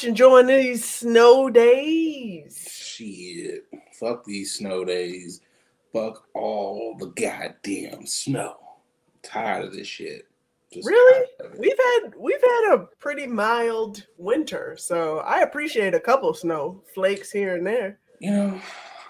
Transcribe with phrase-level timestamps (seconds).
[0.00, 2.66] much enjoying these snow days.
[2.70, 3.66] Shit.
[3.92, 5.42] Fuck these snow days.
[5.92, 8.56] Fuck all the goddamn snow.
[9.22, 10.26] tired of this shit.
[10.72, 11.26] Just really?
[11.58, 17.30] We've had we've had a pretty mild winter, so I appreciate a couple snow flakes
[17.30, 17.98] here and there.
[18.20, 18.60] You know,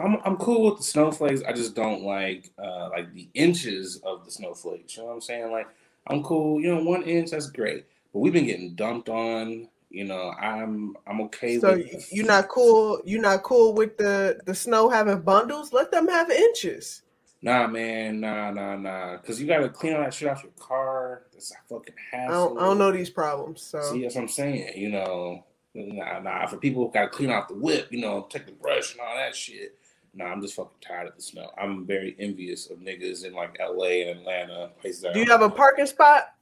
[0.00, 1.42] I'm I'm cool with the snowflakes.
[1.46, 4.96] I just don't like uh like the inches of the snowflakes.
[4.96, 5.52] You know what I'm saying?
[5.52, 5.68] Like
[6.08, 6.60] I'm cool.
[6.60, 7.84] You know, one inch that's great.
[8.12, 9.68] But we've been getting dumped on.
[9.90, 12.12] You know, I'm I'm okay so with.
[12.12, 13.00] you're not cool.
[13.04, 15.72] You're not cool with the the snow having bundles.
[15.72, 17.02] Let them have inches.
[17.42, 19.16] Nah, man, nah, nah, nah.
[19.16, 21.22] Because you got to clean all that shit off your car.
[21.32, 22.28] That's a fucking hassle.
[22.28, 23.62] I don't, I don't know these problems.
[23.62, 24.76] So see, that's what I'm saying.
[24.76, 26.46] You know, nah, nah.
[26.46, 29.00] For people who got to clean off the whip, you know, take the brush and
[29.00, 29.76] all that shit.
[30.14, 31.50] Nah, I'm just fucking tired of the snow.
[31.56, 35.06] I'm very envious of niggas in like LA and Atlanta places.
[35.14, 36.34] Do you have a parking spot?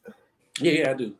[0.61, 1.14] Yeah, yeah, I do.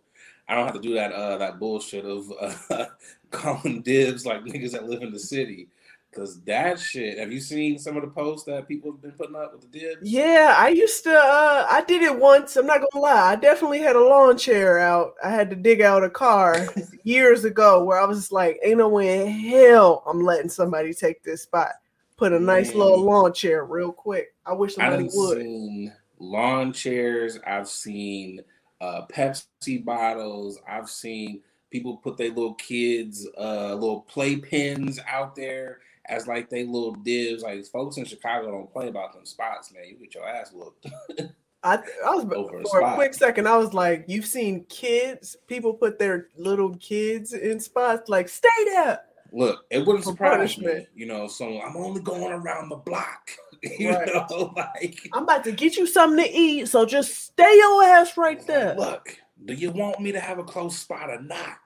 [0.49, 2.33] I don't have to do that uh that bullshit of
[2.71, 2.87] uh,
[3.31, 5.69] calling dibs like niggas that live in the city.
[6.15, 7.19] Cause that shit.
[7.19, 9.79] Have you seen some of the posts that people have been putting up with the
[9.79, 10.11] dibs?
[10.11, 11.13] Yeah, I used to.
[11.15, 12.57] uh I did it once.
[12.57, 13.33] I'm not gonna lie.
[13.33, 15.13] I definitely had a lawn chair out.
[15.23, 16.67] I had to dig out a car
[17.05, 20.95] years ago where I was just like, "Ain't no way in hell I'm letting somebody
[20.95, 21.73] take this spot."
[22.17, 22.79] Put a nice Man.
[22.79, 24.35] little lawn chair real quick.
[24.47, 25.39] I wish somebody I've would.
[25.43, 27.39] Seen lawn chairs.
[27.47, 28.41] I've seen
[28.81, 30.61] uh, Pepsi bottles.
[30.69, 36.65] I've seen people put their little kids' uh, little playpens out there as like they
[36.65, 37.43] little divs.
[37.43, 39.85] Like folks in Chicago don't play about them spots, man.
[39.87, 40.87] You get your ass whooped.
[41.65, 43.49] I, I was Over for a, a quick second.
[43.49, 45.37] I was like, "You've seen kids?
[45.49, 48.09] People put their little kids in spots.
[48.09, 49.01] Like, stay there."
[49.33, 51.27] Look, it wouldn't surprise me, you know.
[51.27, 53.31] So I'm only going around the block.
[53.79, 54.07] You right.
[54.07, 58.17] know, like I'm about to get you something to eat, so just stay your ass
[58.17, 58.75] right there.
[58.77, 61.59] Look, do you want me to have a close spot or not?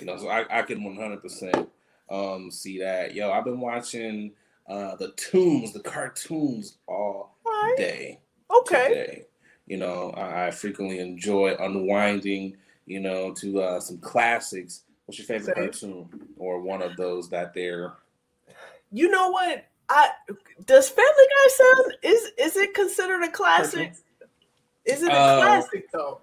[0.00, 1.68] You know, so I, I can 100 percent
[2.10, 3.14] um see that.
[3.14, 4.32] Yo, I've been watching
[4.68, 7.74] uh the tunes, the cartoons all right.
[7.76, 8.20] day.
[8.54, 8.88] Okay.
[8.88, 9.26] Today.
[9.66, 12.56] You know, I, I, frequently enjoy unwinding,
[12.86, 14.82] you know, to uh some classics.
[15.04, 15.90] What's your favorite Same.
[15.94, 17.94] cartoon or one of those that they're
[18.92, 19.66] you know what?
[19.88, 20.08] I
[20.64, 23.94] does Family Guy sound is is it considered a classic?
[24.84, 26.20] Is it a uh, classic though?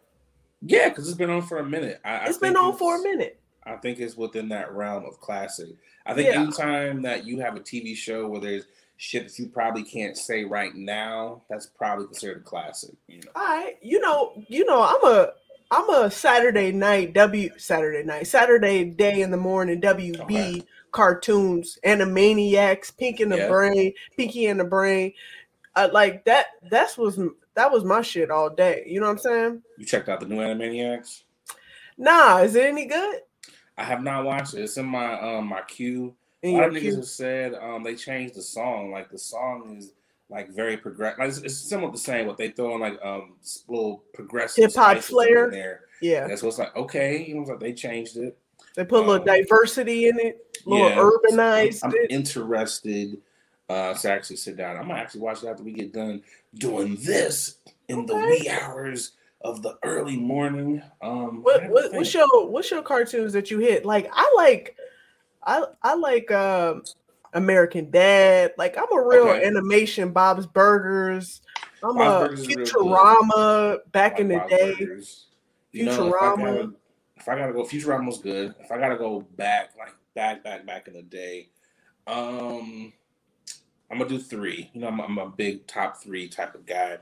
[0.62, 2.00] Yeah, because it's been on for a minute.
[2.06, 3.40] I, it's I been on it's, for a minute.
[3.66, 5.70] I think it's within that realm of classic.
[6.06, 6.42] I think yeah.
[6.42, 8.66] anytime that you have a TV show where there's
[8.98, 12.96] shit that you probably can't say right now, that's probably considered a classic.
[13.08, 13.32] You know.
[13.36, 15.34] All right, you know, you know, I'm a
[15.72, 20.64] I'm a Saturday night W Saturday night Saturday day in the morning WB okay
[20.94, 23.50] cartoons, Animaniacs, Pink in the yeah.
[23.50, 25.12] Brain, Pinky and the Brain.
[25.76, 26.48] Uh, like that.
[26.70, 27.20] That's was
[27.56, 28.84] that was my shit all day.
[28.88, 29.62] You know what I'm saying?
[29.78, 31.24] You checked out the new Animaniacs?
[31.98, 33.20] Nah, is it any good?
[33.78, 34.62] I have not watched it.
[34.62, 36.16] It's in my um my queue.
[36.42, 38.92] In a lot of niggas have said um they changed the song.
[38.92, 39.92] Like the song is
[40.30, 41.20] like very progressive.
[41.20, 43.36] Like, it's, it's somewhat the same, but they throw in like um
[43.68, 45.82] little progressive hip hop flair there.
[46.02, 48.38] Yeah, and so it's like okay, you know, like they changed it.
[48.76, 51.80] They put a little um, diversity in it, little yeah, urbanized.
[51.84, 53.18] I'm, I'm interested
[53.70, 54.78] uh, to actually sit down.
[54.78, 56.22] I'm gonna actually watch it after we get done
[56.56, 57.58] doing this
[57.88, 58.08] in okay.
[58.08, 60.82] the wee hours of the early morning.
[61.02, 63.86] Um, what, what what's your what's your cartoons that you hit?
[63.86, 64.78] Like I like,
[65.44, 66.84] I I like um,
[67.34, 68.54] American Dad.
[68.58, 69.46] Like I'm a real okay.
[69.46, 71.42] animation Bob's Burgers.
[71.84, 74.76] I'm Bob's a Burgers Futurama back in the Bob's day.
[74.80, 75.26] Burgers.
[75.74, 76.40] Futurama.
[76.40, 76.74] You know,
[77.18, 78.54] if I gotta go, Futurama was good.
[78.60, 81.50] If I gotta go back, like back, back, back in the day,
[82.08, 82.94] um,
[83.92, 84.70] I'm gonna do three.
[84.74, 86.98] You know, I'm, I'm a big top three type of guy.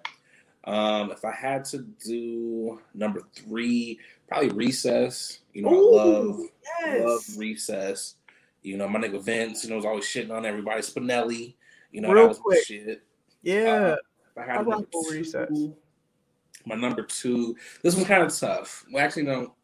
[0.63, 5.39] Um, if I had to do number three, probably Recess.
[5.53, 6.39] You know, Ooh, I love,
[6.81, 7.05] yes.
[7.05, 8.15] love Recess.
[8.61, 10.81] You know, my nigga Vince, you know, was always shitting on everybody.
[10.81, 11.55] Spinelli,
[11.91, 12.65] you know, Real that was quick.
[12.65, 13.01] shit.
[13.41, 13.95] Yeah.
[13.95, 15.49] If I had I to Recess.
[16.65, 18.85] My number two, this one's kind of tough.
[18.91, 19.55] Well, actually, no,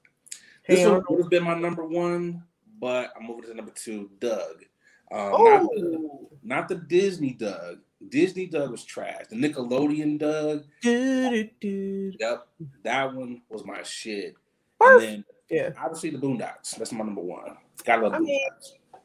[0.68, 2.44] this one would have been my number one,
[2.80, 4.64] but I'm moving to number two, Doug.
[5.12, 5.44] Um, oh.
[5.44, 6.30] not, the, oh.
[6.44, 7.80] not the Disney Doug.
[8.10, 9.26] Disney Doug was trash.
[9.30, 10.66] The Nickelodeon Doug.
[12.20, 12.48] Yep,
[12.84, 14.36] that one was my shit.
[14.80, 16.76] And then yeah, obviously the Boondocks.
[16.78, 17.58] That's my number one.
[17.84, 18.48] Gotta love I mean,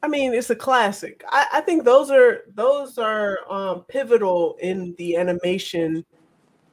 [0.02, 1.24] I mean, it's a classic.
[1.28, 6.04] I, I think those are those are um, pivotal in the animation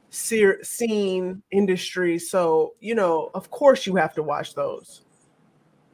[0.10, 2.18] scene industry.
[2.18, 5.04] So, you know, of course you have to watch those.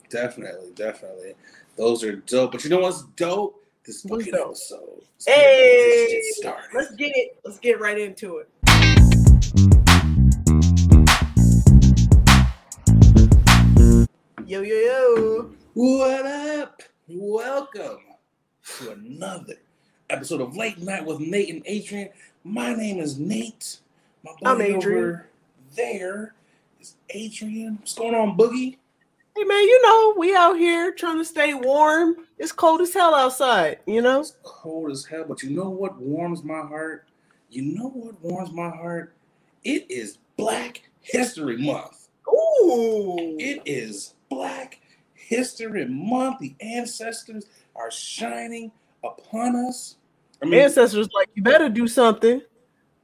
[0.09, 1.33] Definitely, definitely.
[1.77, 2.51] Those are dope.
[2.51, 3.63] But you know what's dope?
[3.85, 4.49] This fucking dope?
[4.49, 5.01] episode.
[5.15, 7.39] Let's hey, get let's get it.
[7.43, 8.49] Let's get right into it.
[14.45, 15.49] Yo, yo, yo.
[15.73, 16.83] What up?
[17.07, 17.97] Welcome
[18.77, 19.55] to another
[20.11, 22.09] episode of Late Night with Nate and Adrian.
[22.43, 23.79] My name is Nate.
[24.23, 24.77] My I'm Adrian.
[24.77, 25.27] over
[25.75, 26.35] there
[26.79, 27.77] is Adrian.
[27.77, 28.77] What's going on, Boogie?
[29.35, 32.15] Hey man, you know, we out here trying to stay warm.
[32.37, 34.21] It's cold as hell outside, you know?
[34.21, 37.05] It's cold as hell, but you know what warms my heart?
[37.49, 39.13] You know what warms my heart?
[39.65, 42.07] It is Black History Month.
[42.29, 43.35] Ooh.
[43.37, 44.79] It is Black
[45.15, 46.39] History Month.
[46.39, 48.71] The ancestors are shining
[49.03, 49.97] upon us.
[50.41, 52.41] I mean, Ancestors like you better do something.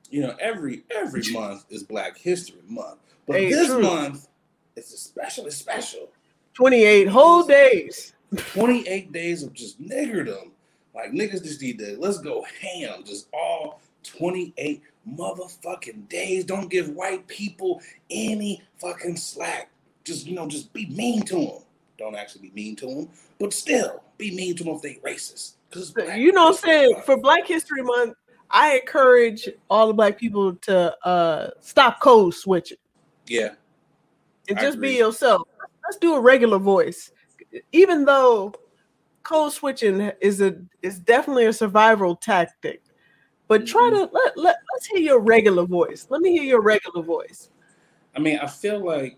[0.10, 3.82] you know, every every month is Black History Month, but Hey, this true.
[3.82, 4.28] month
[4.76, 6.10] it's especially special.
[6.54, 8.14] 28 whole days.
[8.36, 10.52] 28 days of just niggerdom.
[10.94, 13.04] Like niggas just need to let's go ham.
[13.04, 16.46] Just all 28 motherfucking days.
[16.46, 19.70] Don't give white people any fucking slack.
[20.04, 21.60] Just you know, just be mean to them.
[21.98, 23.10] Don't actually be mean to them,
[23.40, 25.54] but still be mean to them if they racist.
[25.72, 27.02] Cause You know what I'm saying?
[27.06, 28.16] For Black History Month,
[28.50, 32.78] I encourage all the black people to uh stop code switching
[33.32, 33.50] yeah,
[34.50, 35.48] and I just be yourself.
[35.92, 37.12] Let's do a regular voice.
[37.74, 38.54] Even though
[39.24, 42.82] code switching is a is definitely a survival tactic.
[43.50, 44.08] But try Mhm.
[44.08, 46.08] to let, let let's hear your regular voice.
[46.10, 47.50] Let me hear your regular voice.
[48.16, 49.18] I mean, I feel like,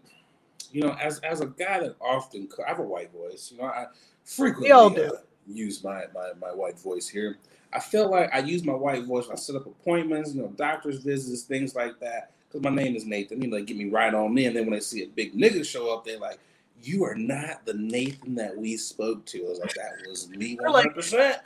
[0.72, 3.52] you know, as as a guy that often, I have a white voice.
[3.52, 3.86] You know, I
[4.24, 4.72] frequently
[5.06, 5.12] uh,
[5.46, 7.38] use my, my my white voice here.
[7.72, 10.48] I feel like I use my white voice when I set up appointments, you know,
[10.48, 12.32] doctor's visits, things like that.
[12.48, 14.54] Because my name is Nathan, you know, they get me right on in.
[14.56, 16.40] Then when they see a big nigga show up, they're like,
[16.84, 20.58] "You are not the Nathan that we spoke to." I was like, "That was me,
[20.60, 21.42] They're like, hundred percent."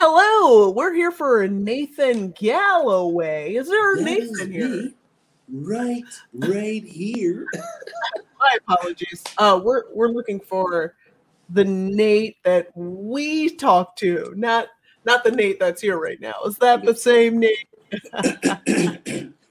[0.00, 3.54] Hello, we're here for Nathan Galloway.
[3.54, 4.90] Is there a Nathan here?
[5.48, 6.02] right,
[6.34, 7.46] right here.
[8.38, 9.22] My apologies.
[9.38, 10.94] Uh, we're we're looking for
[11.50, 14.68] the Nate that we talked to, not
[15.04, 16.34] not the Nate that's here right now.
[16.46, 17.68] Is that the same Nate?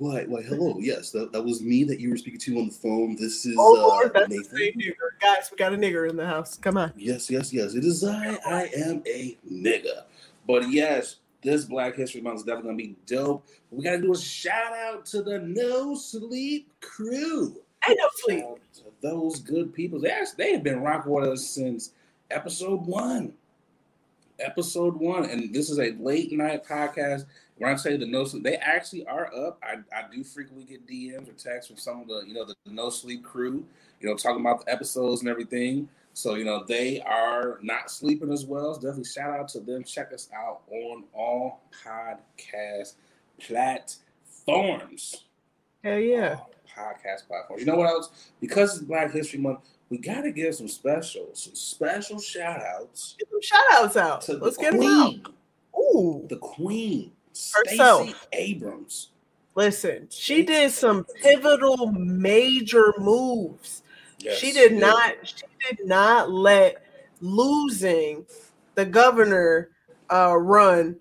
[0.00, 0.78] Why, why, hello.
[0.78, 3.16] Yes, that, that was me that you were speaking to on the phone.
[3.16, 4.80] This is Oh uh, Lord, that's the Nathan.
[4.80, 4.94] nigger.
[5.20, 6.56] Guys, we got a nigger in the house.
[6.56, 6.94] Come on.
[6.96, 7.74] Yes, yes, yes.
[7.74, 8.38] It is I.
[8.46, 10.04] I am a nigga.
[10.46, 13.46] But yes, this Black History Month is definitely gonna be dope.
[13.70, 17.60] We gotta do a shout out to the No Sleep crew.
[17.86, 18.38] I know sleep.
[18.40, 20.00] Shout out to those good people.
[20.00, 21.92] They actually, they have been rocking with us since
[22.30, 23.34] episode one.
[24.38, 27.26] Episode one, and this is a late night podcast.
[27.60, 29.62] When I say the no sleep, they actually are up.
[29.62, 32.54] I, I do frequently get DMs or texts from some of the you know the,
[32.66, 33.66] no sleep crew,
[34.00, 35.86] you know, talking about the episodes and everything.
[36.14, 38.72] So you know they are not sleeping as well.
[38.74, 39.84] So definitely shout out to them.
[39.84, 42.94] Check us out on all podcast
[43.38, 45.24] platforms
[45.82, 46.36] Hell yeah.
[46.38, 47.60] all podcast platforms.
[47.60, 48.30] You know what else?
[48.40, 53.28] Because it's Black History Month, we gotta give some special, some special shout outs Get
[53.30, 54.28] some shout outs out.
[54.40, 55.14] Let's get them out.
[55.72, 56.26] Queen, Ooh.
[56.28, 57.12] the Queen,
[57.54, 58.28] Herself.
[58.32, 59.10] Abrams.
[59.54, 63.82] Listen, she did some pivotal major moves.
[64.18, 64.80] Yes, she did did.
[64.80, 66.76] not she did not let
[67.20, 68.24] losing
[68.74, 69.70] the governor
[70.10, 70.96] uh run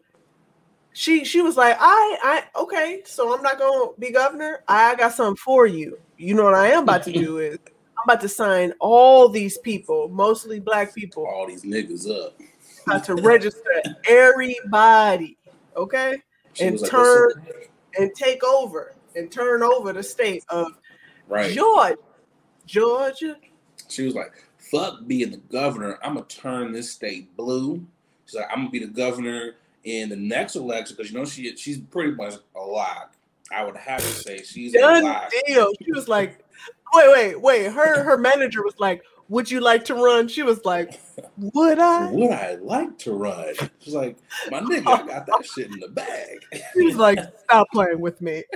[0.93, 5.13] she she was like i i okay so i'm not gonna be governor i got
[5.13, 8.27] something for you you know what i am about to do is i'm about to
[8.27, 12.37] sign all these people mostly black people All these niggas up.
[12.85, 15.37] about to register everybody
[15.79, 16.17] okay
[16.53, 17.31] She and like, turn-
[17.97, 20.67] and take over and turn over the state of
[21.27, 21.51] right.
[21.53, 21.95] georgia
[22.65, 23.35] georgia
[23.87, 25.97] She was like, fuck being the governor.
[26.03, 27.83] I'm gonna turn this state blue.
[28.25, 31.55] She's like, I'm gonna be the governor in the next election because you know she
[31.57, 33.15] she's pretty much a lock.
[33.51, 35.31] I would have to say she's a done lock.
[35.47, 35.71] deal.
[35.83, 36.45] She was like,
[36.93, 37.71] wait, wait, wait.
[37.71, 40.27] Her her manager was like, would you like to run?
[40.27, 40.99] She was like,
[41.37, 42.11] would I?
[42.11, 43.53] Would I like to run?
[43.79, 44.17] She's like,
[44.49, 46.39] my nigga, I got that shit in the bag.
[46.73, 48.43] She was like, stop playing with me.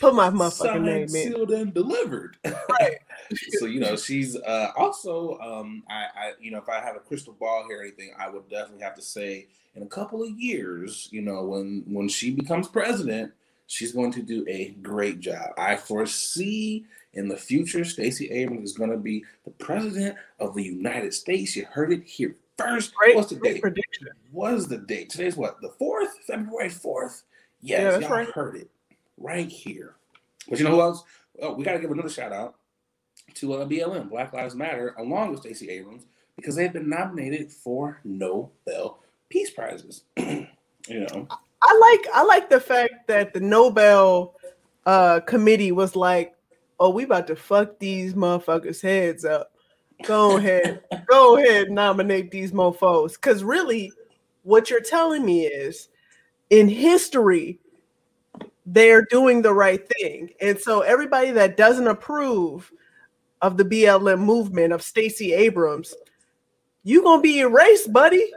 [0.00, 1.08] Put my motherfucking Signed, name in.
[1.08, 2.36] sealed, and delivered.
[2.44, 2.98] Right.
[3.58, 7.00] so you know, she's uh, also, um, I, I, you know, if I have a
[7.00, 10.30] crystal ball here or anything, I would definitely have to say, in a couple of
[10.30, 13.32] years, you know, when when she becomes president,
[13.70, 15.50] she's going to do a great job.
[15.56, 16.84] I foresee
[17.14, 21.54] in the future, Stacey Abrams is going to be the president of the United States.
[21.54, 22.92] You heard it here first.
[22.94, 23.62] Great, What's the date?
[23.62, 24.08] prediction.
[24.32, 25.08] What is the date?
[25.10, 25.60] Today's what?
[25.60, 27.22] The fourth, February fourth.
[27.60, 28.28] Yes, Yeah, y'all right.
[28.30, 28.68] heard it
[29.16, 29.94] right here.
[30.48, 31.04] But you know who else?
[31.40, 32.56] Oh, we got to give another shout out
[33.34, 38.00] to uh, BLM, Black Lives Matter, along with Stacey Abrams, because they've been nominated for
[38.02, 38.98] Nobel
[39.28, 40.02] Peace Prizes.
[40.16, 40.46] you
[40.88, 41.28] know,
[41.62, 44.34] I like I like the fact that the Nobel
[44.86, 46.34] uh committee was like,
[46.78, 49.52] oh, we about to fuck these motherfuckers' heads up.
[50.04, 50.82] Go ahead.
[51.06, 53.14] Go ahead, nominate these mofos.
[53.14, 53.92] Because really,
[54.42, 55.88] what you're telling me is
[56.48, 57.60] in history,
[58.66, 60.30] they're doing the right thing.
[60.40, 62.72] And so everybody that doesn't approve
[63.42, 65.94] of the BLM movement of Stacey Abrams,
[66.82, 68.32] you gonna be erased, buddy.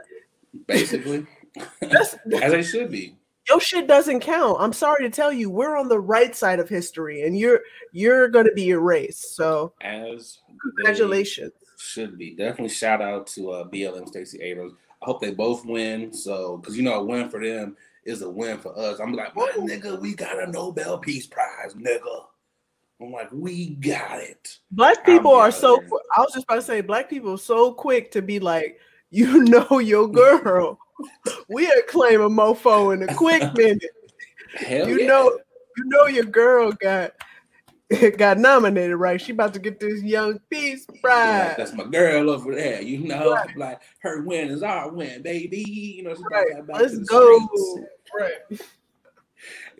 [0.66, 1.26] Basically.
[1.82, 3.16] As I should be.
[3.48, 4.56] Your shit doesn't count.
[4.58, 7.60] I'm sorry to tell you, we're on the right side of history, and you're
[7.92, 9.36] you're gonna be erased.
[9.36, 11.52] So as congratulations.
[11.78, 14.72] Should be definitely shout out to uh, BLM Stacey Abrams.
[15.02, 16.12] I hope they both win.
[16.12, 18.98] So because you know a win for them is a win for us.
[19.00, 22.24] I'm like, my nigga, we got a Nobel Peace Prize, nigga.
[23.00, 24.58] I'm like, we got it.
[24.70, 25.82] Black people are so.
[26.16, 28.78] I was just about to say, black people are so quick to be like,
[29.10, 30.08] you know, your
[30.42, 30.78] girl.
[31.48, 33.82] We claim a mofo in a quick minute.
[34.56, 35.06] Hell you yeah.
[35.06, 35.38] know,
[35.76, 37.12] you know, your girl got
[38.16, 39.20] got nominated, right?
[39.20, 41.00] She about to get this young peace prize.
[41.02, 42.82] Yeah, that's my girl over there.
[42.82, 43.56] You know, right.
[43.56, 45.64] like her win is our win, baby.
[45.68, 46.46] You know, right.
[46.68, 47.48] let's go.
[48.18, 48.60] Right.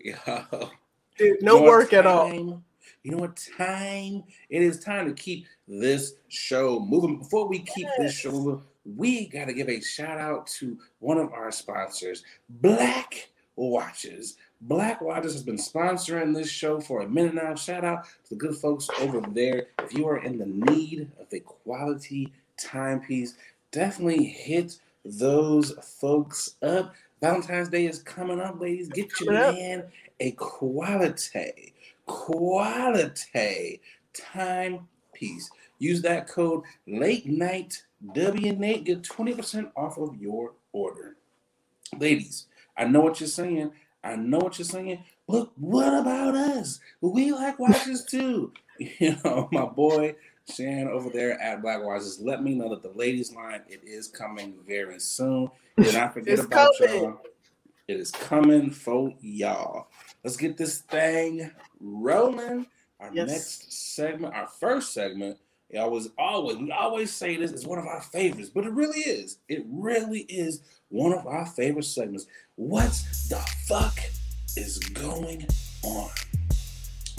[0.02, 0.70] Yo.
[1.16, 2.62] Dude, no work at all.
[3.04, 4.24] You know what time?
[4.48, 7.18] It is time to keep this show moving.
[7.18, 7.98] Before we keep yes.
[7.98, 12.22] this show moving, we got to give a shout out to one of our sponsors,
[12.48, 14.36] Black Watches.
[14.60, 17.54] Black Watches has been sponsoring this show for a minute now.
[17.54, 19.66] Shout out to the good folks over there.
[19.80, 23.34] If you are in the need of a quality timepiece,
[23.72, 26.94] definitely hit those folks up.
[27.20, 28.88] Valentine's Day is coming up, ladies.
[28.88, 29.84] Get your man
[30.20, 31.74] a quality,
[32.06, 33.80] quality
[34.12, 35.50] timepiece.
[35.78, 37.82] Use that code late night
[38.12, 41.16] W and Nate get 20% off of your order.
[41.98, 42.46] Ladies,
[42.76, 43.72] I know what you're saying.
[44.02, 45.04] I know what you're saying.
[45.26, 46.80] But what about us?
[47.00, 48.52] We like watches too.
[48.98, 50.16] You know, my boy
[50.52, 54.08] Shan over there at Black Watches let me know that the ladies line it is
[54.08, 55.48] coming very soon.
[55.78, 57.02] Did I forget about coming.
[57.02, 57.20] y'all.
[57.86, 59.86] It is coming for y'all.
[60.22, 62.66] Let's get this thing rolling.
[63.00, 63.28] Our yes.
[63.28, 65.38] next segment, our first segment,
[65.74, 69.00] it always, always, we always say this is one of our favorites, but it really
[69.00, 69.38] is.
[69.48, 72.26] It really is one of our favorite segments.
[72.54, 72.90] What
[73.28, 73.98] the fuck
[74.56, 75.48] is going
[75.82, 76.10] on?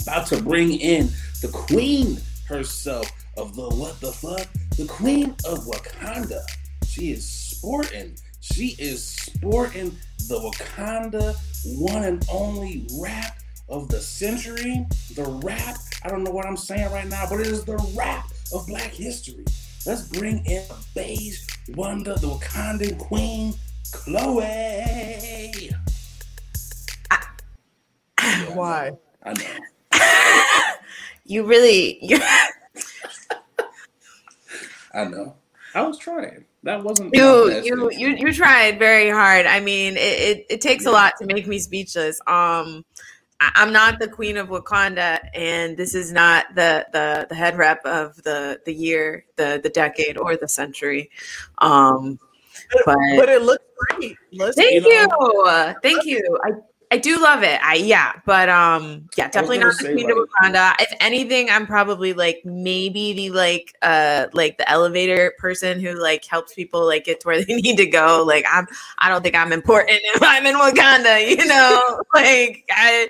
[0.00, 1.10] About to bring in
[1.42, 2.16] the queen
[2.48, 4.48] herself of the what the fuck?
[4.78, 6.40] The queen of Wakanda.
[6.86, 8.16] She is sporting.
[8.40, 9.94] She is sporting
[10.28, 11.36] the Wakanda
[11.78, 14.86] one and only wrap of the century.
[15.14, 18.30] The wrap, I don't know what I'm saying right now, but it is the wrap
[18.52, 19.44] of black history.
[19.86, 23.54] Let's bring in a beige wonder, the Wakandan queen,
[23.92, 24.42] Chloe.
[27.10, 27.24] I,
[28.20, 28.92] yeah, Why?
[29.22, 29.44] I know.
[29.92, 30.74] I know.
[31.24, 32.18] you really you
[34.96, 35.34] I know.
[35.74, 36.44] I was trying.
[36.62, 37.60] That wasn't you.
[37.62, 39.46] You you you tried very hard.
[39.46, 42.20] I mean, it, it, it takes a lot to make me speechless.
[42.26, 42.84] Um,
[43.40, 47.84] I'm not the queen of Wakanda, and this is not the the, the head rep
[47.84, 51.10] of the the year, the the decade, or the century.
[51.58, 52.18] Um,
[52.84, 54.16] but, but it looks great.
[54.32, 55.74] Let's, thank you, know.
[55.82, 56.38] thank you.
[56.44, 56.52] I
[56.90, 57.60] I do love it.
[57.62, 60.74] I yeah, but um yeah, definitely not the queen like, of Wakanda.
[60.78, 66.24] If anything, I'm probably like maybe the like uh like the elevator person who like
[66.24, 68.24] helps people like get to where they need to go.
[68.26, 68.66] Like I'm
[68.98, 72.02] I don't think I'm important if I'm in Wakanda, you know?
[72.14, 73.08] like I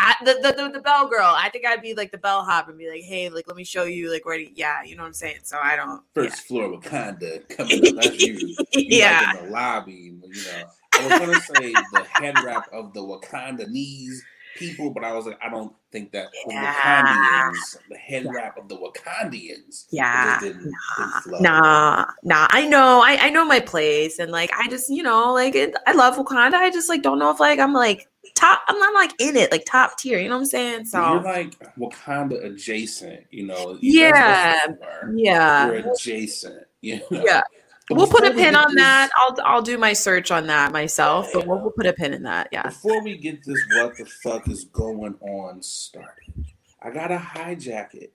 [0.00, 1.34] I, the, the, the bell girl.
[1.36, 3.84] I think I'd be like the bellhop and be like, hey, like let me show
[3.84, 5.40] you like where to, yeah, you know what I'm saying.
[5.42, 6.68] So I don't first yeah.
[6.68, 7.94] floor Wakanda coming up.
[8.02, 8.34] That's you.
[8.38, 9.92] you yeah, like in the lobby.
[9.92, 10.64] You know,
[10.94, 14.24] I was gonna say the head wrap of the Wakanda knees
[14.58, 17.50] people, but I was like, I don't think that yeah.
[17.50, 22.48] Wakandians, the head wrap of the Wakandians, yeah, didn't, nah, didn't nah, nah.
[22.50, 25.74] I know, I, I know my place, and like I just, you know, like it,
[25.86, 26.54] I love Wakanda.
[26.54, 28.62] I just like don't know if like I'm like top.
[28.68, 30.18] I'm not like in it, like top tier.
[30.18, 30.86] You know what I'm saying?
[30.86, 33.24] So you're like Wakanda adjacent.
[33.30, 33.78] You know?
[33.80, 34.66] Yeah,
[35.14, 35.66] yeah.
[35.66, 36.66] You're adjacent.
[36.80, 37.22] You know?
[37.24, 37.42] Yeah.
[37.90, 39.10] We'll put a pin on this, that.
[39.16, 42.22] I'll I'll do my search on that myself, but we'll, we'll put a pin in
[42.24, 42.48] that.
[42.52, 42.62] Yeah.
[42.64, 46.34] Before we get this, what the fuck is going on started?
[46.82, 48.12] I gotta hijack it.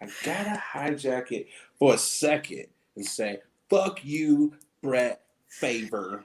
[0.00, 1.48] I gotta hijack it
[1.78, 6.24] for a second and say, "Fuck you, Brett Favor,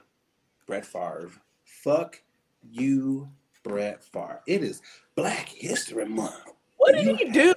[0.66, 1.30] Brett Favre.
[1.64, 2.22] Fuck
[2.62, 3.28] you,
[3.62, 4.40] Brett Favre.
[4.46, 4.80] It is
[5.14, 6.52] Black History Month.
[6.76, 7.54] What did he do?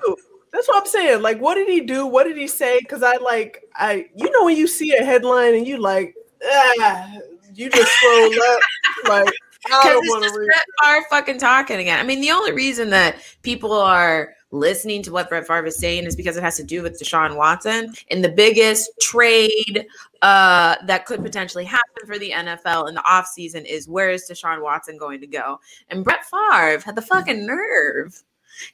[0.51, 1.21] That's what I'm saying.
[1.21, 2.05] Like, what did he do?
[2.05, 2.79] What did he say?
[2.79, 7.13] Because I like, I, you know, when you see a headline and you like, ah,
[7.53, 8.59] you just scroll up,
[9.07, 9.33] like,
[9.71, 10.49] I don't want to read.
[10.83, 11.99] Are fucking talking again.
[11.99, 16.05] I mean, the only reason that people are listening to what Brett Favre is saying
[16.05, 17.93] is because it has to do with Deshaun Watson.
[18.09, 19.85] And the biggest trade
[20.21, 24.63] uh, that could potentially happen for the NFL in the offseason is where is Deshaun
[24.63, 25.59] Watson going to go?
[25.89, 28.23] And Brett Favre had the fucking nerve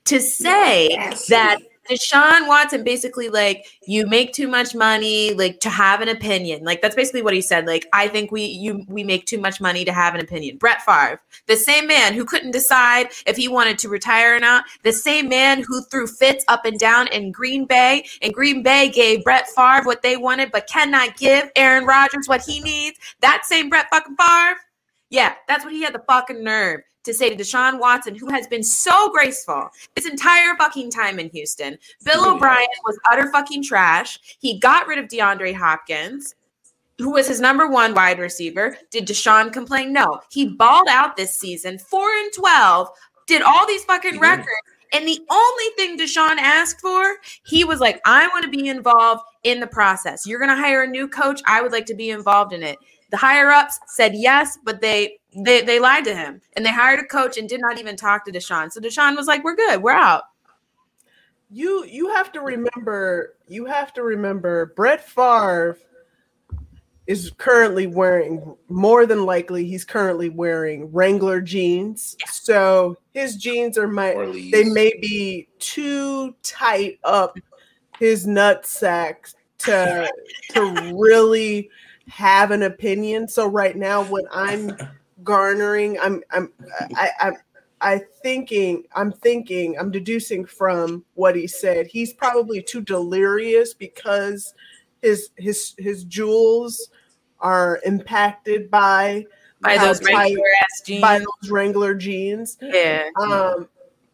[0.06, 1.28] to say yes.
[1.28, 6.64] that Deshaun Watson basically like you make too much money like to have an opinion.
[6.64, 7.68] Like that's basically what he said.
[7.68, 10.58] Like I think we you we make too much money to have an opinion.
[10.58, 14.66] Brett Favre, the same man who couldn't decide if he wanted to retire or not,
[14.84, 18.90] the same man who threw fits up and down in Green Bay, and Green Bay
[18.90, 22.98] gave Brett Favre what they wanted but cannot give Aaron Rodgers what he needs.
[23.22, 24.60] That same Brett fucking Favre.
[25.12, 28.48] Yeah, that's what he had the fucking nerve to say to Deshaun Watson, who has
[28.48, 31.78] been so graceful this entire fucking time in Houston.
[32.04, 34.20] Bill O'Brien was utter fucking trash.
[34.40, 36.36] He got rid of DeAndre Hopkins,
[36.98, 38.78] who was his number one wide receiver.
[38.92, 39.94] Did Deshaun complain?
[39.94, 40.22] No.
[40.32, 42.90] He balled out this season, four and 12,
[43.28, 44.50] did all these fucking records.
[44.94, 49.24] And the only thing Deshaun asked for, he was like, I want to be involved
[49.44, 50.26] in the process.
[50.26, 51.42] You're going to hire a new coach.
[51.46, 52.78] I would like to be involved in it.
[53.12, 57.00] The higher ups said yes, but they they they lied to him and they hired
[57.00, 58.72] a coach and did not even talk to Deshaun.
[58.72, 59.82] So Deshaun was like, "We're good.
[59.82, 60.24] We're out."
[61.50, 63.36] You you have to remember.
[63.48, 64.74] You have to remember.
[64.76, 65.78] Brett Favre
[67.08, 72.16] is currently wearing more than likely he's currently wearing Wrangler jeans.
[72.20, 72.26] Yeah.
[72.32, 74.16] So his jeans are might
[74.52, 77.38] they may be too tight up
[78.00, 80.10] his nut sack to
[80.52, 81.70] to really
[82.08, 83.28] have an opinion.
[83.28, 84.76] So right now what I'm
[85.26, 86.52] garnering i'm i'm
[86.96, 87.36] i i'm
[87.82, 94.54] i thinking i'm thinking i'm deducing from what he said he's probably too delirious because
[95.02, 96.90] his his his jewels
[97.40, 99.26] are impacted by
[99.62, 100.44] by those Wrangler
[100.86, 101.02] jeans.
[101.02, 102.58] by those Wrangler jeans.
[102.62, 103.10] Yeah.
[103.20, 103.68] Um,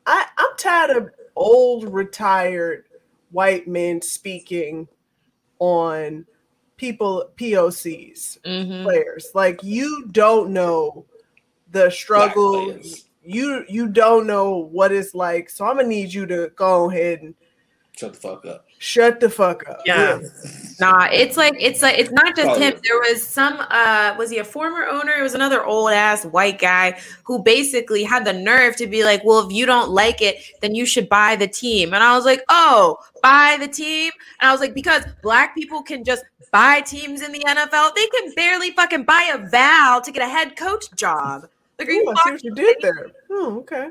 [0.06, 2.86] I I'm tired of old retired
[3.32, 4.88] white men speaking
[5.60, 6.26] on
[6.82, 8.84] people POCs mm-hmm.
[8.84, 9.30] players.
[9.36, 11.06] Like you don't know
[11.70, 12.76] the struggle.
[13.24, 15.52] You you don't know what it's like.
[15.52, 17.36] So I'm gonna need you to go ahead and
[18.02, 18.66] shut the fuck up.
[18.80, 19.82] Shut the fuck up.
[19.86, 20.20] Yeah.
[20.20, 20.28] yeah.
[20.80, 22.74] Nah, it's like it's like it's not just him.
[22.84, 25.14] There was some uh was he a former owner?
[25.14, 29.24] It was another old ass white guy who basically had the nerve to be like,
[29.24, 31.94] Well, if you don't like it, then you should buy the team.
[31.94, 34.12] And I was like, Oh, buy the team.
[34.40, 37.94] And I was like, because black people can just buy teams in the NFL.
[37.96, 41.48] They can barely fucking buy a Val to get a head coach job.
[41.78, 43.08] Like, are you Ooh, I see what you did there.
[43.30, 43.90] Oh, okay.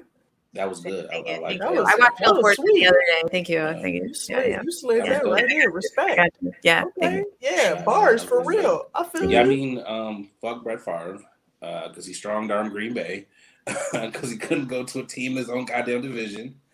[0.55, 1.09] That was good.
[1.13, 1.71] I, I, like that.
[1.71, 3.29] Was, I watched Bill Force the other day.
[3.31, 3.59] Thank you.
[3.59, 3.81] Yeah.
[3.81, 4.09] Thank you.
[4.09, 4.63] You slid, yeah, yeah.
[4.65, 5.71] You slid that right here.
[5.71, 6.39] Respect.
[6.65, 6.85] Yeah.
[6.99, 7.25] Okay.
[7.41, 7.83] Yeah.
[7.85, 8.89] Bars for real.
[8.95, 9.31] I feel.
[9.31, 9.45] Yeah.
[9.45, 9.47] You.
[9.47, 11.21] I mean, um, fuck Brett Favre
[11.61, 13.27] because uh, he strong armed Green Bay
[13.93, 16.57] because he couldn't go to a team in his own goddamn division.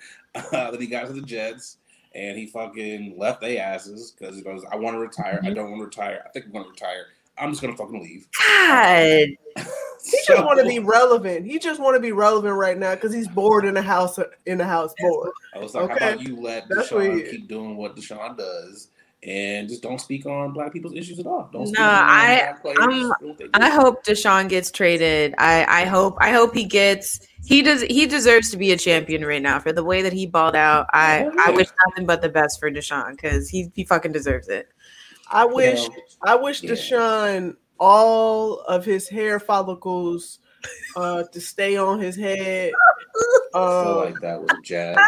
[0.53, 1.79] Uh, then he got to the Jets
[2.15, 5.37] and he fucking left their asses because he goes, I want to retire.
[5.37, 5.47] Mm-hmm.
[5.47, 6.23] I don't want to retire.
[6.27, 7.07] I think I'm going to retire.
[7.39, 8.29] I'm just gonna fucking leave.
[8.49, 9.29] God.
[9.57, 11.47] he just want to be relevant.
[11.47, 14.59] He just want to be relevant right now because he's bored in the house in
[14.59, 15.31] the house bored.
[15.55, 16.05] I was like, okay.
[16.05, 18.89] how about you let That's Deshaun keep doing what Deshaun does
[19.27, 21.49] and just don't speak on black people's issues at all.
[21.53, 21.71] Don't.
[21.73, 23.13] No, I I'm,
[23.55, 25.35] I hope Deshaun gets traded.
[25.39, 29.25] I I hope I hope he gets he does he deserves to be a champion
[29.25, 30.87] right now for the way that he balled out.
[30.93, 31.45] I oh, yeah.
[31.47, 34.69] I wish nothing but the best for Deshaun because he he fucking deserves it.
[35.31, 36.71] I wish you know, I wish yeah.
[36.71, 40.39] Deshaun all of his hair follicles
[40.97, 42.73] uh to stay on his head.
[43.55, 44.99] Uh, I feel like that was jab.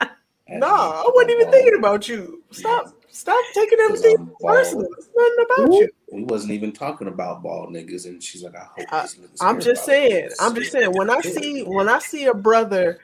[0.48, 2.42] nah, I wasn't even thinking about you.
[2.50, 2.92] Stop.
[3.16, 4.86] Stop taking everything personal.
[4.98, 5.78] It's nothing about Ooh.
[5.78, 5.88] you.
[6.12, 9.06] We wasn't even talking about bald niggas, and she's like, I hope I,
[9.40, 10.28] I'm just saying.
[10.38, 10.92] I'm just saying.
[10.92, 13.00] When I see when I see a brother,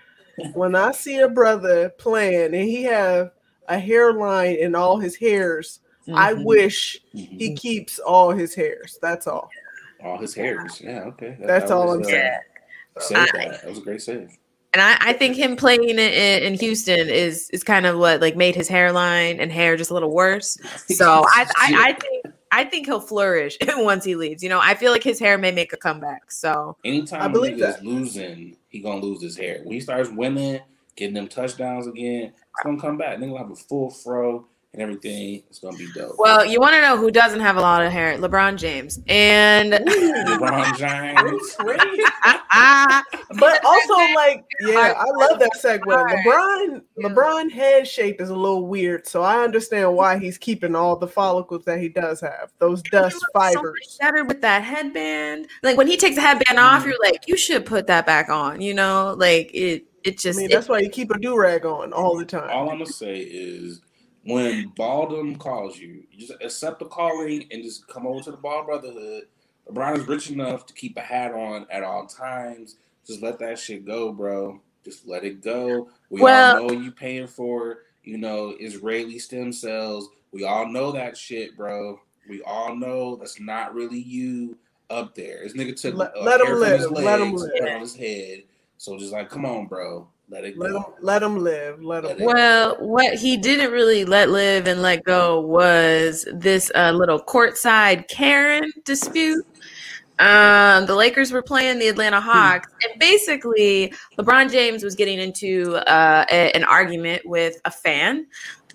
[0.53, 3.31] when I see a brother playing and he have
[3.69, 6.15] a hairline in all his hairs, mm-hmm.
[6.15, 7.37] I wish mm-hmm.
[7.37, 8.99] he keeps all his hairs.
[9.01, 9.51] That's all.
[10.03, 10.81] All his hairs.
[10.81, 11.05] Yeah.
[11.05, 11.37] Okay.
[11.39, 13.31] That, That's that all was, I'm uh, saying.
[13.33, 13.63] that.
[13.63, 14.37] that was a great save
[14.73, 18.37] and I, I, think him playing in, in, Houston is is kind of what like
[18.37, 20.57] made his hairline and hair just a little worse.
[20.89, 24.43] So I, I, I think I think he'll flourish once he leaves.
[24.43, 26.31] You know, I feel like his hair may make a comeback.
[26.31, 29.61] So anytime I believe he's losing, he gonna lose his hair.
[29.65, 30.61] When he starts winning,
[30.97, 33.19] getting them touchdowns again, it's gonna come back.
[33.19, 35.43] Then he'll have a full fro and everything.
[35.51, 36.15] It's gonna be dope.
[36.19, 38.17] Well, you want to know who doesn't have a lot of hair?
[38.17, 41.57] LeBron James and LeBron James.
[43.39, 45.83] but also, like, yeah, I love that segue.
[45.83, 50.97] LeBron, LeBron head shape is a little weird, so I understand why he's keeping all
[50.97, 52.51] the follicles that he does have.
[52.59, 53.99] Those dust fibers.
[54.01, 55.49] So better with that headband.
[55.63, 56.87] Like when he takes the headband off, mm.
[56.87, 58.63] you're like, you should put that back on.
[58.63, 61.37] You know, like it it just I mean, it, that's why you keep a do
[61.37, 62.51] rag on all the time.
[62.51, 63.81] All I'm gonna say is
[64.25, 68.37] when Baldum calls you, you just accept the calling and just come over to the
[68.37, 69.25] Ball Brotherhood.
[69.69, 72.77] LeBron is rich enough to keep a hat on at all times.
[73.07, 74.61] Just let that shit go, bro.
[74.85, 75.89] Just let it go.
[76.11, 80.09] We well, all know you paying for, you know, Israeli stem cells.
[80.33, 82.01] We all know that shit, bro.
[82.29, 84.57] We all know that's not really you
[84.91, 85.41] up there.
[85.43, 86.81] This nigga took let, uh, let him live.
[86.81, 88.45] Legs, let him live on his head.
[88.79, 90.09] So just like, come on, bro.
[90.33, 90.79] Let it let go.
[90.79, 91.83] Him, let him live.
[91.85, 92.25] Let him.
[92.25, 98.09] Well, what he didn't really let live and let go was this uh, little courtside
[98.09, 99.45] Karen dispute.
[100.19, 102.31] Um, the Lakers were playing the Atlanta hmm.
[102.31, 108.27] Hawks, and basically, LeBron James was getting into uh, a, an argument with a fan,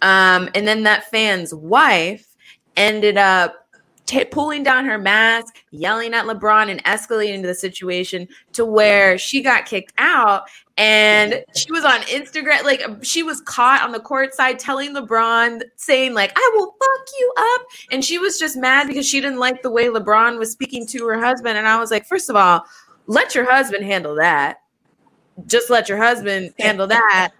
[0.03, 2.35] um, and then that fan's wife
[2.75, 3.66] ended up
[4.07, 9.41] t- pulling down her mask, yelling at LeBron, and escalating the situation to where she
[9.41, 10.43] got kicked out.
[10.77, 14.95] And she was on Instagram, like um, she was caught on the court side telling
[14.95, 17.61] LeBron, saying, like, I will fuck you up.
[17.91, 21.05] And she was just mad because she didn't like the way LeBron was speaking to
[21.07, 21.57] her husband.
[21.57, 22.63] And I was like, first of all,
[23.07, 24.61] let your husband handle that.
[25.45, 27.31] Just let your husband handle that.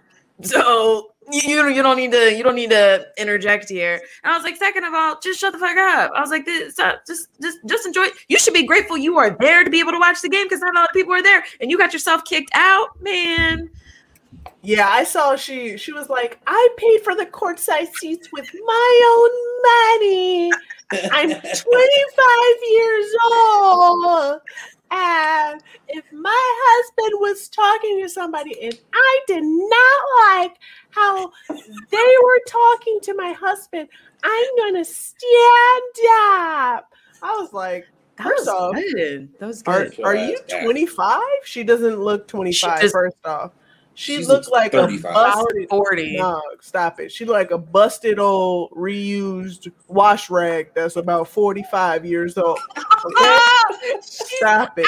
[0.42, 4.00] So you you don't need to you don't need to interject here.
[4.24, 6.12] And I was like, second of all, just shut the fuck up.
[6.14, 8.06] I was like, this uh, just just just enjoy.
[8.28, 10.60] You should be grateful you are there to be able to watch the game because
[10.60, 13.70] not a lot of people are there, and you got yourself kicked out, man.
[14.62, 19.00] Yeah, I saw she she was like, I paid for the courtside seats with my
[19.16, 20.52] own money.
[21.12, 21.62] I'm 25
[22.70, 24.40] years old.
[24.90, 30.00] And if my husband was talking to somebody and I did not
[30.40, 30.56] like
[30.90, 31.30] how
[31.90, 33.88] they were talking to my husband,
[34.22, 36.92] I'm gonna stand up.
[37.22, 39.28] I was like, that first was off, good.
[39.38, 39.98] that was good.
[40.00, 41.20] Are, are you 25?
[41.44, 42.80] She doesn't look 25.
[42.80, 43.52] Just, first off,
[43.98, 45.10] she looks like 35.
[45.10, 46.16] a busted 40.
[46.18, 47.10] No, stop it.
[47.10, 52.60] She like a busted old reused wash rag that's about 45 years old.
[52.76, 53.38] Okay?
[54.00, 54.86] stop it.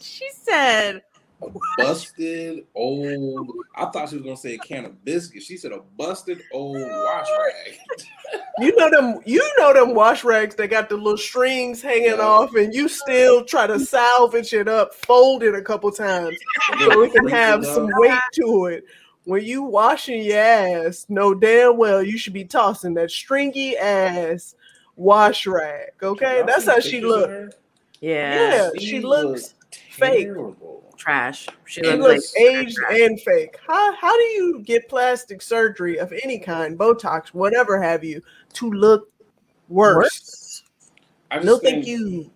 [0.00, 1.02] She said
[1.42, 3.50] a busted old.
[3.74, 5.46] I thought she was gonna say a can of biscuits.
[5.46, 8.40] She said a busted old wash rag.
[8.58, 9.20] you know them.
[9.26, 10.54] You know them wash rags.
[10.54, 12.20] They got the little strings hanging yeah.
[12.20, 16.36] off, and you still try to salvage it up, fold it a couple times
[16.78, 18.84] so it can have some weight to it.
[19.24, 24.54] When you washing your ass, know damn well you should be tossing that stringy ass
[24.94, 25.90] wash rag.
[26.02, 27.56] Okay, that's how she looks.
[28.00, 29.54] Yeah, yeah, she looks
[29.90, 30.28] fake
[30.96, 31.48] trash.
[31.64, 33.58] She looks, looks like aged and fake.
[33.66, 38.22] How how do you get plastic surgery of any kind, Botox, whatever have you,
[38.54, 39.10] to look
[39.68, 39.96] worse?
[39.96, 40.62] worse?
[41.30, 42.30] I just no, think, thank you.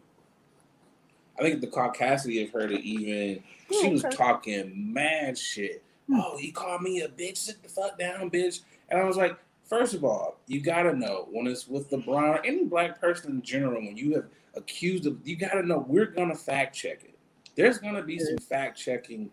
[1.38, 5.82] I think the caucasity of her to even she was talking mad shit.
[6.08, 6.20] Hmm.
[6.20, 7.38] Oh, he called me a bitch.
[7.38, 8.60] Sit the fuck down, bitch.
[8.88, 12.44] And I was like, first of all, you gotta know when it's with LeBron or
[12.44, 16.34] any black person in general, when you have accused of, you gotta know we're gonna
[16.34, 17.09] fact check it.
[17.54, 19.30] There's gonna be some fact checking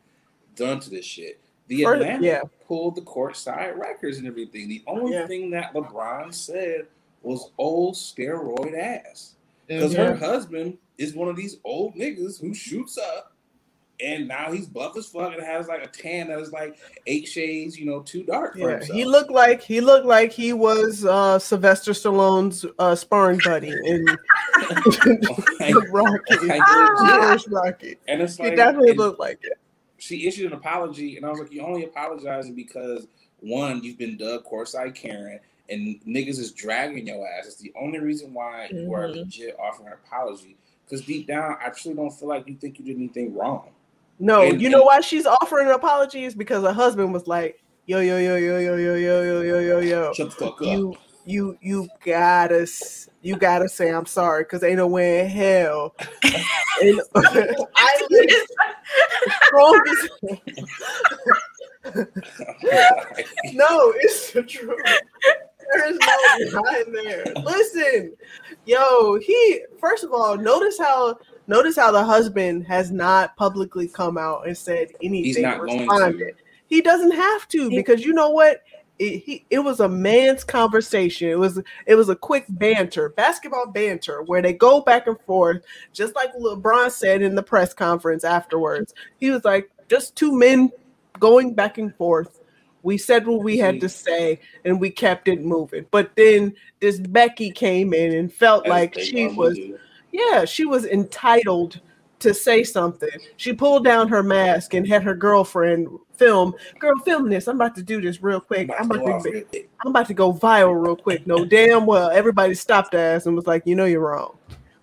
[0.56, 1.40] done to this shit.
[1.68, 2.42] The Atlanta yeah.
[2.66, 4.70] pulled the court side records and everything.
[4.70, 5.28] The only yeah.
[5.28, 6.88] thing that LeBron said
[7.22, 9.36] was old steroid ass.
[9.68, 10.24] Because her mm-hmm.
[10.24, 13.34] husband is one of these old niggas who shoots up
[14.00, 17.28] and now he's buff as fuck and has like a tan that is like eight
[17.28, 18.56] shades, you know, too dark.
[18.56, 23.70] yeah, he looked like he looked like he was uh, Sylvester Stallone's uh, sparring buddy
[23.70, 24.06] in
[25.92, 26.38] Rocky.
[26.62, 27.38] Ah!
[27.50, 27.98] Rocky.
[28.08, 29.60] And it's like, he definitely looked like it.
[29.98, 33.08] She issued an apology, and I was like, "You only apologizing because
[33.40, 37.48] one, you've been Doug courtside Karen, and niggas is dragging your ass.
[37.48, 38.86] It's the only reason why mm-hmm.
[38.86, 39.20] you are mm-hmm.
[39.20, 40.56] legit offering an apology."
[40.86, 43.72] Because deep down, I truly don't feel like you think you did anything wrong.
[44.20, 48.18] No, and, you know why she's offering apologies because her husband was like, "Yo, yo,
[48.18, 51.02] yo, yo, yo, yo, yo, yo, yo, yo, yo, shut the fuck you, up.
[51.26, 52.66] You, you gotta,
[53.22, 55.94] you gotta say I'm sorry because ain't no way in hell.
[56.82, 57.02] and,
[57.76, 57.98] I
[59.46, 60.10] strongest.
[63.54, 64.80] no, it's the truth.
[65.74, 67.26] There is no behind there.
[67.44, 68.14] Listen,
[68.66, 74.18] yo, he first of all, notice how Notice how the husband has not publicly come
[74.18, 75.24] out and said anything.
[75.24, 76.20] He's not responded.
[76.20, 76.34] going to.
[76.68, 78.64] He doesn't have to because you know what?
[79.00, 81.30] It, he, it was a man's conversation.
[81.30, 85.64] It was it was a quick banter, basketball banter, where they go back and forth,
[85.94, 88.94] just like LeBron said in the press conference afterwards.
[89.18, 90.72] He was like, just two men
[91.20, 92.42] going back and forth.
[92.84, 95.86] We said what we had to say, and we kept it moving.
[95.92, 99.56] But then this Becky came in and felt like she was.
[99.56, 99.78] Do
[100.18, 101.80] yeah, she was entitled
[102.20, 103.10] to say something.
[103.38, 106.56] She pulled down her mask and had her girlfriend film.
[106.80, 107.48] Girl, film this.
[107.48, 108.72] I'm about to do this real quick.
[108.78, 111.28] I'm about to, I'm about to go viral real quick.
[111.28, 114.36] No, damn well, everybody stopped ass and was like, you know, you're wrong.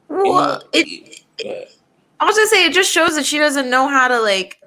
[0.08, 1.76] Well, it, it,
[2.20, 4.60] I was gonna say it just shows that she doesn't know how to like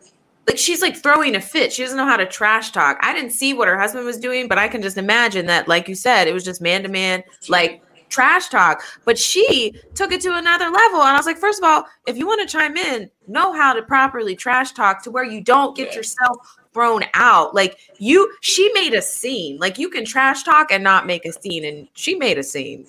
[0.46, 1.72] like she's like throwing a fit.
[1.72, 2.98] She doesn't know how to trash talk.
[3.02, 5.88] I didn't see what her husband was doing, but I can just imagine that, like
[5.88, 8.84] you said, it was just man to man, like trash talk.
[9.06, 11.02] But she took it to another level.
[11.02, 13.74] And I was like, first of all, if you want to chime in, know how
[13.74, 16.38] to properly trash talk to where you don't get yourself
[16.74, 17.56] thrown out.
[17.56, 19.58] Like you, she made a scene.
[19.58, 21.66] Like you can trash talk and not make a scene.
[21.66, 22.88] And she made a scene.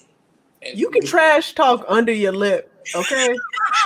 [0.74, 3.37] You can trash talk under your lip Okay,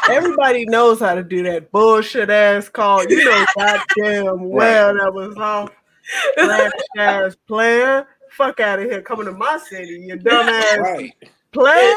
[0.09, 3.05] everybody knows how to do that bullshit ass call.
[3.05, 5.71] You know goddamn well that was off.
[6.35, 8.07] Trash ass player.
[8.33, 11.13] Fuck out of here, coming to my city, you dumbass right.
[11.53, 11.95] player.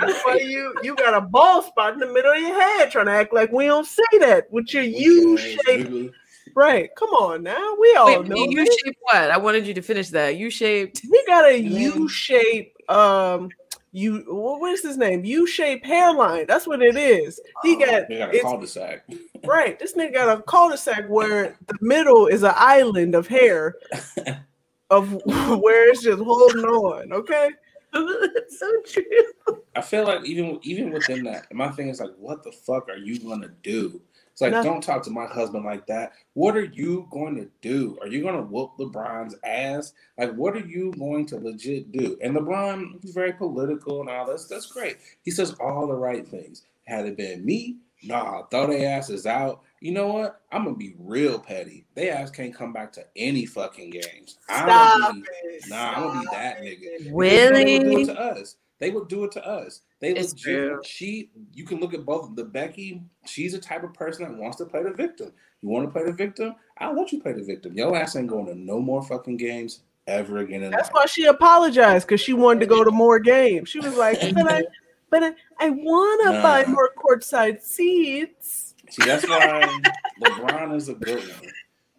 [0.00, 3.06] That's why you you got a bald spot in the middle of your head, trying
[3.06, 6.12] to act like we don't say that with your U shape.
[6.56, 7.76] Right, come on now.
[7.80, 9.30] We all Wait, know U shaped what?
[9.30, 10.36] I wanted you to finish that.
[10.36, 11.02] U shaped.
[11.10, 13.48] We got a U shaped um
[13.94, 15.24] you what is his name?
[15.24, 16.46] U-shaped hairline.
[16.48, 17.40] That's what it is.
[17.62, 19.08] He oh, got, got a cul-de-sac.
[19.44, 19.78] right.
[19.78, 23.76] This nigga got a cul-de-sac where the middle is an island of hair
[24.90, 27.12] of where it's just holding on.
[27.12, 27.50] Okay.
[27.92, 29.62] That's so true.
[29.76, 32.96] I feel like even even within that, my thing is like, what the fuck are
[32.96, 34.00] you gonna do?
[34.34, 34.72] It's like, Nothing.
[34.72, 36.14] don't talk to my husband like that.
[36.32, 37.96] What are you going to do?
[38.00, 39.92] Are you going to whoop LeBron's ass?
[40.18, 42.18] Like, what are you going to legit do?
[42.20, 44.46] And LeBron, he's very political and all this.
[44.46, 44.96] That's great.
[45.22, 46.64] He says all the right things.
[46.82, 49.62] Had it been me, nah, throw their asses out.
[49.84, 50.40] You know what?
[50.50, 51.84] I'm gonna be real petty.
[51.94, 54.38] They ass can't come back to any fucking games.
[54.48, 55.64] I'm Stop be, it.
[55.68, 57.10] Nah, Stop I'm gonna be that nigga.
[57.12, 57.64] Really?
[57.64, 58.56] They would do it To us.
[58.78, 59.82] They would do it to us.
[60.00, 60.86] They it's legit.
[60.86, 63.02] She, you can look at both the Becky.
[63.26, 65.32] She's the type of person that wants to play the victim.
[65.60, 66.54] You want to play the victim?
[66.78, 67.74] I want you to play the victim.
[67.74, 70.62] Your ass ain't going to no more fucking games ever again.
[70.70, 70.94] That's life.
[70.94, 73.68] why she apologized because she wanted to go to more games.
[73.68, 74.62] She was like, "But I,
[75.10, 76.42] but I, I want to nah.
[76.42, 78.63] buy more courtside seats."
[78.94, 79.80] See, that's why
[80.22, 81.52] LeBron is a good one.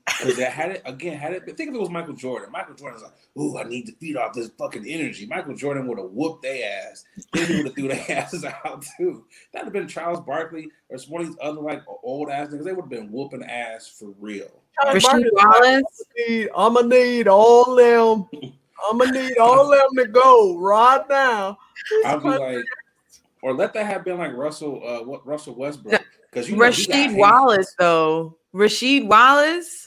[0.05, 1.17] Because they had it again.
[1.17, 2.51] Had it, think if it was Michael Jordan.
[2.51, 5.97] Michael Jordan's like, "Ooh, I need to feed off this fucking energy." Michael Jordan would
[5.97, 7.03] have whooped their ass.
[7.33, 9.25] Then he would have threw their asses out too.
[9.51, 12.63] That'd have been Charles Barkley or some of these other like old ass niggas.
[12.63, 14.61] They would have been whooping ass for real.
[14.85, 16.03] Rasheed Wallace.
[16.55, 18.29] I'm gonna need all them.
[18.89, 21.57] I'm gonna need all them to go right now.
[22.05, 22.65] I'll be like,
[23.41, 26.01] or let that have been like Russell, uh, what Russell Westbrook?
[26.35, 28.37] Because you know, Rasheed Wallace though.
[28.53, 29.85] Rasheed Wallace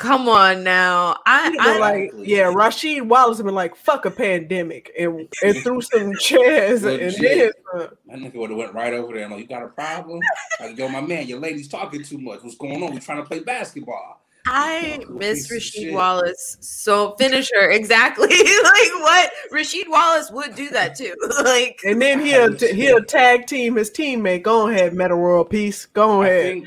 [0.00, 1.18] Come on now.
[1.26, 5.82] I, I like yeah, Rasheed Wallace have been like fuck a pandemic and, and threw
[5.82, 9.42] some chairs and then uh, that nigga would have went right over there and like
[9.42, 10.20] you got a problem?
[10.58, 12.42] like, yo, my man, your lady's talking too much.
[12.42, 12.94] What's going on?
[12.94, 14.24] We're trying to play basketball.
[14.52, 16.56] I miss Rasheed Wallace.
[16.60, 18.26] So finisher, exactly.
[18.28, 21.14] like what Rasheed Wallace would do that too.
[21.44, 24.42] like and then he'll he'll tag team his teammate.
[24.42, 25.86] Go ahead, Metta World Peace.
[25.86, 26.64] Go ahead.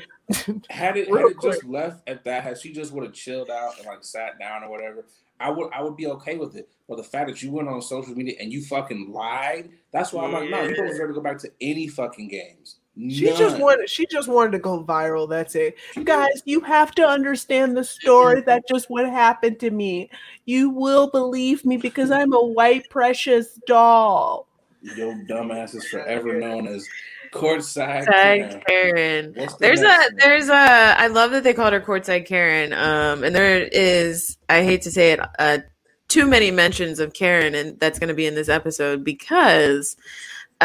[0.70, 3.76] had it, had it just left at that, had she just would have chilled out
[3.76, 5.04] and like sat down or whatever,
[5.38, 6.70] I would I would be okay with it.
[6.88, 10.24] But the fact that you went on social media and you fucking lied, that's why
[10.24, 12.76] I'm like, no, you don't deserve to go back to any fucking games.
[12.96, 13.10] None.
[13.10, 15.28] She just wanted she just wanted to go viral.
[15.28, 15.76] That's it.
[16.04, 18.40] Guys, you have to understand the story.
[18.42, 20.10] That just what happened to me.
[20.44, 24.46] You will believe me because I'm a white precious doll.
[24.82, 26.86] Your dumbass is forever known as
[27.32, 28.62] courtside Karen.
[28.68, 29.32] Karen.
[29.32, 30.16] The there's a one?
[30.18, 32.72] there's a I love that they called her courtside Karen.
[32.72, 35.58] Um, and there is I hate to say it, uh,
[36.06, 39.96] too many mentions of Karen, and that's going to be in this episode because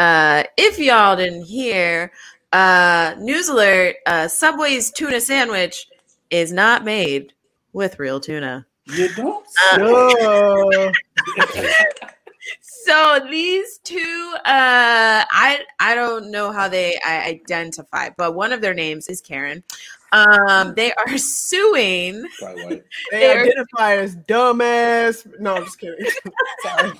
[0.00, 2.10] uh, if y'all didn't hear,
[2.52, 5.86] uh, news alert: uh, Subway's tuna sandwich
[6.30, 7.34] is not made
[7.74, 8.66] with real tuna.
[8.86, 9.46] You don't.
[9.74, 10.92] Uh,
[12.60, 18.60] so these two uh i i don't know how they I identify but one of
[18.60, 19.62] their names is karen
[20.12, 22.24] um they are suing
[23.10, 25.26] they identify as dumbass.
[25.38, 26.06] No i'm just kidding.
[26.62, 26.92] Sorry.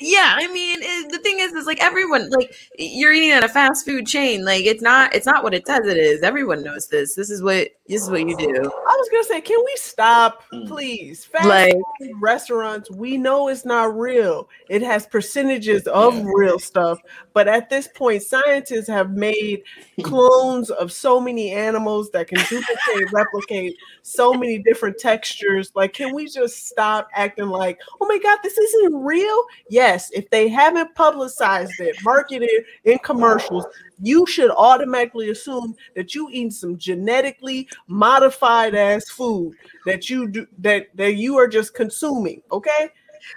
[0.00, 3.48] Yeah i mean it, the thing is is like everyone like you're eating at a
[3.48, 4.44] fast food chain.
[4.44, 6.22] Like it's not it's not what it says it is.
[6.22, 7.14] Everyone knows this.
[7.14, 8.54] This is what this is what you do.
[8.54, 10.66] I was gonna say can we stop mm.
[10.66, 11.24] please?
[11.24, 11.74] Fast like
[12.20, 14.48] restaurants we know it's not real.
[14.68, 16.24] It has percentages of yeah.
[16.34, 16.98] real stuff
[17.32, 19.62] but at this point scientists have made
[20.02, 26.14] clones of so many animals that can duplicate replicate so many different textures like can
[26.14, 29.44] we just stop acting like oh my god this isn't real?
[29.68, 33.66] Yes, if they haven't publicized it, marketed in commercials,
[34.00, 39.54] you should automatically assume that you eat some genetically modified ass food
[39.86, 42.42] that you do that that you are just consuming.
[42.52, 42.90] Okay.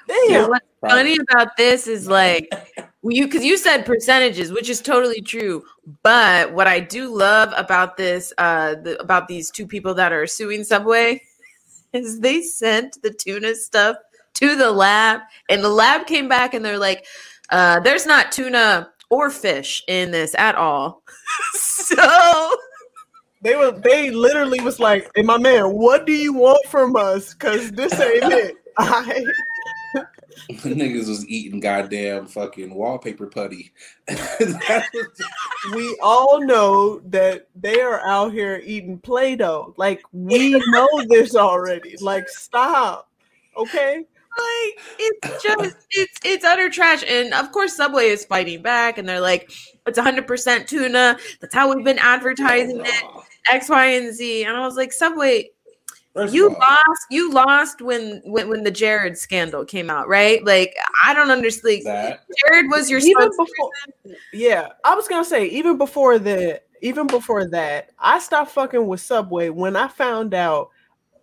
[0.08, 0.50] Damn.
[0.50, 2.50] what's funny about this is like
[3.04, 5.64] you because you said percentages, which is totally true.
[6.04, 10.26] But what I do love about this, uh, the, about these two people that are
[10.28, 11.22] suing Subway,
[11.94, 13.98] is they sent the tuna stuff
[14.36, 17.06] to the lab, and the lab came back and they're like,
[17.50, 21.04] uh, "There's not tuna or fish in this at all."
[21.54, 22.56] so
[23.42, 27.34] they were they literally was like, "Hey, my man, what do you want from us?
[27.34, 29.26] Because this ain't it." I
[30.48, 33.72] The niggas was eating goddamn fucking wallpaper putty.
[35.74, 39.74] we all know that they are out here eating Play Doh.
[39.78, 41.96] Like, we know this already.
[42.02, 43.10] Like, stop.
[43.58, 44.06] Okay?
[44.36, 49.08] Like it's just it's it's utter trash, and of course Subway is fighting back, and
[49.08, 49.52] they're like,
[49.86, 51.20] "It's 100 percent tuna.
[51.40, 53.04] That's how we've been advertising it."
[53.52, 55.50] X, Y, and Z, and I was like, Subway,
[56.14, 57.06] First you lost.
[57.10, 60.44] You lost when, when when the Jared scandal came out, right?
[60.46, 61.86] Like I don't understand.
[61.86, 62.24] That.
[62.46, 63.72] Jared was your even before.
[64.32, 69.02] Yeah, I was gonna say even before the even before that, I stopped fucking with
[69.02, 70.70] Subway when I found out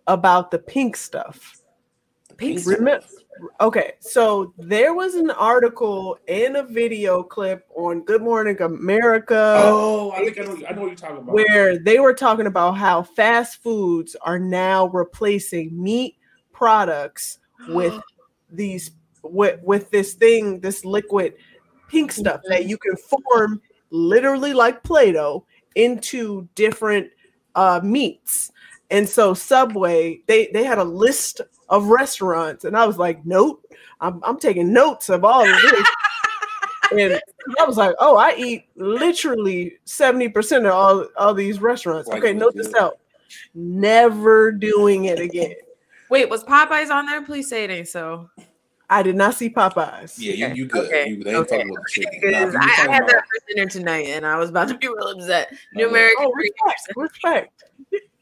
[0.07, 1.61] about the pink stuff.
[2.35, 3.05] Pink Remember,
[3.59, 9.55] okay, so there was an article and a video clip on Good Morning America.
[9.59, 11.33] Oh, I think I know, I know what you're talking about.
[11.33, 16.17] Where they were talking about how fast foods are now replacing meat
[16.51, 17.99] products with
[18.51, 18.91] these
[19.23, 21.35] with with this thing, this liquid
[21.87, 27.09] pink stuff that you can form literally like Play-Doh into different
[27.55, 28.51] uh meats.
[28.89, 32.65] And so Subway, they they had a list of restaurants.
[32.65, 33.65] And I was like, nope,
[34.01, 35.87] I'm, I'm taking notes of all of this.
[36.91, 37.21] and
[37.59, 42.09] I was like, oh, I eat literally 70% of all, all these restaurants.
[42.09, 42.99] okay, note this out.
[43.55, 45.55] Never doing it again.
[46.09, 47.23] Wait, was Popeyes on there?
[47.23, 48.29] Please say it ain't so.
[48.89, 50.15] I did not see Popeyes.
[50.17, 50.87] Yeah, you, you good.
[50.87, 51.07] Okay.
[51.07, 51.57] You, they ain't okay.
[51.59, 52.31] talking about the chicken.
[52.51, 55.07] Nah, I, I had that for dinner tonight and I was about to be real
[55.07, 55.53] upset.
[55.73, 56.25] New American.
[56.25, 56.91] Oh, respect.
[56.97, 57.63] respect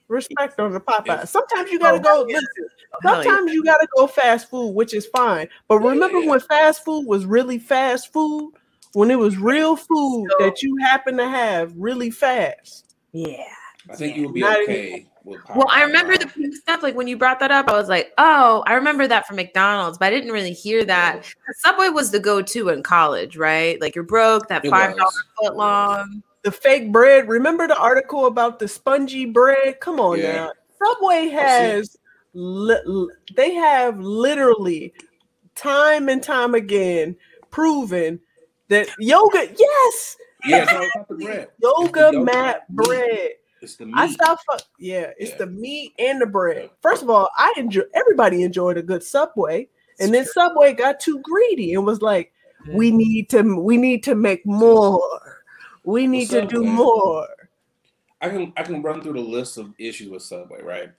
[0.09, 1.27] respect on the Popeye.
[1.27, 2.25] Sometimes you gotta oh, go.
[2.27, 2.67] Listen,
[3.01, 5.47] sometimes you gotta go fast food, which is fine.
[5.67, 8.53] But remember when fast food was really fast food?
[8.93, 12.95] When it was real food so, that you happen to have really fast.
[13.11, 13.43] Yeah.
[13.87, 15.05] I think you would be Not okay.
[15.23, 16.81] Well, I remember the pink stuff.
[16.81, 19.99] Like when you brought that up, I was like, "Oh, I remember that from McDonald's,"
[19.99, 21.31] but I didn't really hear that.
[21.57, 23.79] Subway was the go-to in college, right?
[23.79, 27.27] Like you're broke, that five dollar foot long the fake bread.
[27.27, 29.79] Remember the article about the spongy bread?
[29.79, 30.33] Come on yeah.
[30.33, 30.51] now.
[30.83, 31.97] Subway has
[32.33, 34.93] li- they have literally
[35.55, 37.15] time and time again
[37.51, 38.19] proven
[38.69, 41.47] that yoga, yes, yeah, it's the bread.
[41.61, 43.31] Yoga, yoga mat bread.
[43.61, 43.95] It's the meat.
[43.97, 44.43] I stopped.
[44.79, 45.37] yeah, it's yeah.
[45.37, 46.69] the meat and the bread.
[46.81, 47.81] First of all, I enjoy.
[47.93, 49.67] Everybody enjoyed a good Subway,
[49.99, 52.31] and then Subway got too greedy and was like,
[52.73, 53.59] "We need to.
[53.59, 55.01] We need to make more."
[55.83, 57.27] We need Subway, to do more.
[58.21, 60.91] I can I can run through the list of issues with Subway, right?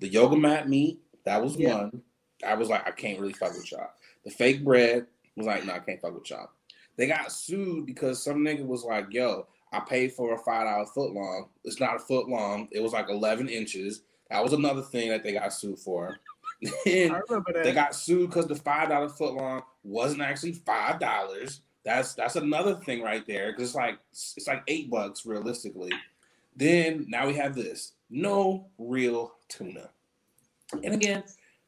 [0.00, 1.76] The yoga mat meat, that was yeah.
[1.76, 2.02] one.
[2.46, 3.90] I was like, I can't really fuck with y'all.
[4.24, 6.50] The fake bread was like, no, I can't fuck with y'all.
[6.96, 10.86] They got sued because some nigga was like, yo, I paid for a five dollar
[10.86, 11.48] foot long.
[11.64, 12.68] It's not a foot long.
[12.70, 14.02] It was like eleven inches.
[14.30, 16.16] That was another thing that they got sued for.
[16.86, 17.64] I remember that.
[17.64, 21.60] they got sued because the five dollar foot long wasn't actually five dollars.
[21.86, 25.92] That's that's another thing right there because it's like it's like eight bucks realistically.
[26.56, 29.90] Then now we have this no real tuna,
[30.72, 31.22] and again,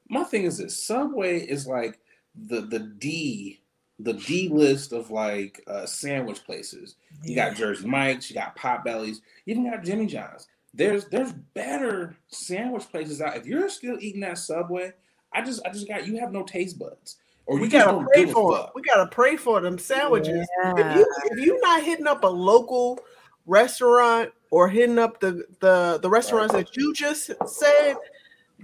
[0.08, 2.00] my thing is this: Subway is like
[2.34, 3.60] the the D
[4.00, 6.96] the D list of like uh, sandwich places.
[7.22, 10.48] You got Jersey Mike's, you got Potbellies, you even got Jimmy John's.
[10.74, 13.36] There's there's better sandwich places out.
[13.36, 14.94] If you're still eating that Subway,
[15.32, 17.18] I just I just got you have no taste buds.
[17.48, 18.66] Or we gotta pray for it.
[18.74, 20.46] We gotta pray for them sandwiches.
[20.62, 20.74] Yeah.
[20.76, 23.00] If you if you're not hitting up a local
[23.46, 26.66] restaurant or hitting up the the the restaurants right.
[26.66, 27.96] that you just said,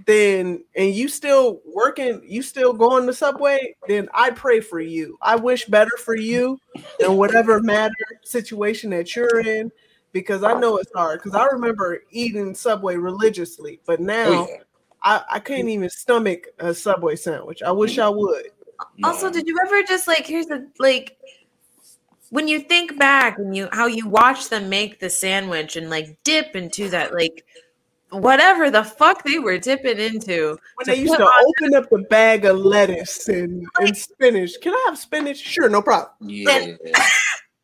[0.05, 5.17] then and you still working, you still going to Subway, then I pray for you.
[5.19, 6.59] I wish better for you
[6.99, 9.71] in whatever matter situation that you're in,
[10.11, 11.23] because I know it's hard.
[11.23, 14.57] Because I remember eating Subway religiously, but now oh, yeah.
[15.01, 17.63] I, I can't even stomach a Subway sandwich.
[17.63, 18.51] I wish I would.
[19.03, 21.17] Also, did you ever just like here's the like
[22.29, 26.17] when you think back and you how you watch them make the sandwich and like
[26.23, 27.45] dip into that like
[28.09, 30.57] whatever the fuck they were dipping into.
[30.75, 34.53] When they used to open up the bag of lettuce and, and spinach.
[34.61, 35.37] Can I have spinach?
[35.37, 36.11] Sure, no problem.
[36.21, 36.51] Yeah.
[36.51, 36.79] And,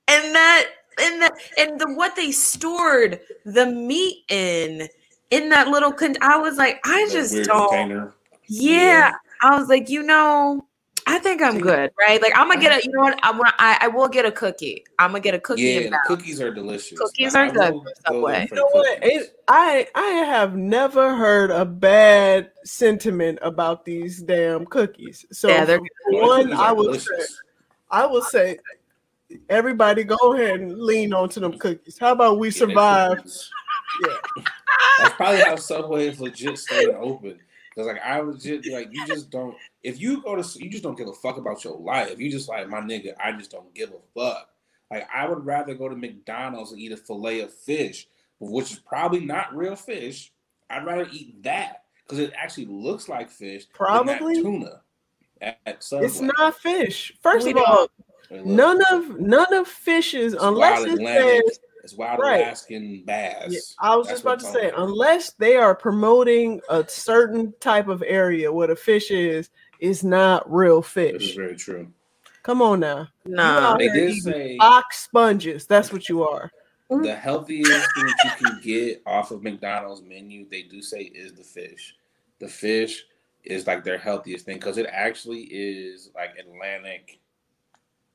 [0.07, 0.67] and that
[0.99, 4.87] and the and the what they stored the meat in
[5.29, 8.11] in that little con- I was like, I just don't.
[8.47, 10.65] Yeah, yeah, I was like, you know,
[11.07, 12.21] I think I'm good, right?
[12.21, 13.19] Like I'm gonna get a, you know what?
[13.23, 14.83] I want, I, I will get a cookie.
[14.99, 15.61] I'm gonna get a cookie.
[15.61, 16.97] Yeah, cookies are delicious.
[16.97, 17.73] Cookies are good.
[18.05, 18.47] Subway.
[18.49, 18.99] You know what?
[19.01, 25.25] It, I I have never heard a bad sentiment about these damn cookies.
[25.31, 27.25] So yeah, they're one, I will say,
[27.89, 28.59] I will say,
[29.49, 31.97] everybody go ahead and lean onto them cookies.
[31.97, 33.23] How about we survive?
[34.05, 34.43] Yeah,
[34.99, 37.39] that's probably how Subway is legit staying open.
[37.81, 40.83] Because like I was just like you just don't if you go to you just
[40.83, 42.19] don't give a fuck about your life.
[42.19, 44.49] You just like my nigga, I just don't give a fuck.
[44.91, 48.07] Like I would rather go to McDonald's and eat a fillet of fish,
[48.39, 50.31] which is probably not real fish.
[50.69, 53.65] I'd rather eat that because it actually looks like fish.
[53.73, 54.81] Probably tuna.
[55.41, 57.13] At, at it's not fish.
[57.23, 57.87] First we of all,
[58.29, 62.41] none of none of fishes unless it says it's wild right.
[62.45, 63.47] Alaskan bass.
[63.49, 64.81] Yeah, I was That's just about to say, about.
[64.81, 70.51] unless they are promoting a certain type of area where the fish is, is not
[70.51, 71.11] real fish.
[71.13, 71.91] That is very true.
[72.43, 73.07] Come on now.
[73.25, 75.65] No, they did say box sponges.
[75.67, 76.51] That's what you are.
[76.89, 81.43] The healthiest thing you can get off of McDonald's menu, they do say, is the
[81.43, 81.95] fish.
[82.39, 83.05] The fish
[83.43, 87.19] is like their healthiest thing because it actually is like Atlantic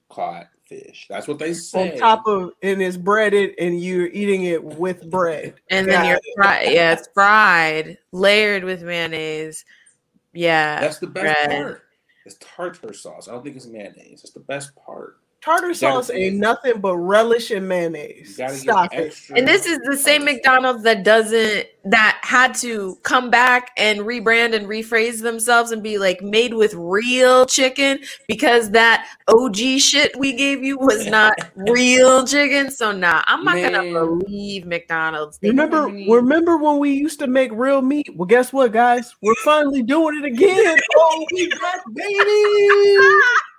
[0.08, 1.06] caught fish.
[1.08, 1.92] That's what they say.
[1.92, 5.54] On top of and it's breaded and you're eating it with bread.
[5.70, 6.72] And then you're fried.
[6.72, 9.64] Yeah, it's fried, layered with mayonnaise.
[10.32, 10.80] Yeah.
[10.80, 11.62] That's the best bread.
[11.62, 11.82] part.
[12.24, 13.28] It's tartar sauce.
[13.28, 14.22] I don't think it's mayonnaise.
[14.24, 15.18] It's the best part.
[15.42, 18.34] Tartar sauce ain't nothing but relish and mayonnaise.
[18.34, 19.14] Stop it.
[19.30, 24.56] And this is the same McDonald's that doesn't that had to come back and rebrand
[24.56, 30.32] and rephrase themselves and be like made with real chicken because that OG shit we
[30.32, 32.68] gave you was not real chicken.
[32.70, 33.72] So nah, I'm not Man.
[33.72, 35.38] gonna believe McDonald's.
[35.42, 38.08] Remember, remember when we used to make real meat?
[38.16, 39.14] Well, guess what, guys?
[39.22, 40.76] We're finally doing it again.
[40.96, 42.98] oh, we back, baby.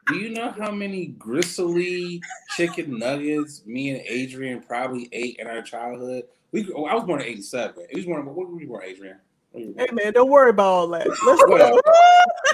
[0.07, 2.21] Do you know how many gristly
[2.55, 6.23] chicken nuggets me and Adrian probably ate in our childhood?
[6.51, 7.87] We, oh, I was born in '87.
[7.89, 8.25] He was born.
[8.25, 9.17] What were you born, Adrian?
[9.53, 11.07] Hey man, don't worry about all that.
[11.07, 11.81] Let's go.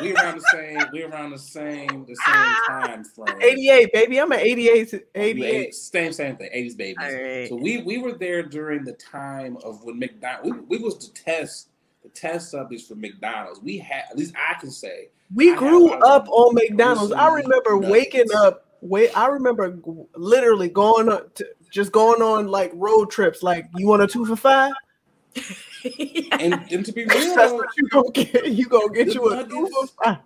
[0.02, 0.80] we around the same.
[0.94, 2.06] We around the same.
[2.06, 2.66] The same ah.
[2.70, 3.42] time frame.
[3.42, 4.22] 88, baby.
[4.22, 5.04] I'm an 88.
[5.14, 5.76] 88.
[5.76, 6.50] Same, same thing.
[6.56, 6.98] 80s babies.
[7.00, 7.50] Right.
[7.50, 10.62] So we we were there during the time of when McDonald's.
[10.70, 11.70] We, we was to test
[12.04, 13.62] the test subjects for McDonald's.
[13.62, 17.12] We had at least I can say we I grew up on McDonald's.
[17.12, 18.68] I remember waking up.
[18.82, 19.78] Wait, I remember
[20.16, 23.42] literally going up to just going on like road trips.
[23.42, 24.74] Like, you want a two for five?
[26.40, 28.52] and, and to be real, you gonna get.
[28.52, 30.18] You gonna get you a two for five.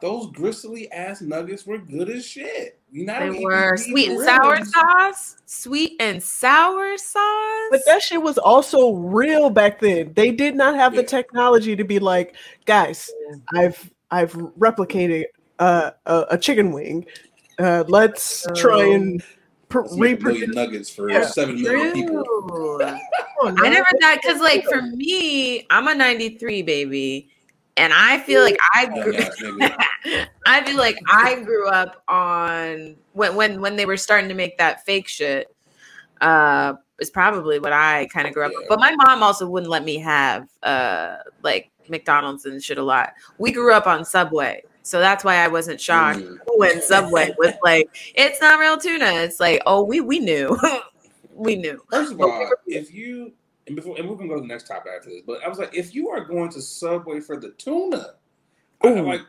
[0.00, 2.78] Those gristly ass nuggets were good as shit.
[2.90, 7.68] You know, they were sweet and sour sauce, sweet and sour sauce.
[7.70, 10.12] But that shit was also real back then.
[10.14, 11.02] They did not have yeah.
[11.02, 13.10] the technology to be like, guys,
[13.54, 15.24] I've I've replicated
[15.58, 17.04] uh, a, a, chicken wing.
[17.58, 18.54] Uh, let's oh.
[18.54, 19.22] try and
[19.68, 22.24] pr- reproduce nuggets for yeah, seven million people.
[22.80, 27.30] I never thought because, like, for me, I'm a '93 baby,
[27.78, 29.12] and I feel like I grew,
[30.46, 34.58] I feel like I grew up on when when when they were starting to make
[34.58, 35.46] that fake shit.
[36.20, 38.50] Uh, is probably what I kind of grew up.
[38.52, 38.58] Yeah.
[38.58, 38.68] With.
[38.68, 43.12] But my mom also wouldn't let me have uh like McDonald's and shit a lot.
[43.38, 44.62] We grew up on Subway.
[44.82, 46.38] So that's why I wasn't shocked mm.
[46.56, 49.06] when Subway was like, it's not real tuna.
[49.22, 50.58] It's like, oh, we we knew.
[51.34, 51.80] we knew.
[51.90, 53.32] First of all, if you
[53.68, 55.58] and before and we're gonna go to the next topic after this, but I was
[55.58, 58.14] like, if you are going to Subway for the tuna,
[58.82, 59.20] I, like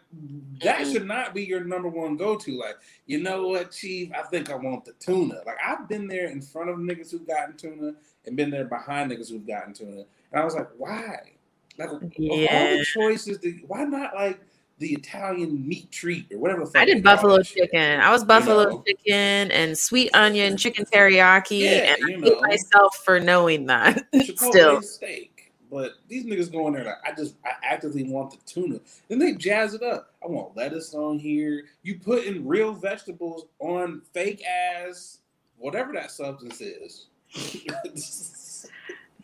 [0.63, 2.57] that should not be your number one go to.
[2.57, 4.11] Like, you know what, Chief?
[4.13, 5.41] I think I want the tuna.
[5.45, 7.93] Like, I've been there in front of niggas who've gotten tuna
[8.25, 11.33] and been there behind niggas who've gotten tuna, and I was like, why?
[11.77, 12.47] Like yeah.
[12.51, 14.39] all the choices, why not like
[14.79, 16.65] the Italian meat treat or whatever?
[16.75, 17.99] I did buffalo chicken.
[17.99, 18.83] I was buffalo you know?
[18.87, 22.27] chicken and sweet onion chicken teriyaki, yeah, and I know.
[22.27, 24.05] hate myself for knowing that.
[24.35, 25.51] Still, steak.
[25.69, 28.79] But these niggas going there like I just I actively want the tuna.
[29.07, 30.13] Then they jazz it up.
[30.23, 31.65] I want lettuce on here.
[31.83, 35.19] You put in real vegetables on fake ass
[35.57, 37.07] whatever that substance is.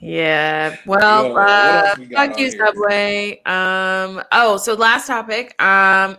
[0.05, 0.77] Yeah.
[0.85, 3.41] Well, Yo, uh, fuck you, Subway.
[3.45, 4.21] Um.
[4.31, 5.59] Oh, so last topic.
[5.59, 6.15] Um.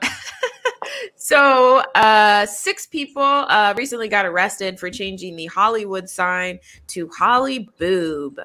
[1.14, 6.58] so, uh, six people uh recently got arrested for changing the Hollywood sign
[6.88, 8.40] to Holly Boob.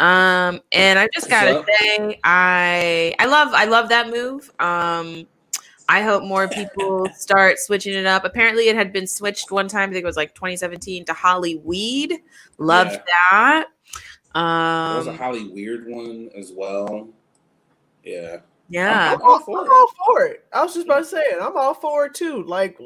[0.00, 4.50] Um, and I just gotta say, I I love I love that move.
[4.58, 5.24] Um,
[5.88, 8.24] I hope more people start switching it up.
[8.24, 9.90] Apparently, it had been switched one time.
[9.90, 12.18] I think it was like 2017 to Hollyweed.
[12.58, 13.02] Loved yeah.
[13.30, 13.66] that.
[14.34, 17.08] Um, there was a um, Holly Weird one as well.
[18.04, 18.38] Yeah.
[18.68, 19.14] Yeah.
[19.14, 20.44] I'm, I'm, all, I'm all for it.
[20.52, 21.38] I was just about to say it.
[21.40, 22.44] I'm all for it too.
[22.44, 22.78] Like,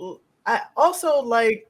[0.46, 1.66] I also like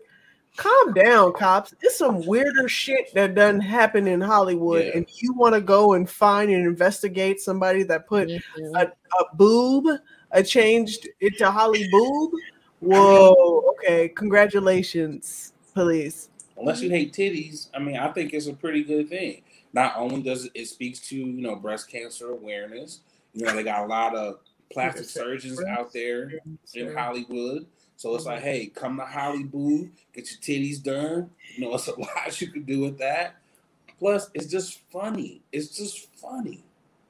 [0.57, 1.75] calm down, cops.
[1.83, 4.93] It's some weirder shit that doesn't happen in Hollywood, yeah.
[4.97, 8.77] and you want to go and find and investigate somebody that put mm-hmm.
[8.77, 9.87] a, a, boob,
[10.31, 12.33] a changed it to Holly boob.
[12.81, 16.29] Whoa, okay, congratulations, police.
[16.57, 19.43] Unless you hate titties, I mean, I think it's a pretty good thing.
[19.75, 23.01] Not only does it, it speaks to you know breast cancer awareness.
[23.35, 24.39] You know, they got a lot of
[24.73, 26.33] plastic surgeons out there
[26.75, 27.67] in Hollywood
[27.97, 28.47] so it's like, uh-huh.
[28.47, 31.31] hey, come to Hollywood, get your titties done.
[31.57, 33.37] You know, it's a lot you can do with that.
[33.99, 35.41] Plus, it's just funny.
[35.53, 36.65] It's just funny.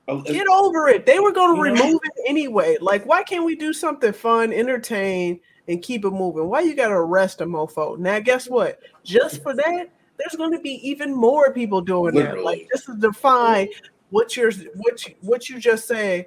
[0.07, 1.07] Oh, get over it.
[1.07, 2.77] They were going to remove it anyway.
[2.79, 6.47] Like, why can't we do something fun, entertain, and keep it moving?
[6.47, 7.99] Why you got to arrest a mofo?
[7.99, 8.81] Now, guess what?
[9.03, 9.89] Just for that,
[10.19, 12.39] there's going to be even more people doing Literally.
[12.39, 12.45] that.
[12.45, 13.69] Like, this is define
[14.11, 16.27] what you're what you, what you just say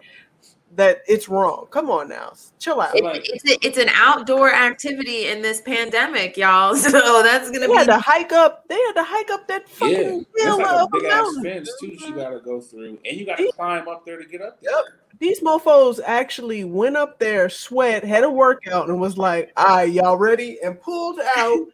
[0.75, 1.67] that it's wrong.
[1.71, 2.91] Come on now, chill out.
[2.93, 6.75] It's, it's, a, it's, an outdoor activity in this pandemic, y'all.
[6.87, 7.73] So that's gonna they be.
[7.73, 8.67] Had to hike up.
[8.67, 11.87] They had to hike up that fucking yeah, hill like a big ass fence too.
[11.87, 12.15] You mm-hmm.
[12.15, 14.71] gotta go through, and you gotta These, climb up there to get up there.
[14.71, 14.85] Yep.
[15.19, 19.91] These mofo's actually went up there, sweat, had a workout, and was like, "All right,
[19.91, 21.67] y'all ready?" and pulled out.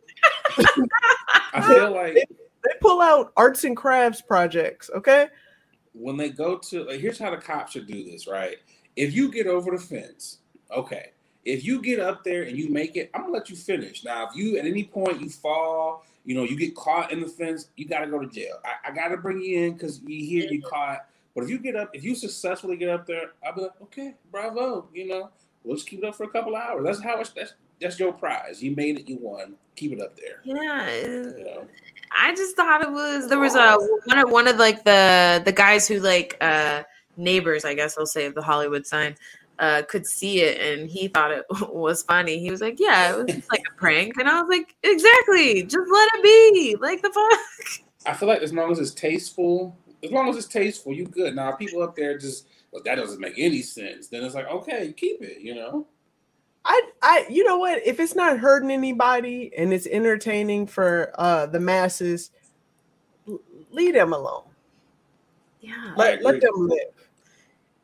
[1.53, 2.26] I feel like they,
[2.63, 4.89] they pull out arts and crafts projects.
[4.95, 5.28] Okay.
[5.93, 8.57] When they go to, like, here's how the cops should do this, right?
[8.95, 10.39] If you get over the fence,
[10.71, 11.11] okay.
[11.45, 14.03] If you get up there and you make it, I'm gonna let you finish.
[14.03, 17.28] Now, if you at any point you fall, you know, you get caught in the
[17.28, 18.59] fence, you gotta go to jail.
[18.63, 20.69] I, I gotta bring you in because you hear you mm-hmm.
[20.69, 21.05] caught.
[21.36, 24.15] But if you get up, if you successfully get up there, I'll be like, okay,
[24.32, 24.88] bravo.
[24.93, 25.32] You know,
[25.63, 26.86] we'll just keep it up for a couple hours.
[26.86, 28.61] That's how it's that's that's your prize.
[28.61, 29.55] You made it, you won.
[29.76, 30.39] Keep it up there.
[30.43, 30.89] Yeah.
[31.01, 31.67] You know?
[32.15, 35.51] I just thought it was there was a one of one of like the the
[35.51, 36.84] guys who like uh
[37.17, 39.15] neighbors, I guess I'll say, of the Hollywood sign,
[39.59, 42.39] uh, could see it and he thought it was funny.
[42.39, 44.17] He was like, Yeah, it was just like a prank.
[44.17, 45.63] And I was like, Exactly.
[45.63, 46.76] Just let it be.
[46.80, 47.84] Like the fuck.
[48.05, 51.36] I feel like as long as it's tasteful, as long as it's tasteful, you good.
[51.36, 54.07] Now people up there just well, that doesn't make any sense.
[54.07, 55.86] Then it's like, okay, keep it, you know.
[56.66, 57.86] I I you know what?
[57.86, 62.32] If it's not hurting anybody and it's entertaining for uh the masses,
[63.72, 64.43] leave them alone.
[65.59, 65.93] Yeah.
[65.95, 66.80] Let, let them live.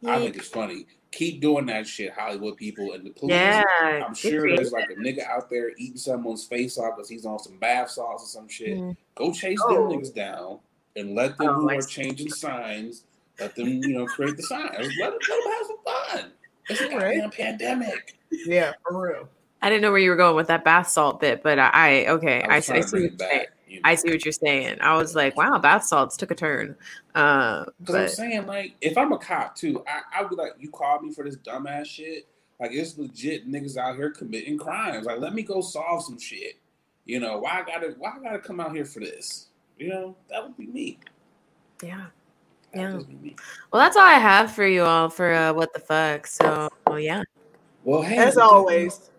[0.05, 0.85] I think it's funny.
[1.11, 3.31] Keep doing that shit, Hollywood people and the police.
[3.31, 3.63] Yeah,
[4.05, 7.39] I'm sure there's like a nigga out there eating someone's face off because he's on
[7.39, 8.77] some bath salts or some shit.
[8.77, 8.95] Mm.
[9.15, 9.89] Go chase oh.
[9.89, 10.59] them niggas down
[10.95, 13.05] and let them oh, who are changing signs,
[13.39, 14.71] let them, you know, create the signs.
[14.99, 16.31] Let them, let them have some fun.
[16.69, 17.31] It's a right.
[17.31, 18.18] pandemic.
[18.31, 19.29] Yeah, for real.
[19.61, 22.05] I didn't know where you were going with that bath salt bit, but I, I
[22.11, 23.45] okay, I, I, I see what you're saying.
[23.67, 23.81] You know?
[23.83, 24.77] I see what you're saying.
[24.81, 26.75] I was like, wow, bath salts took a turn.
[27.13, 30.53] Uh, but I'm saying, like, if I'm a cop too, I, I would be like,
[30.59, 32.27] you called me for this dumbass shit.
[32.59, 35.05] Like, it's legit niggas out here committing crimes.
[35.05, 36.57] Like, let me go solve some shit.
[37.05, 39.47] You know, why I gotta why I gotta come out here for this?
[39.77, 40.99] You know, that would be me.
[41.83, 42.07] Yeah.
[42.73, 42.99] yeah.
[43.71, 46.27] Well, that's all I have for you all for uh, what the fuck.
[46.27, 47.23] So, well, yeah.
[47.89, 49.09] Well, hey, as always,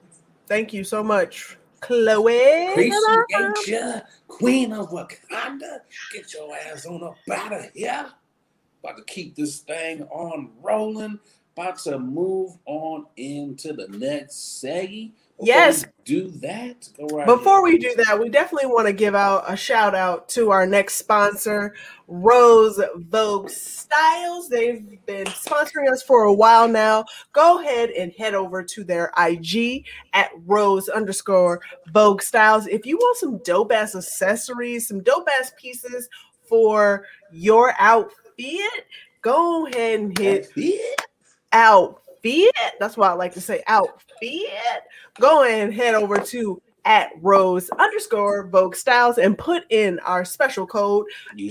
[0.46, 2.68] thank you so much Chloe.
[2.68, 5.80] Appreciate you, Queen of Wakanda.
[6.12, 8.06] Get your ass on up out of here.
[8.84, 11.18] About to keep this thing on rolling.
[11.56, 15.14] About to move on into the next seggy.
[15.43, 15.84] Yes.
[16.05, 16.88] Do that.
[16.99, 20.51] Right Before we do that, we definitely want to give out a shout out to
[20.51, 21.74] our next sponsor,
[22.09, 24.49] Rose Vogue Styles.
[24.49, 27.05] They've been sponsoring us for a while now.
[27.32, 31.61] Go ahead and head over to their IG at Rose underscore
[31.93, 32.66] Vogue Styles.
[32.66, 36.09] If you want some dope ass accessories, some dope ass pieces
[36.49, 38.86] for your outfit,
[39.22, 40.51] go ahead and hit
[41.53, 42.51] outfit.
[42.78, 44.09] That's why I like to say outfit.
[44.20, 44.82] Be it,
[45.18, 50.66] go and head over to at Rose underscore Vogue Styles and put in our special
[50.66, 51.06] code.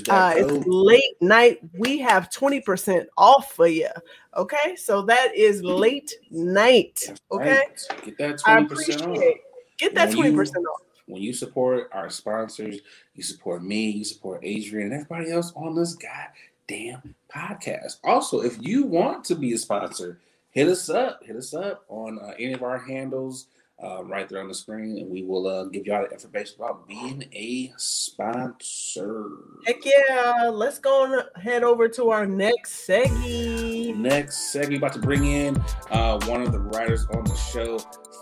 [0.09, 0.51] Uh, code.
[0.51, 1.59] It's late night.
[1.77, 3.89] We have 20% off for you.
[4.35, 4.75] Okay.
[4.75, 7.11] So that is late night.
[7.31, 7.59] Okay.
[7.59, 8.05] Right.
[8.05, 9.37] Get that 20% off.
[9.77, 10.81] Get that when 20% you, off.
[11.05, 12.79] When you support our sponsors,
[13.15, 17.97] you support me, you support Adrian, and everybody else on this goddamn podcast.
[18.03, 20.19] Also, if you want to be a sponsor,
[20.51, 21.21] hit us up.
[21.23, 23.47] Hit us up on uh, any of our handles
[23.81, 26.87] uh, right there on the screen, and we will uh, give y'all the information about
[26.87, 29.29] being a sponsor.
[29.65, 30.49] Heck yeah!
[30.51, 33.95] Let's go and head over to our next seggy.
[33.95, 35.55] Next segment, about to bring in
[35.91, 37.79] uh, one of the writers on the show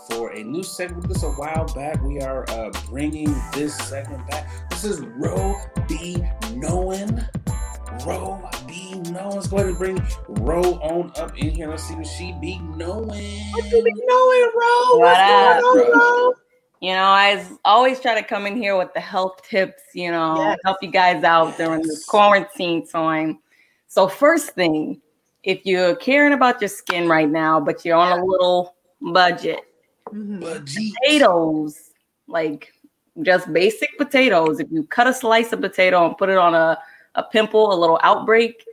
[0.08, 1.08] for a new segment.
[1.08, 2.00] This a while back.
[2.02, 4.70] We are uh, bringing this segment back.
[4.70, 5.56] This is Ro
[5.88, 6.22] B
[6.52, 7.20] Knowing.
[8.06, 9.34] Ro be knowing.
[9.34, 11.68] Let's go ahead and bring Ro on up in here.
[11.68, 13.08] Let's see what she be knowing.
[13.52, 14.98] What you be knowing, Ro?
[14.98, 16.32] What up, Ro?
[16.80, 20.36] You know, I always try to come in here with the health tips, you know,
[20.38, 20.58] yes.
[20.64, 23.40] help you guys out during this quarantine time.
[23.88, 25.00] So, first thing,
[25.42, 29.60] if you're caring about your skin right now, but you're on a little budget,
[30.08, 30.40] mm-hmm.
[30.40, 31.90] potatoes,
[32.28, 32.72] like
[33.22, 36.78] just basic potatoes, if you cut a slice of potato and put it on a
[37.14, 38.64] a pimple, a little outbreak.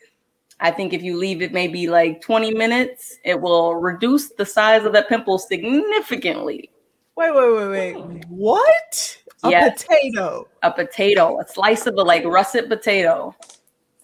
[0.59, 4.85] I think if you leave it maybe like 20 minutes, it will reduce the size
[4.85, 6.69] of that pimple significantly.
[7.15, 8.25] Wait, wait, wait, wait.
[8.29, 9.17] What?
[9.43, 9.83] A yes.
[9.83, 10.47] potato.
[10.63, 13.35] A potato, a slice of a like russet potato.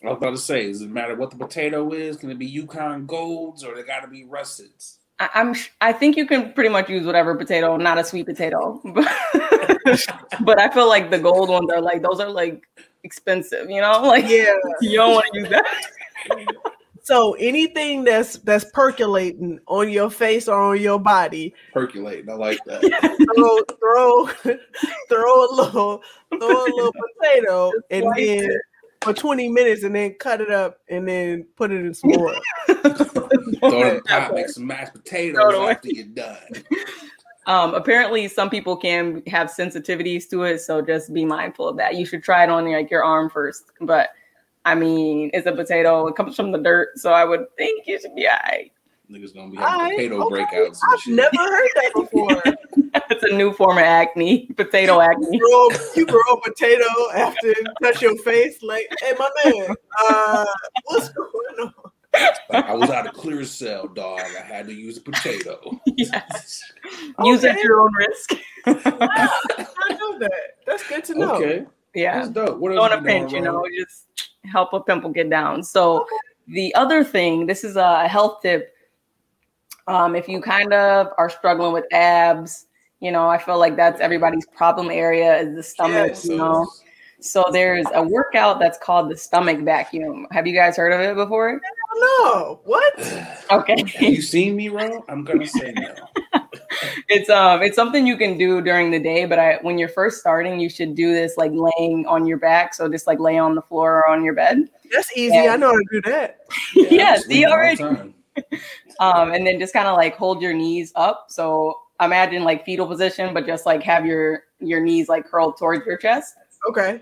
[0.04, 2.18] I was about to say, does it matter what the potato is?
[2.18, 4.98] Can it be Yukon Golds or they got to be russets?
[5.20, 8.82] I, am I think you can pretty much use whatever potato, not a sweet potato.
[8.84, 12.64] but I feel like the gold ones are like those are like
[13.04, 14.02] expensive, you know?
[14.12, 15.66] Like yeah, you don't want to use that.
[17.04, 21.54] so anything that's that's percolating on your face or on your body.
[21.74, 22.82] Percolating, I like that.
[23.36, 24.28] throw throw
[25.08, 26.04] throw a little
[26.40, 28.50] throw a little potato and then
[29.02, 32.40] for 20 minutes and then cut it up and then put it in some oil.
[32.68, 36.38] Throw it in pot, make some mashed potatoes after you're done.
[37.48, 41.96] Um, apparently, some people can have sensitivities to it, so just be mindful of that.
[41.96, 43.72] You should try it on like your arm first.
[43.82, 44.10] But
[44.64, 48.00] I mean, it's a potato; it comes from the dirt, so I would think you
[48.00, 48.72] should be alright.
[49.12, 50.44] Niggas gonna be having potato okay.
[50.44, 50.80] breakouts.
[50.90, 52.44] I've never heard that before.
[53.10, 55.28] it's a new form of acne, potato acne.
[55.32, 59.76] You grow, you grow a potato after touch your face, like, hey, my man,
[60.10, 60.46] uh,
[60.86, 61.28] what's going
[61.60, 61.91] on?
[62.14, 64.20] I was out of Clearasil, dog.
[64.20, 65.80] I had to use a potato.
[65.98, 66.62] Yes.
[67.24, 68.34] Use at your own risk.
[68.66, 70.58] I know that.
[70.66, 71.36] That's good to know.
[71.36, 71.66] Okay.
[71.94, 72.20] Yeah.
[72.20, 72.58] That's dope.
[72.60, 74.08] What else a pinch, you know, just
[74.46, 75.64] help a pimple get down.
[75.64, 76.10] So okay.
[76.48, 78.74] the other thing, this is a health tip.
[79.88, 82.68] Um, if you kind of are struggling with abs,
[83.00, 86.26] you know, I feel like that's everybody's problem area is the stomach, yes.
[86.26, 86.68] you know.
[87.20, 90.28] So there's a workout that's called the stomach vacuum.
[90.32, 91.62] Have you guys heard of it before?
[91.94, 92.62] No.
[92.64, 93.00] What?
[93.52, 93.84] Okay.
[93.84, 95.04] Have you seen me, Ro?
[95.10, 95.94] I'm gonna say no.
[97.10, 100.20] it's um it's something you can do during the day, but I when you're first
[100.20, 102.74] starting, you should do this like laying on your back.
[102.74, 104.70] So just like lay on the floor or on your bed.
[104.92, 105.36] That's easy.
[105.36, 106.40] And, I know how to do that.
[106.76, 107.84] Yeah, yeah see already.
[109.00, 111.26] um, and then just kind of like hold your knees up.
[111.30, 115.86] So imagine like fetal position, but just like have your your knees like curled towards
[115.86, 116.36] your chest.
[116.70, 117.02] Okay.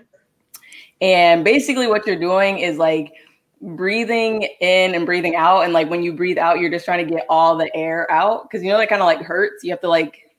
[1.00, 3.14] And basically, what you're doing is like
[3.60, 5.62] breathing in and breathing out.
[5.62, 8.44] And like when you breathe out, you're just trying to get all the air out
[8.44, 9.62] because you know that kind of like hurts.
[9.62, 10.30] You have to like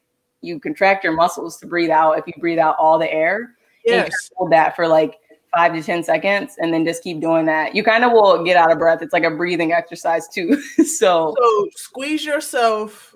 [0.41, 2.17] you contract your muscles to breathe out.
[2.17, 3.55] If you breathe out all the air,
[3.86, 4.11] yes.
[4.36, 5.19] hold that for like
[5.53, 7.76] five to ten seconds, and then just keep doing that.
[7.76, 9.01] You kind of will get out of breath.
[9.01, 10.59] It's like a breathing exercise too.
[10.84, 13.15] so so squeeze yourself,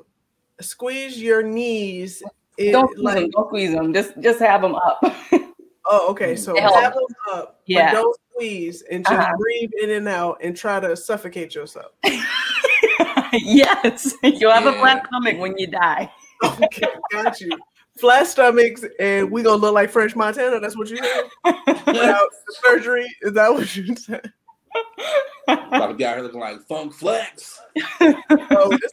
[0.61, 2.21] squeeze your knees.
[2.57, 3.29] Don't squeeze like, them.
[3.31, 3.93] Don't squeeze them.
[3.93, 5.03] Just just have them up.
[5.87, 6.35] Oh, okay.
[6.35, 7.91] So have them up, yeah.
[7.91, 9.37] don't squeeze and just uh-huh.
[9.37, 11.91] breathe in and out and try to suffocate yourself.
[13.33, 14.75] yes, you'll have yeah.
[14.75, 16.11] a flat stomach when you die.
[16.43, 17.51] okay, got you.
[17.97, 20.59] Flat stomachs, and we gonna look like French Montana.
[20.59, 21.55] That's what you said.
[21.85, 22.29] Without
[22.65, 24.33] surgery, is that what you said?
[25.47, 27.61] About to be out here looking like Funk Flex.
[28.01, 28.91] oh, this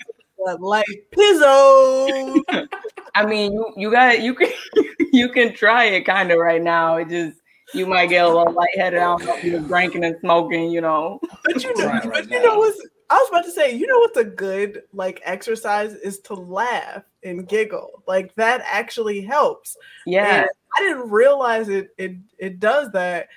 [0.60, 2.40] like Pizzo.
[3.14, 4.50] I mean, you you got you can
[5.12, 6.96] you can try it kind of right now.
[6.96, 7.38] It just
[7.74, 8.98] you might get a little lightheaded.
[8.98, 11.20] I don't know if you're drinking and smoking, you know.
[11.44, 12.80] But you know, right, but you know what's
[13.12, 17.02] I was about to say, you know what's a good like exercise is to laugh
[17.22, 18.02] and giggle.
[18.06, 19.76] Like that actually helps.
[20.06, 20.40] Yeah.
[20.40, 20.46] And
[20.78, 23.28] I didn't realize it it it does that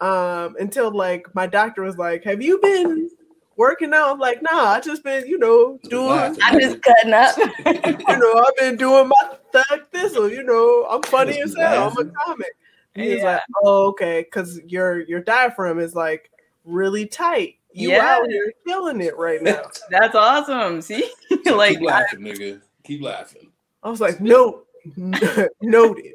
[0.00, 3.10] um until like my doctor was like, Have you been
[3.56, 4.12] working out.
[4.12, 6.36] I'm like, nah, I just been, you know, doing.
[6.42, 7.36] I'm just cutting up.
[8.08, 10.30] you know, I've been doing my thug thistle.
[10.30, 11.94] You know, I'm funny as hell.
[11.96, 12.56] I'm a comic.
[12.94, 13.14] And yeah.
[13.14, 16.30] he's like, oh, okay, because your your diaphragm is like
[16.64, 17.56] really tight.
[17.72, 18.04] You yeah.
[18.04, 19.62] out here killing it right now.
[19.90, 20.80] That's awesome.
[20.80, 21.10] See,
[21.46, 22.60] like keep laughing, nigga.
[22.84, 23.50] Keep laughing.
[23.82, 24.63] I was like, no,
[25.62, 26.14] noted.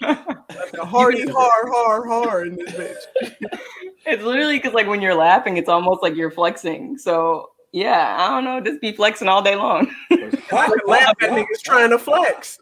[0.00, 3.58] like a hardy, hard, hard, hard in this bitch.
[4.04, 6.98] It's literally because like when you're laughing, it's almost like you're flexing.
[6.98, 8.60] So Yeah, I don't know.
[8.60, 9.94] Just be flexing all day long.
[10.10, 12.58] I laugh at niggas trying to flex.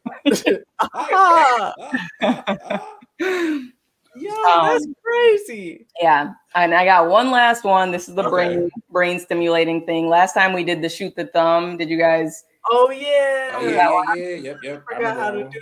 [4.16, 5.86] Yeah, um, that's crazy.
[6.00, 7.92] Yeah, and I got one last one.
[7.92, 8.30] This is the okay.
[8.30, 10.08] brain brain stimulating thing.
[10.08, 11.76] Last time we did the shoot the thumb.
[11.76, 12.44] Did you guys?
[12.70, 14.84] Oh yeah, oh, yeah, yeah, yep, yep.
[14.90, 15.60] I forgot how to do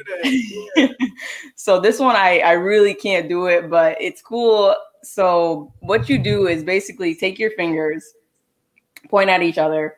[0.76, 0.96] that.
[1.54, 4.74] so this one, I I really can't do it, but it's cool.
[5.02, 8.04] So what you do is basically take your fingers,
[9.08, 9.94] point at each other,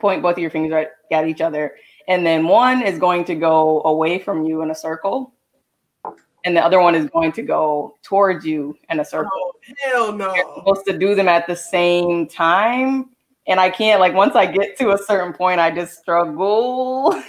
[0.00, 1.76] point both of your fingers at each other,
[2.08, 5.32] and then one is going to go away from you in a circle
[6.46, 9.30] and the other one is going to go towards you in a circle.
[9.34, 10.32] Oh, hell no.
[10.32, 13.10] You're supposed to do them at the same time.
[13.48, 17.22] And I can't like once I get to a certain point, I just struggle.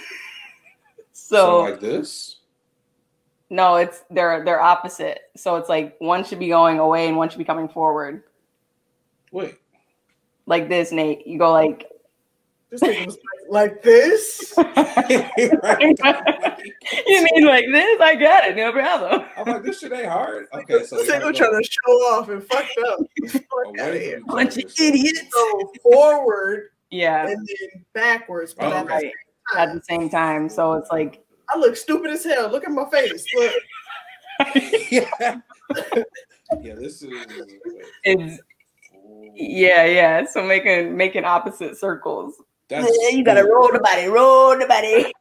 [1.12, 2.36] so, like this?
[3.50, 5.20] No, it's they're they're opposite.
[5.36, 8.24] So it's like one should be going away and one should be coming forward.
[9.32, 9.58] Wait.
[10.46, 11.26] Like this, Nate.
[11.26, 11.86] You go like
[12.70, 13.16] this thing was
[13.48, 14.52] like this.
[14.58, 14.64] you
[17.06, 18.00] mean like this?
[18.00, 19.24] I got it, no problem.
[19.36, 20.46] I'm like, this shit ain't hard.
[20.52, 23.00] Okay, so this nigga trying to show off and fucked up.
[23.60, 23.74] Oh,
[24.26, 25.22] Bunch of idiots.
[25.30, 29.12] So forward, yeah, and then backwards, but oh, right.
[29.56, 30.48] at the same time.
[30.48, 32.50] So it's like I look stupid as hell.
[32.50, 33.26] Look at my face.
[33.34, 33.52] Look.
[34.90, 35.40] yeah.
[36.60, 37.12] yeah, this is.
[38.04, 38.40] It's,
[39.34, 40.24] yeah, yeah.
[40.24, 42.34] So making making opposite circles.
[42.68, 45.12] That's yeah, you gotta roll the body, roll the body.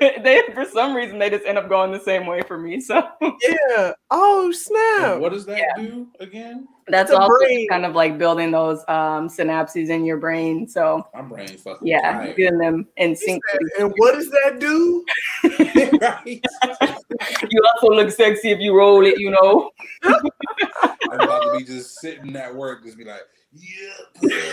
[0.00, 2.80] they for some reason they just end up going the same way for me.
[2.80, 3.92] So yeah.
[4.10, 5.14] Oh snap!
[5.14, 5.82] And what does that yeah.
[5.82, 6.68] do again?
[6.86, 7.68] That's also brain.
[7.68, 10.68] kind of like building those um, synapses in your brain.
[10.68, 12.36] So my brain fucking yeah, tired.
[12.36, 13.42] getting them in sync.
[13.78, 15.04] and what does that do?
[17.50, 19.18] you also look sexy if you roll it.
[19.18, 19.70] You know.
[20.02, 23.22] I'm about to be just sitting at work, just be like.
[23.52, 23.90] Yeah,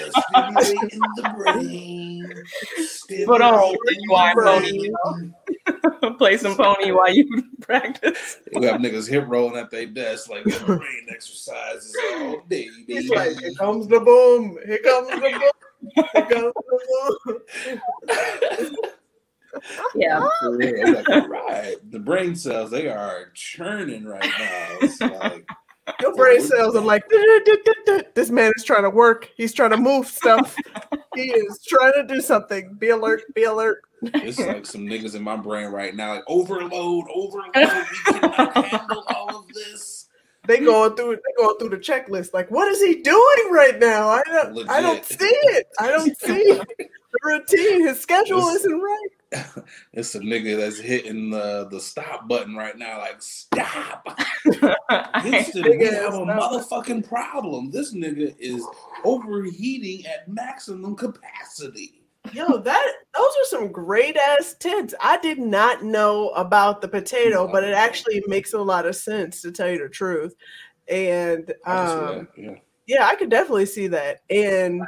[0.10, 3.26] stimulating the brain.
[3.28, 3.76] Put on
[4.36, 4.90] pony.
[6.18, 8.38] Play some pony while you practice.
[8.56, 12.70] We have niggas hip rolling at their desk like brain exercises all day.
[12.88, 12.98] Baby.
[12.98, 14.58] It's like here comes the boom.
[14.66, 15.42] Here comes the boom.
[15.94, 17.42] Here comes the
[18.48, 18.76] boom.
[19.96, 20.28] yeah.
[20.42, 21.76] Like, all right.
[21.92, 24.78] The brain cells, they are churning right now.
[24.82, 25.48] It's like
[26.02, 27.04] your brain cells are like,
[28.14, 29.30] this man is trying to work.
[29.36, 30.56] He's trying to move stuff.
[31.16, 32.74] he is trying to do something.
[32.76, 33.24] Be alert.
[33.34, 33.82] Be alert.
[34.02, 37.56] It's like some niggas in my brain right now, like overload, overload.
[37.56, 37.62] We
[38.06, 40.08] cannot handle all of this.
[40.46, 42.34] They going through they going through the checklist.
[42.34, 44.08] Like, what is he doing right now?
[44.08, 44.70] I don't Legit.
[44.72, 45.68] I don't see it.
[45.80, 46.68] I don't see it.
[46.78, 47.88] the routine.
[47.88, 49.10] His schedule is isn't right.
[49.94, 53.00] it's a nigga that's hitting the the stop button right now.
[53.00, 54.08] Like stop!
[54.46, 57.72] Houston, we have a motherfucking problem.
[57.72, 58.66] This nigga is
[59.04, 62.04] overheating at maximum capacity.
[62.34, 64.94] Yo, that those are some great ass tints.
[65.02, 69.42] I did not know about the potato, but it actually makes a lot of sense
[69.42, 70.36] to tell you the truth.
[70.88, 72.56] And um, yeah.
[72.86, 74.22] yeah, I could definitely see that.
[74.30, 74.82] And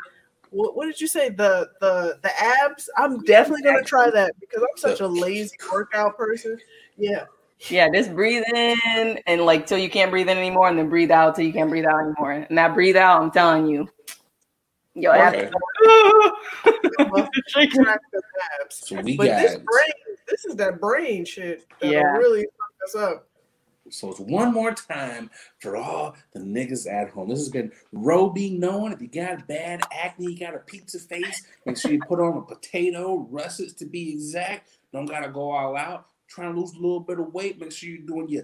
[0.52, 1.30] what, what, did you say?
[1.30, 2.90] The the the abs.
[2.98, 6.58] I'm definitely gonna try that because I'm such a lazy workout person.
[6.98, 7.26] Yeah.
[7.68, 11.12] Yeah, just breathe in and like till you can't breathe in anymore, and then breathe
[11.12, 12.32] out till you can't breathe out anymore.
[12.32, 13.90] And that breathe out, I'm telling you,
[14.94, 15.50] yo, okay.
[18.70, 19.94] so we but got this brain.
[20.30, 22.04] This is that brain shit that yeah.
[22.14, 23.29] really fuck us up.
[23.92, 25.30] So it's one more time
[25.60, 27.30] for all the niggas at home.
[27.30, 28.94] This has been Ro Be Knowing.
[28.94, 32.38] If you got bad acne, you got a pizza face, make sure you put on
[32.38, 34.70] a potato, russets to be exact.
[34.94, 36.08] Don't gotta go all out.
[36.28, 38.44] Trying to lose a little bit of weight, make sure you're doing your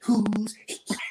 [0.00, 0.54] whoos,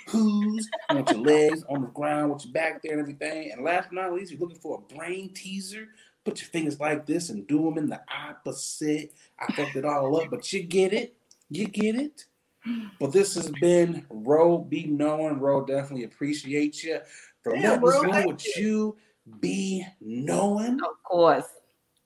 [0.07, 3.51] whoos, with your legs on the ground, with your back there and everything.
[3.51, 5.88] And last but not least, you're looking for a brain teaser.
[6.24, 9.11] Put your fingers like this and do them in the opposite.
[9.39, 11.15] I fucked it all up, but you get it.
[11.49, 12.26] You get it.
[12.99, 15.39] But this has been Ro Be Knowing.
[15.39, 16.99] Ro definitely appreciate you
[17.43, 18.97] for yeah, letting us know what you
[19.39, 20.80] be knowing.
[20.82, 21.45] Of course.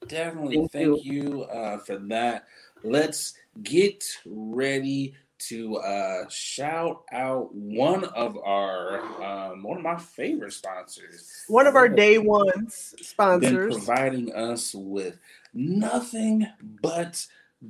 [0.08, 2.46] Definitely thank, thank you, you uh, for that.
[2.84, 3.34] Let's
[3.64, 11.44] get ready to uh, shout out one of our um, one of my favorite sponsors.
[11.48, 15.20] One of our day ones sponsors providing us with
[15.54, 16.48] nothing
[16.82, 17.26] but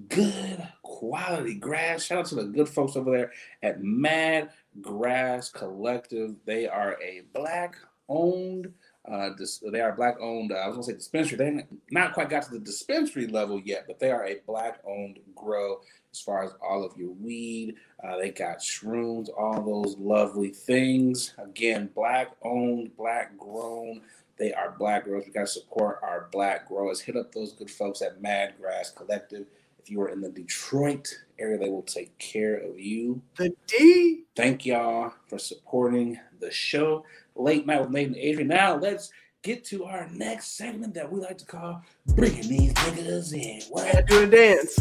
[0.09, 2.03] good quality grass.
[2.03, 3.31] Shout out to the good folks over there
[3.63, 4.49] at Mad
[4.81, 6.35] Grass Collective.
[6.45, 7.75] They are a black
[8.09, 8.73] owned
[9.09, 9.29] Uh,
[9.71, 10.51] they are black owned.
[10.51, 11.37] Uh, I was gonna say dispensary.
[11.37, 15.19] They not quite got to the dispensary level yet, but they are a black owned
[15.33, 15.79] grow
[16.11, 17.75] as far as all of your weed.
[18.03, 21.33] Uh, they got shrooms, all those lovely things.
[21.37, 24.01] Again, black owned, black grown.
[24.37, 25.23] They are black growers.
[25.25, 26.99] We got to support our black growers.
[26.99, 29.47] Hit up those good folks at Mad Grass Collective.
[29.87, 31.07] If you are in the Detroit
[31.39, 33.21] area, they will take care of you.
[33.37, 34.25] The D.
[34.35, 37.05] Thank y'all for supporting the show.
[37.37, 38.49] Late Night with Nate and Adrian.
[38.49, 39.11] Now let's
[39.43, 43.61] get to our next segment that we like to call Bringing These Niggas In.
[43.69, 43.95] What?
[43.95, 44.77] I Do a dance.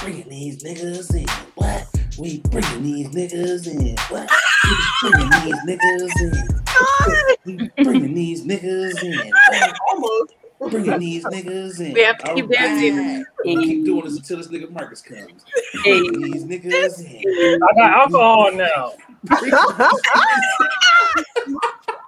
[0.00, 1.28] Bringing these niggas in.
[1.54, 1.86] What?
[2.18, 3.96] We bringing these niggas in.
[4.08, 4.28] What?
[4.28, 4.64] Ah!
[5.04, 7.70] We bringing these niggas in.
[7.78, 9.32] We bringing these niggas in.
[9.90, 10.33] Almost.
[10.60, 11.92] Bringing these niggas in.
[11.92, 13.24] We have to keep dancing.
[13.44, 15.44] We'll keep doing this until this nigga Marcus comes.
[15.82, 17.62] Bringing these niggas in.
[17.62, 18.92] I got alcohol now.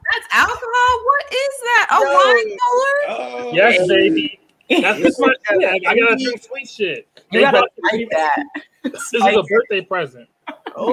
[0.08, 1.04] That's alcohol.
[1.04, 1.86] What is that?
[1.90, 2.06] A no.
[2.14, 2.98] wine cooler?
[3.08, 4.40] Oh, yes, baby.
[4.68, 5.86] That's just my shit.
[5.86, 7.08] I gotta drink sweet shit.
[7.30, 8.44] You gotta like that.
[8.84, 10.28] This is a birthday present.
[10.74, 10.92] Oh,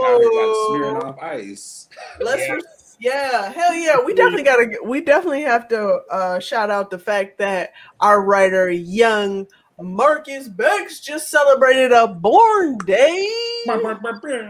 [0.71, 1.89] Smirnoff Ice.
[2.19, 2.59] Let's yeah.
[2.99, 3.97] Yeah, hell yeah.
[4.05, 8.69] We definitely gotta we definitely have to uh shout out the fact that our writer
[8.69, 9.47] Young
[9.81, 13.27] Marcus Bex just celebrated a born day.
[13.65, 14.41] Happy birthday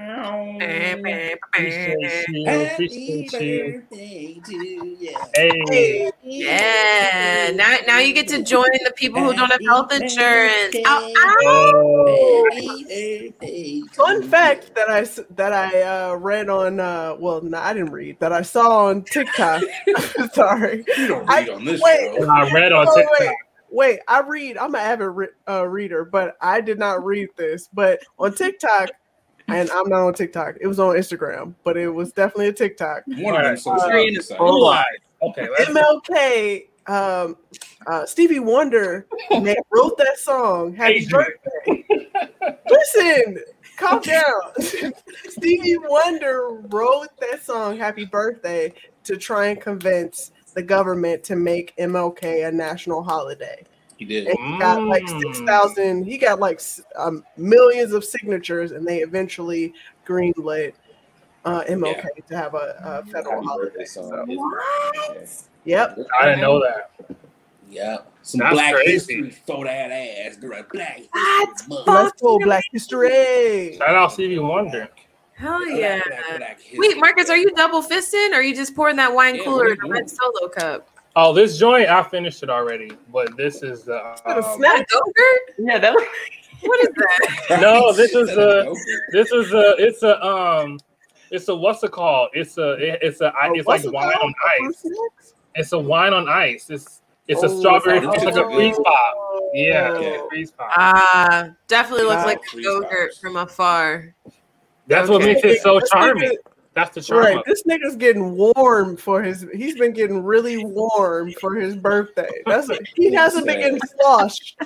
[3.30, 5.16] to you.
[5.34, 6.12] Hey.
[6.24, 7.52] Yeah.
[7.56, 10.76] Now, now you get to join the people who don't have health insurance.
[10.86, 12.46] Ow, ow.
[13.94, 15.06] Fun fact that I
[15.36, 19.04] that I uh, read on uh, well, no, I didn't read that I saw on
[19.04, 19.64] TikTok.
[20.34, 22.30] Sorry, you don't read I, on this wait, show.
[22.30, 23.20] I read on TikTok.
[23.20, 23.30] Wait
[23.74, 24.58] wait, I read.
[24.58, 27.68] I'm an avid re- uh, reader, but I did not read this.
[27.74, 28.92] But on TikTok,
[29.48, 30.56] and I'm not on TikTok.
[30.62, 33.04] It was on Instagram, but it was definitely a TikTok.
[33.08, 33.58] One of them.
[33.58, 34.84] So uh,
[35.24, 35.48] okay.
[35.60, 36.68] MLK.
[36.86, 37.38] Um,
[37.88, 40.76] uh, Stevie Wonder wrote that song.
[40.76, 41.86] Happy birthday.
[42.70, 43.38] Listen,
[43.78, 44.94] calm down.
[45.30, 48.74] Stevie Wonder wrote that song, Happy Birthday,
[49.06, 53.64] to try and convince the government to make MLK a national holiday.
[53.98, 54.28] He did.
[54.28, 56.06] And he got like six thousand.
[56.06, 56.62] He got like
[56.96, 59.74] um, millions of signatures, and they eventually
[60.06, 60.74] greenlit
[61.46, 62.24] uh, MLK yeah.
[62.28, 63.86] to have a, a federal holiday.
[63.86, 64.24] So.
[64.26, 65.44] What?
[65.66, 65.98] Yep.
[66.20, 66.92] I didn't know that.
[67.70, 68.12] Yep.
[68.22, 68.92] Some That's black crazy.
[68.92, 70.38] history throw that ass.
[70.38, 71.84] They're black history.
[71.88, 73.76] Let's go black history.
[73.78, 74.90] Shout out Stevie Wonder.
[75.36, 76.02] Hell yeah.
[76.08, 79.36] Black, black, Wait, Marcus, are you double fisting or are you just pouring that wine
[79.36, 80.88] yeah, cooler in a red solo cup?
[81.16, 85.42] Oh, this joint, I finished it already, but this is the um, snack yogurt.
[85.60, 85.94] Yeah, that.
[86.62, 87.60] what is that?
[87.62, 88.74] no, this is a.
[89.12, 89.76] This is a.
[89.78, 90.24] It's a.
[90.26, 90.80] Um.
[91.30, 91.56] It's a.
[91.56, 92.30] What's it called?
[92.34, 92.78] It's a.
[93.06, 93.32] It's a.
[93.32, 94.86] Oh, it's like wine on ice.
[95.54, 96.70] It's a wine on ice.
[96.70, 97.02] It's.
[97.28, 98.00] It's oh, a strawberry.
[98.00, 99.16] It's like a freeze pop.
[99.54, 100.20] Yeah, okay.
[100.30, 100.70] freeze pop.
[100.76, 103.20] Ah, uh, definitely looks like yogurt pops.
[103.20, 104.14] from afar.
[104.88, 105.14] That's okay.
[105.14, 106.38] what makes it so charming.
[106.74, 107.24] That's the charm.
[107.24, 107.46] Right.
[107.46, 109.46] This nigga's getting warm for his.
[109.54, 112.32] He's been getting really warm for his birthday.
[112.48, 114.58] That's a, he hasn't been getting flushed.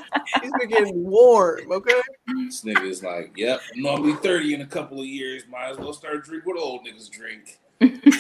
[0.42, 1.70] He's been getting warm.
[1.70, 2.02] Okay.
[2.46, 3.60] This nigga's like, yep.
[3.76, 5.44] I'm gonna be thirty in a couple of years.
[5.52, 7.60] Might as well start drink what old niggas drink.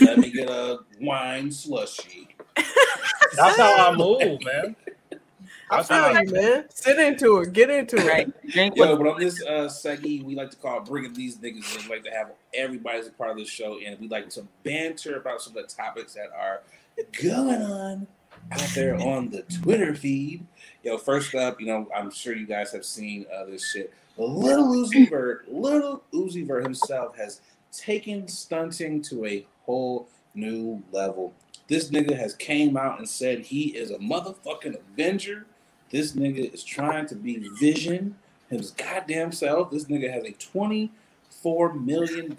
[0.01, 2.35] Let me get a wine slushy.
[2.55, 4.75] That's how I move, man.
[5.69, 6.65] I feel you, man.
[6.69, 7.53] Sit into it.
[7.53, 8.33] Get into it.
[8.75, 11.89] Yo, but on this uh, segment, we like to call bringing these niggas in.
[11.89, 14.47] We like to have everybody as a part of the show, and we like to
[14.63, 16.61] banter about some of the topics that are
[17.21, 18.07] going on
[18.51, 20.45] out there on the Twitter feed.
[20.83, 23.93] Yo, first up, you know, I'm sure you guys have seen uh, this shit.
[24.17, 27.41] Lil Uzi Vert, Lil Uzi Vert himself has
[27.71, 31.33] taken stunting to a whole new level.
[31.67, 35.45] This nigga has came out and said he is a motherfucking Avenger
[35.89, 38.15] this nigga is trying to be Vision
[38.49, 39.71] his goddamn self.
[39.71, 42.37] This nigga has a $24 million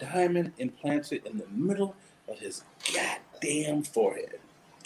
[0.00, 1.94] diamond implanted in the middle
[2.28, 4.40] of his goddamn forehead.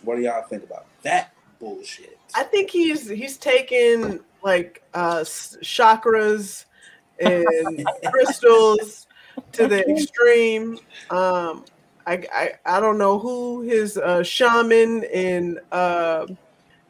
[0.04, 2.18] What do y'all think about that bullshit?
[2.34, 6.66] I think he's he's taken like uh chakras
[7.18, 9.06] and crystals
[9.52, 10.78] to the extreme.
[11.10, 11.64] Um
[12.06, 16.26] I, I I don't know who his uh shaman and uh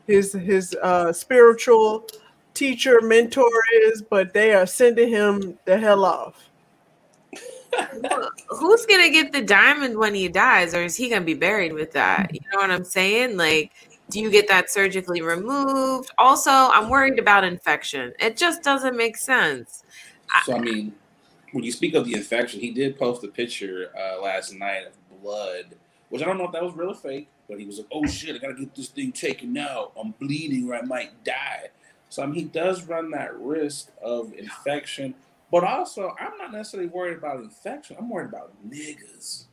[0.09, 2.07] his his uh, spiritual
[2.55, 3.49] teacher mentor
[3.83, 6.51] is, but they are sending him the hell off.
[8.49, 11.93] Who's gonna get the diamond when he dies, or is he gonna be buried with
[11.93, 12.35] that?
[12.35, 13.37] You know what I'm saying?
[13.37, 13.73] Like,
[14.11, 16.11] do you get that surgically removed?
[16.19, 18.13] Also, I'm worried about infection.
[18.19, 19.85] It just doesn't make sense.
[20.45, 20.95] So I mean,
[21.53, 25.23] when you speak of the infection, he did post a picture uh, last night of
[25.23, 25.77] blood
[26.09, 28.07] which I don't know if that was real or fake, but he was like, "Oh
[28.07, 29.93] shit, I gotta get this thing taken out.
[29.99, 31.69] I'm bleeding, or I might die."
[32.09, 35.15] So I mean, he does run that risk of infection,
[35.51, 37.97] but also I'm not necessarily worried about infection.
[37.99, 39.45] I'm worried about niggas.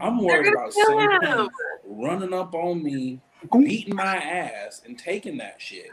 [0.00, 1.48] I'm worried about someone
[1.86, 3.20] running up on me,
[3.52, 5.90] beating my ass, and taking that shit.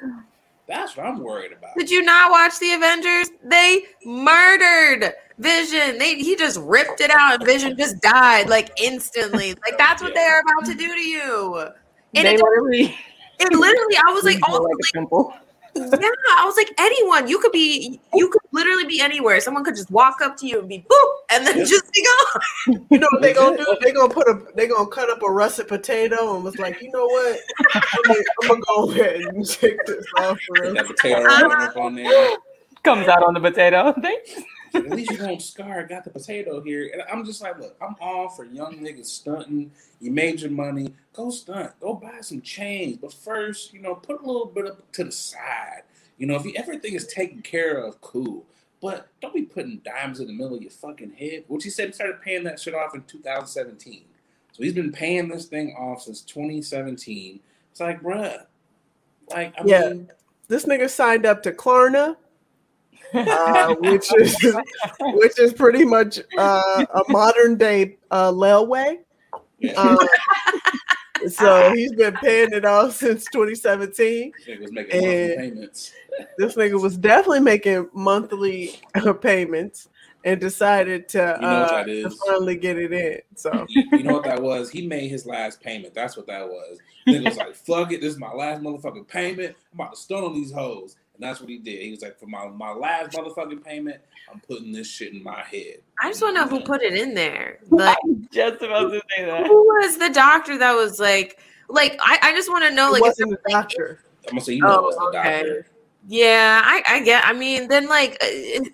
[0.72, 1.72] That's what I'm worried about.
[1.78, 3.30] Did you not watch the Avengers?
[3.44, 5.98] They murdered Vision.
[5.98, 9.50] They he just ripped it out, and Vision just died like instantly.
[9.66, 10.22] Like that's what yeah.
[10.22, 11.68] they are about to do to you.
[12.16, 12.84] And they it, literally,
[13.40, 15.42] it literally, I was like, oh, like,
[15.76, 19.40] yeah, I was like, anyone, you could be, you could literally be anywhere.
[19.40, 22.86] Someone could just walk up to you and be boop, and then just be gone.
[22.90, 23.78] You know what they gonna do?
[23.82, 26.92] They gonna put a, they gonna cut up a russet potato and was like, you
[26.92, 27.40] know what?
[27.74, 30.40] I'm gonna, go ahead and take this off.
[30.48, 31.80] For that potato uh-huh.
[31.80, 32.38] on there.
[32.84, 33.94] Comes out on the potato.
[34.02, 34.42] Thanks.
[34.74, 35.86] At least you don't scar.
[35.86, 39.72] Got the potato here, and I'm just like, look, I'm all for young niggas stunting.
[40.00, 42.98] You made your money, go stunt, go buy some chains.
[42.98, 45.84] But first, you know, put a little bit up to the side.
[46.18, 48.46] You know, if you, everything is taken care of, cool.
[48.82, 51.44] But don't be putting dimes in the middle of your fucking head.
[51.48, 54.04] Which he said he started paying that shit off in 2017.
[54.54, 57.40] So he's been paying this thing off since 2017.
[57.72, 58.46] It's like, bruh,
[59.30, 59.90] like, I yeah.
[59.90, 60.12] mean,
[60.48, 62.18] this nigga signed up to Klarna
[63.14, 64.36] uh, which is
[65.00, 69.00] which is pretty much uh, a modern day uh, layaway.
[69.76, 69.98] Um,
[71.30, 74.32] so he's been paying it off since 2017.
[74.48, 75.70] and
[76.38, 78.80] this nigga was definitely making monthly
[79.22, 79.88] payments
[80.24, 83.20] and decided to, you know uh, to finally get it in.
[83.36, 84.70] So you know what that was?
[84.70, 85.94] He made his last payment.
[85.94, 86.78] That's what that was.
[87.08, 89.56] Nigga was like, "Fuck it, this is my last motherfucking payment.
[89.74, 91.84] I'm about to stun on these hoes." And that's what he did.
[91.84, 94.02] He was like, for my, my last motherfucking payment,
[94.32, 95.78] I'm putting this shit in my head.
[96.00, 97.60] I just want to know who put it in there.
[97.70, 97.98] Like,
[98.32, 99.46] just about to say that.
[99.46, 103.02] Who was the doctor that was like, like I, I just want to know, like,
[103.02, 104.04] it wasn't the doctor.
[104.26, 105.44] I'm gonna say you know oh, it was the okay.
[105.44, 105.68] doctor.
[106.08, 107.24] Yeah, I, I get.
[107.24, 108.74] I mean, then like, uh, it,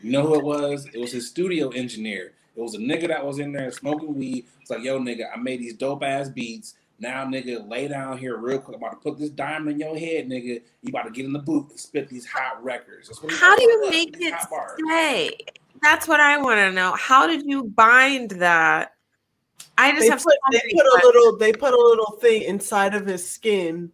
[0.00, 0.86] you know who it was?
[0.86, 2.32] It was his studio engineer.
[2.56, 4.46] It was a nigga that was in there smoking weed.
[4.62, 6.74] It's like, yo, nigga, I made these dope ass beats.
[7.02, 8.76] Now, nigga, lay down here real quick.
[8.76, 10.62] I'm about to put this diamond in your head, nigga.
[10.82, 13.10] You about to get in the booth and spit these hot records.
[13.28, 14.32] How do you make it
[14.78, 15.36] stay?
[15.82, 16.92] That's what I want to know.
[16.92, 18.94] How did you bind that?
[19.76, 22.94] I just they have put, they put a little they put a little thing inside
[22.94, 23.90] of his skin.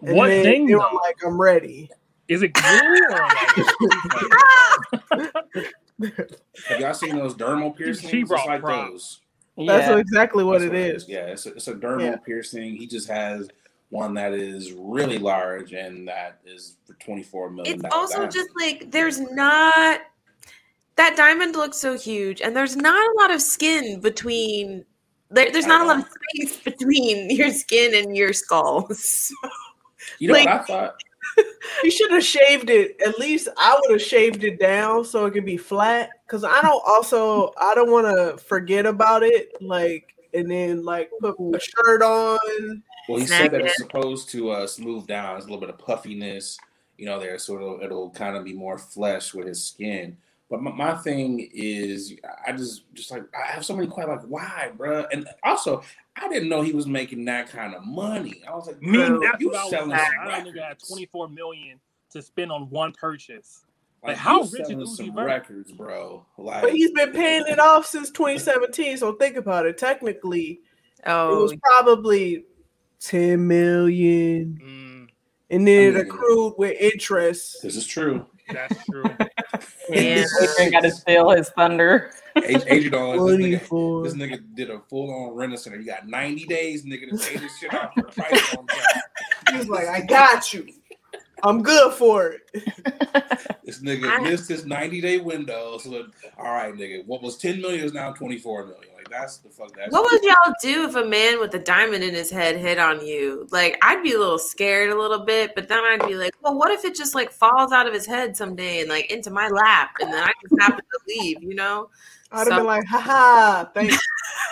[0.00, 0.66] what thing?
[0.66, 1.90] They were like, I'm ready.
[2.28, 3.28] Is it glue or
[5.10, 5.34] like,
[6.68, 8.10] Have y'all seen those dermal piercings?
[8.10, 9.20] She brought like those.
[9.66, 9.98] That's yeah.
[9.98, 10.86] exactly what That's it what is.
[10.86, 11.08] It is.
[11.08, 12.16] Yeah, it's a, it's a dermal yeah.
[12.16, 12.76] piercing.
[12.76, 13.48] He just has
[13.90, 17.76] one that is really large and that is for 24 million.
[17.76, 20.00] It's also just like there's not
[20.96, 24.84] that diamond looks so huge and there's not a lot of skin between
[25.30, 28.88] there, there's not a lot of space between your skin and your skull.
[28.94, 29.34] So,
[30.20, 30.94] you know like, what I thought?
[31.82, 32.96] he should have shaved it.
[33.04, 36.10] At least I would have shaved it down so it could be flat.
[36.26, 39.60] Cause I don't also I don't want to forget about it.
[39.60, 42.82] Like and then like put a shirt on.
[43.08, 45.36] Well, he said that it's supposed to uh, smooth down.
[45.36, 46.58] It's a little bit of puffiness,
[46.98, 50.18] you know, there, so it'll, it'll kind of be more flesh with his skin.
[50.50, 52.14] But my, my, thing is,
[52.46, 54.22] I just just like I have so many questions.
[54.22, 55.04] Like, why, bro?
[55.12, 55.82] And also,
[56.16, 58.42] I didn't know he was making that kind of money.
[58.48, 61.80] I was like, me, that's you what selling I was I only got 24 million
[62.12, 63.64] to spend on one purchase.
[64.02, 66.24] Like, like how rich is some records, bro?
[66.38, 68.96] Like, but he's been paying it off since 2017.
[68.96, 69.76] So think about it.
[69.76, 70.60] Technically,
[71.04, 72.44] oh, it was probably
[73.00, 75.08] 10 million, mm.
[75.50, 77.58] and then I mean, it accrued with interest.
[77.62, 78.24] This is true.
[78.50, 79.04] That's true.
[79.88, 82.12] Yeah, Adrian got to steal his thunder.
[82.36, 85.76] Adrian, on this nigga, this nigga did a full on renaissance.
[85.78, 88.66] You got 90 days, nigga, to pay this shit off for the price on
[89.50, 90.66] He was like, I got you.
[91.42, 92.40] I'm good for it.
[93.64, 95.78] this nigga missed his 90 day window.
[95.78, 98.97] So, all right, nigga, what was 10 million is now 24 million.
[99.10, 99.74] Like, that's the fuck.
[99.76, 102.78] That's what would y'all do if a man with a diamond in his head hit
[102.78, 103.46] on you?
[103.50, 106.56] Like, I'd be a little scared a little bit, but then I'd be like, well,
[106.56, 109.48] what if it just like falls out of his head someday and like into my
[109.48, 111.90] lap and then I just happen to leave, you know?
[112.30, 113.98] I'd so- have been like, haha, thanks.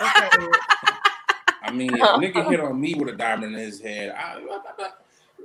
[0.01, 0.47] okay.
[1.61, 4.59] I mean, if nigga hit on me with a diamond in his head, I, I,
[4.79, 4.89] I,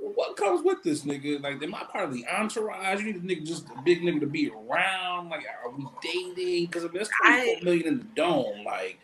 [0.03, 1.41] what comes with this nigga?
[1.41, 2.99] Like, am I part of the entourage?
[2.99, 5.29] You need a nigga, just a big nigga to be around.
[5.29, 6.65] Like, are we dating?
[6.65, 8.65] Because I mean, there's 24 million in the dome.
[8.65, 8.99] Like,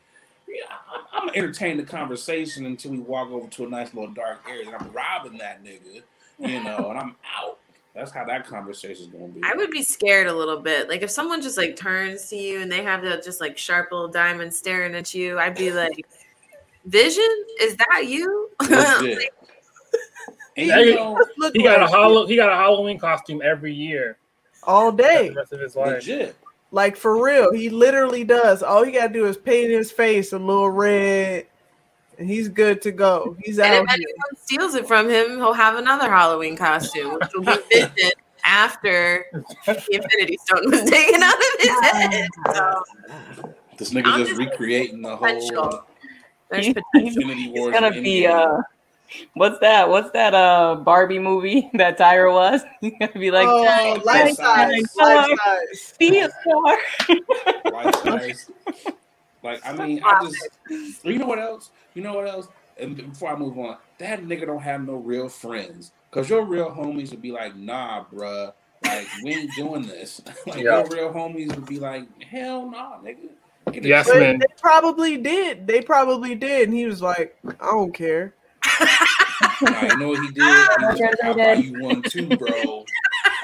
[0.47, 4.11] yeah, I'm, I'm, gonna entertain the conversation until we walk over to a nice little
[4.11, 6.01] dark area, and I'm robbing that nigga,
[6.39, 7.59] you know, and I'm out.
[7.95, 9.41] That's how that conversation is gonna be.
[9.43, 10.89] I would be scared a little bit.
[10.89, 13.91] Like if someone just like turns to you and they have that just like sharp
[13.91, 16.05] little diamond staring at you, I'd be like,
[16.85, 18.49] Vision, is that you?
[18.69, 19.31] like,
[20.59, 24.17] he, he got a hollow, he got a Halloween costume every year.
[24.63, 25.29] All day.
[25.29, 25.93] The rest of his life.
[25.93, 26.35] Legit.
[26.71, 27.53] Like for real.
[27.53, 28.61] He literally does.
[28.61, 31.47] All he gotta do is paint his face a little red
[32.19, 33.35] and he's good to go.
[33.41, 33.83] He's and out.
[33.85, 38.11] if anyone steals it from him, he'll have another Halloween costume, which will be Vision
[38.43, 39.25] after
[39.65, 42.27] the Infinity Stone was taken out of his head.
[42.53, 42.83] So,
[43.77, 45.85] this nigga just, just recreating the whole.
[46.49, 46.83] There's potential.
[46.93, 47.69] Infinity War.
[47.69, 48.57] It's gonna be uh,
[49.33, 49.89] what's that?
[49.89, 52.61] What's that uh Barbie movie that Tyra was?
[52.81, 56.77] He's gonna be like, oh, life size, life size, be a star.
[57.71, 58.51] life size.
[59.43, 61.71] Like I mean, I just you know what else?
[61.93, 62.47] You know what else?
[62.77, 65.91] And before I move on, that nigga don't have no real friends.
[66.11, 68.51] Cause your real homies would be like, nah, bruh,
[68.83, 70.21] like we ain't doing this.
[70.47, 70.79] like yeah.
[70.79, 73.29] your real homies would be like, hell nah, nigga.
[73.73, 74.39] Yes, man.
[74.39, 75.67] They probably did.
[75.67, 76.69] They probably did.
[76.69, 78.33] And he was like, I don't care.
[78.79, 80.43] I know what he did.
[80.43, 82.85] He was like, I'll buy you one too, bro.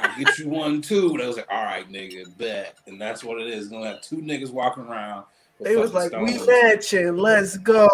[0.02, 1.12] I'll get you one too.
[1.12, 2.78] And I was like, all right, nigga, bet.
[2.88, 3.68] And that's what it is.
[3.68, 5.26] Gonna have two niggas walking around
[5.60, 7.88] they was like, "We matching, let's go,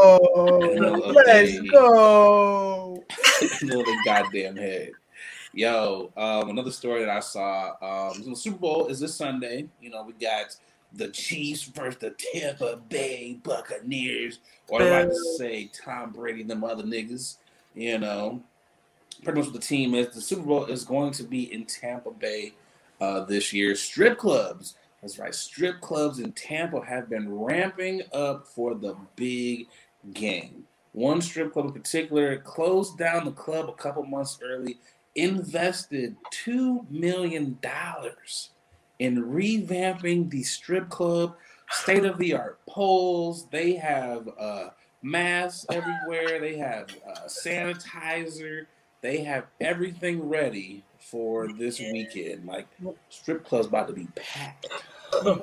[1.16, 3.04] let's go."
[3.62, 4.92] Little goddamn head.
[5.54, 7.74] Yo, um, another story that I saw.
[7.82, 9.68] Um, the Super Bowl is this Sunday.
[9.80, 10.56] You know, we got
[10.94, 16.64] the Chiefs versus the Tampa Bay Buccaneers, or I like to say Tom Brady, them
[16.64, 17.38] other niggas.
[17.74, 18.42] You know,
[19.24, 20.14] pretty much what the team is.
[20.14, 22.54] The Super Bowl is going to be in Tampa Bay
[23.00, 23.76] uh, this year.
[23.76, 25.34] Strip clubs that's right.
[25.34, 29.68] Strip clubs in Tampa have been ramping up for the big
[30.14, 30.66] game.
[30.94, 34.78] One strip club in particular closed down the club a couple months early,
[35.16, 36.16] invested
[36.46, 37.58] $2 million
[39.02, 41.36] in revamping the strip club,
[41.72, 43.48] state of the art poles.
[43.48, 44.70] They have uh,
[45.02, 48.68] masks everywhere, they have uh, sanitizer,
[49.02, 52.46] they have everything ready for this weekend.
[52.46, 52.68] Like,
[53.10, 54.68] strip clubs about to be packed.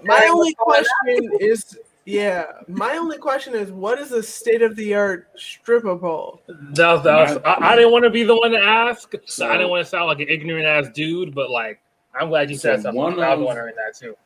[0.04, 4.94] My only question is, yeah, my only question is, what is a state of the
[4.94, 6.42] art stripper pole?
[6.46, 9.12] That was, that was, I, I, didn't want to be the one to ask.
[9.26, 11.80] So, I didn't want to sound like an ignorant ass dude, but like,
[12.20, 13.00] I'm glad you so said something.
[13.00, 14.16] One I was wondering that too.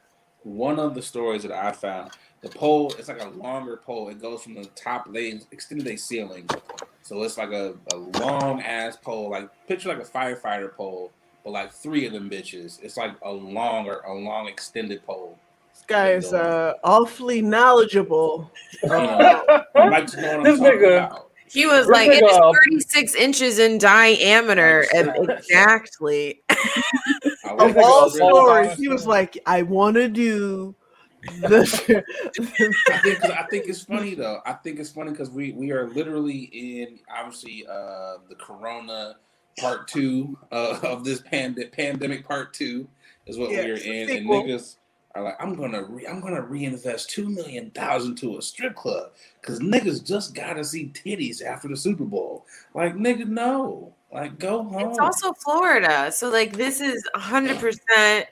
[0.44, 4.08] One of the stories that I found, the pole, it's like a longer pole.
[4.08, 6.48] It goes from the top lane, extended a ceiling.
[7.02, 11.12] So it's like a, a long ass pole, like picture like a firefighter pole
[11.44, 12.82] but like three of them bitches.
[12.82, 15.38] It's like a longer, a long extended pole.
[15.72, 18.50] This guy is uh, awfully knowledgeable.
[18.88, 21.28] Uh, like to know what I'm about.
[21.48, 22.38] He was like, it is
[22.70, 24.86] 36 inches in diameter.
[24.92, 26.42] exactly.
[27.58, 30.74] of all stories, he was like, I want to do
[31.40, 31.74] this.
[31.88, 32.02] I,
[32.42, 34.40] think, I think it's funny though.
[34.44, 39.16] I think it's funny because we we are literally in obviously uh the Corona
[39.58, 42.88] part two uh, of this pand- pandemic part two
[43.26, 44.76] is what yeah, we're in, and niggas
[45.14, 49.12] are like, I'm gonna re- I'm gonna reinvest two million thousand to a strip club
[49.40, 52.46] because niggas just gotta see titties after the Super Bowl.
[52.74, 53.94] Like nigga, no.
[54.12, 54.90] Like, go home.
[54.90, 58.26] It's also Florida, so like this is hundred percent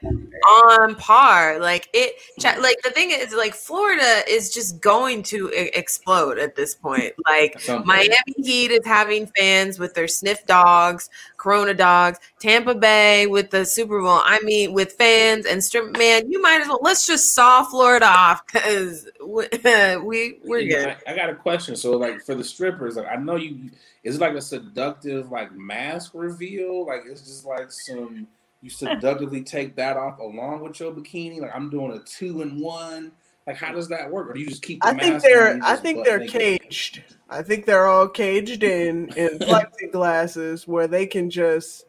[0.47, 1.59] on par.
[1.59, 2.17] Like it,
[2.61, 7.15] like the thing is, like Florida is just going to explode at this point.
[7.27, 11.09] Like Miami Heat is having fans with their sniff dogs,
[11.39, 12.19] Corona dogs.
[12.41, 14.21] Tampa Bay with the Super Bowl.
[14.23, 15.97] I mean, with fans and strip.
[15.97, 19.47] Man, you might as well let's just saw Florida off because we,
[20.05, 20.97] we we're good.
[21.07, 21.75] I, I got a question.
[21.75, 23.71] So, like for the strippers, like I know you
[24.03, 26.87] is it like a seductive like mask reveal?
[26.87, 28.27] Like it's just like some
[28.63, 31.41] you seductively take that off along with your bikini.
[31.41, 33.13] Like I'm doing a two in one.
[33.47, 34.29] Like how does that work?
[34.31, 34.85] Or do you just keep?
[34.85, 35.59] I think they're.
[35.63, 37.03] I think they're caged.
[37.29, 41.85] I think they're all caged in in plexiglasses where they can just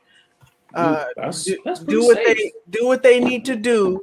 [0.73, 2.37] uh, that's, do, that's do what safe.
[2.37, 4.01] they do what they need to do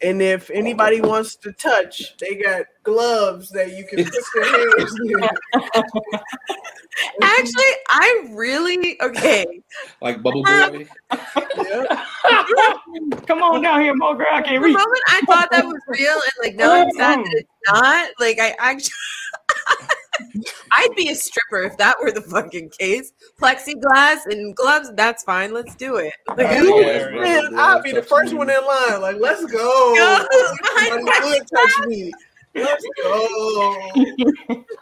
[0.00, 4.96] and if anybody wants to touch, they got gloves that you can put your hands
[5.04, 5.60] in.
[7.22, 9.46] Actually, I really okay.
[10.00, 10.88] Like bubble um, boy.
[11.10, 12.02] yeah.
[13.26, 14.26] Come on down here, Mo girl.
[14.30, 14.74] I can't reach.
[14.74, 18.10] The moment I thought that was real, and like now it's that it's not.
[18.18, 18.92] Like I actually.
[20.72, 23.12] I'd be a stripper if that were the fucking case.
[23.40, 25.52] Plexiglass and gloves, that's fine.
[25.52, 26.12] Let's do it.
[26.28, 29.00] Like, yeah, man, I'll be the first one in line.
[29.00, 29.94] Like, let's go.
[29.96, 30.56] go.
[31.54, 32.12] touch me.
[32.54, 33.92] Let's go.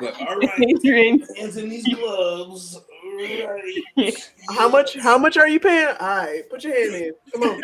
[0.00, 0.50] But, all right.
[1.36, 2.80] Hands in these gloves.
[3.16, 4.30] Right.
[4.50, 4.96] How much?
[4.98, 5.88] How much are you paying?
[6.00, 7.12] All right, put your hand in.
[7.32, 7.62] Come on.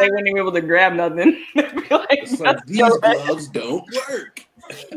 [0.00, 1.42] they wouldn't be able to grab nothing.
[1.54, 4.46] like, so these gloves don't work.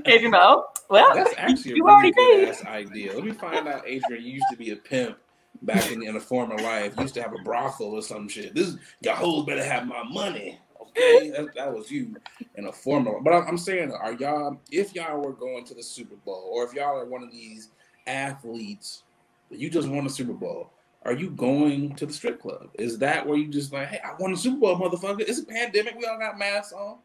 [0.05, 3.13] Adrian, well, that's actually a really good ass idea.
[3.13, 4.23] Let me find out, Adrian.
[4.23, 5.17] You used to be a pimp
[5.61, 6.93] back in, in a former life.
[6.97, 8.53] You used to have a brothel or some shit.
[8.53, 10.59] This your hoes better have my money.
[10.81, 12.15] Okay, that, that was you
[12.55, 13.19] in a former.
[13.19, 16.63] But I'm, I'm saying, are y'all if y'all were going to the Super Bowl, or
[16.65, 17.71] if y'all are one of these
[18.07, 19.03] athletes
[19.49, 20.71] you just won a Super Bowl?
[21.03, 22.69] Are you going to the strip club?
[22.75, 25.21] Is that where you just like, hey, I won a Super Bowl, motherfucker?
[25.21, 25.95] It's a pandemic.
[25.97, 26.97] We all got masks on.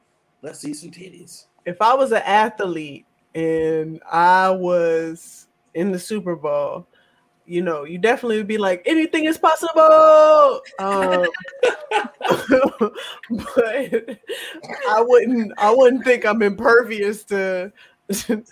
[0.43, 1.45] Let's see some titties.
[1.65, 6.87] If I was an athlete and I was in the Super Bowl,
[7.47, 10.61] you know, you definitely would be like, anything is possible.
[10.78, 11.27] Um,
[13.31, 14.19] but
[14.89, 17.73] I wouldn't, I wouldn't think I'm impervious to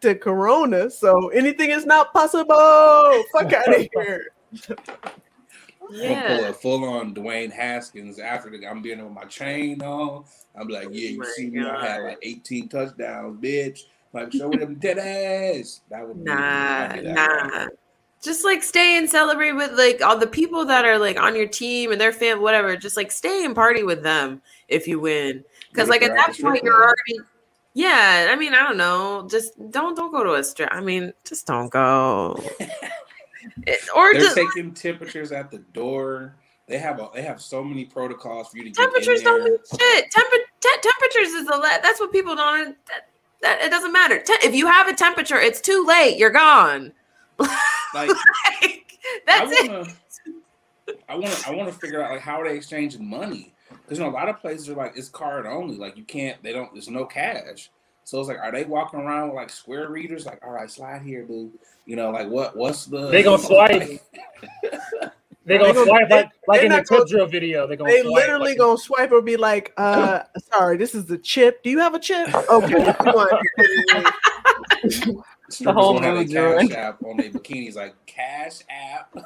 [0.00, 0.90] to Corona.
[0.90, 3.24] So anything is not possible.
[3.32, 4.32] Fuck out of here.
[5.92, 6.12] Yeah.
[6.12, 10.24] I'm pull a full on Dwayne Haskins after the, I'm being with my chain on.
[10.54, 13.80] I'm like, yeah, you oh see me, I had like 18 touchdowns, bitch.
[14.12, 15.82] Like, show them dead ass.
[15.90, 17.66] That would nah, be, nah.
[18.22, 21.46] Just like stay and celebrate with like all the people that are like on your
[21.46, 22.76] team and their fam, whatever.
[22.76, 26.62] Just like stay and party with them if you win, because like at that point
[26.62, 27.20] you're already
[27.72, 29.26] yeah, I mean, I don't know.
[29.30, 30.70] Just don't don't go to a strip.
[30.72, 32.42] I mean, just don't go.
[33.66, 36.36] it, or they're just, taking temperatures at the door.
[36.66, 39.56] They have a, they have so many protocols for you to get temperatures don't mean
[39.56, 40.10] shit.
[40.10, 42.76] Temper, te- temperatures is a the that's what people don't.
[42.86, 43.08] That,
[43.42, 44.20] that it doesn't matter.
[44.20, 46.16] Te- if you have a temperature, it's too late.
[46.18, 46.92] You're gone.
[47.92, 48.08] Like,
[48.60, 49.80] like that's I wanna,
[50.86, 51.02] it.
[51.08, 53.98] I want to I want to figure out like how are they exchanging money because
[53.98, 55.76] you know a lot of places are like it's card only.
[55.76, 56.40] Like you can't.
[56.42, 56.72] They don't.
[56.72, 57.70] There's no cash.
[58.04, 60.26] So it's like, are they walking around with like square readers?
[60.26, 61.52] Like, all right, slide here, boo.
[61.86, 62.56] You know, like what?
[62.56, 63.08] What's the?
[63.08, 64.00] They gonna swipe.
[65.44, 67.66] they gonna, gonna swipe like, like in the tip drill video.
[67.66, 70.22] They gonna they swipe, literally like, gonna swipe or be like, uh,
[70.52, 71.62] sorry, this is the chip.
[71.62, 72.32] Do you have a chip?
[72.34, 72.74] Okay.
[75.60, 79.16] the whole movie cash app on their bikinis, like cash app.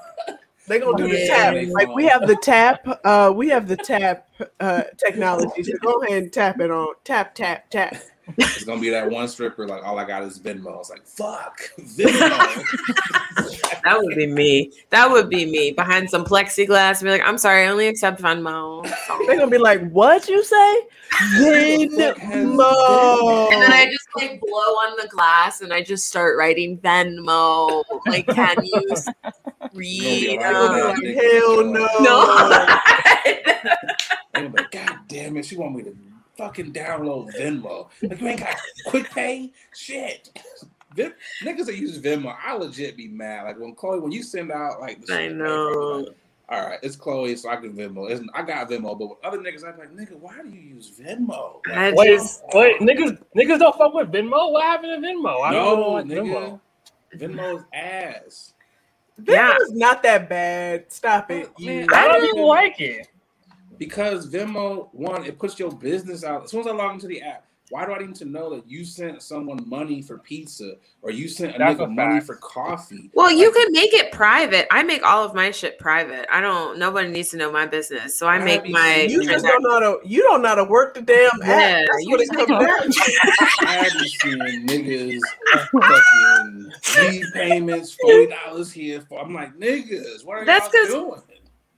[0.66, 1.52] They're gonna do yeah.
[1.52, 1.72] the tap.
[1.72, 4.28] Like we have the tap, uh, we have the tap
[4.60, 5.62] uh technology.
[5.64, 7.96] So go ahead and tap it on tap, tap, tap.
[8.38, 10.80] It's gonna be that one stripper, like all I got is Venmo.
[10.80, 12.64] It's like fuck Venmo.
[13.84, 14.72] that would be me.
[14.90, 17.02] That would be me behind some plexiglass.
[17.02, 18.82] Be like, I'm sorry, I only accept Venmo.
[19.26, 20.80] They're gonna be like, what you say?
[21.36, 22.72] Venmo.
[23.52, 27.84] And then I just like blow on the glass and I just start writing Venmo.
[28.06, 28.86] Like, can you
[29.74, 30.40] read?
[30.40, 31.88] Like, Hell no.
[32.00, 32.78] No.
[34.34, 35.94] like, God damn it, she want me to
[36.36, 37.88] fucking download Venmo.
[38.02, 38.56] Like you ain't got
[38.86, 39.52] quick pay?
[39.74, 40.30] Shit.
[40.94, 41.12] Vim,
[41.42, 43.44] niggas that use Venmo, I legit be mad.
[43.44, 46.04] Like when Chloe, when you send out like the I know.
[46.06, 46.16] Like,
[46.48, 48.10] all right, it's Chloe, so I can Venmo.
[48.10, 50.92] It's, I got Venmo, but with other niggas, I'm like, nigga, why do you use
[51.00, 51.60] Venmo?
[51.66, 54.52] Like, wait, just, wait, niggas, niggas don't fuck with Venmo.
[54.52, 55.44] What happened to Venmo?
[55.44, 56.60] I no, don't like nigga,
[57.16, 57.34] Venmo.
[57.34, 58.52] Venmo's ass.
[59.20, 59.76] Venmo's yeah.
[59.86, 60.92] not that bad.
[60.92, 61.48] Stop it.
[61.58, 63.08] Man, I don't even like it.
[63.78, 66.44] Because Venmo, one, it puts your business out.
[66.44, 68.68] As soon as I log into the app, why do I need to know that
[68.68, 72.36] you sent someone money for pizza or you sent a That's nigga a money for
[72.36, 73.10] coffee?
[73.14, 74.66] Well, like, you can make it private.
[74.70, 76.26] I make all of my shit private.
[76.30, 76.78] I don't.
[76.78, 79.06] Nobody needs to know my business, so I, I make my.
[79.08, 79.98] You just don't know how to.
[80.04, 81.48] You don't know how to work the damn app.
[81.48, 82.90] Yeah, That's you just it comes down.
[83.60, 85.20] I be seeing niggas
[85.72, 89.00] fucking leave payments forty dollars here.
[89.00, 90.24] For, I'm like niggas.
[90.24, 91.22] What are That's y'all doing?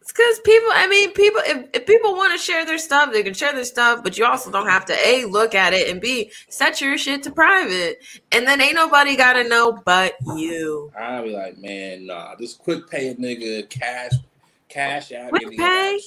[0.06, 3.24] It's because people, I mean, people, if, if people want to share their stuff, they
[3.24, 6.00] can share their stuff, but you also don't have to A, look at it, and
[6.00, 7.98] B, set your shit to private.
[8.30, 10.92] And then ain't nobody got to know but you.
[10.96, 14.12] I'll be like, man, nah, this quick pay nigga, cash,
[14.68, 15.30] cash out.
[15.30, 15.98] Quick pay?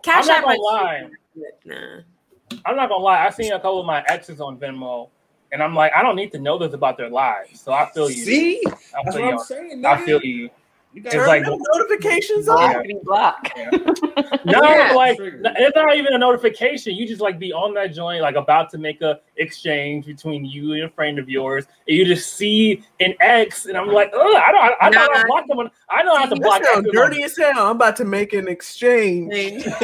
[0.00, 1.10] Cash I'm not gonna lie.
[1.66, 1.98] Nah.
[2.64, 3.26] I'm not gonna lie.
[3.26, 5.10] I've seen a couple of my exes on Venmo,
[5.52, 7.60] and I'm like, I don't need to know this about their lives.
[7.60, 8.24] So I feel you.
[8.24, 9.30] See, I feel that's what you.
[9.32, 9.82] I'm saying.
[9.82, 9.84] Nigga.
[9.84, 10.48] I feel you.
[10.98, 12.74] You got turn like notifications off.
[12.84, 12.94] Yeah.
[13.04, 13.52] Block.
[13.56, 13.70] Yeah.
[14.44, 14.92] no, yeah.
[14.96, 16.96] like it's not even a notification.
[16.96, 20.72] You just like be on that joint, like about to make a exchange between you
[20.72, 24.36] and a friend of yours, and you just see an X, and I'm like, oh,
[24.36, 25.70] I don't, I, I know how to block them.
[25.88, 26.64] I know how to block.
[26.64, 27.66] Sound dirty as hell.
[27.66, 29.64] I'm about to make an exchange.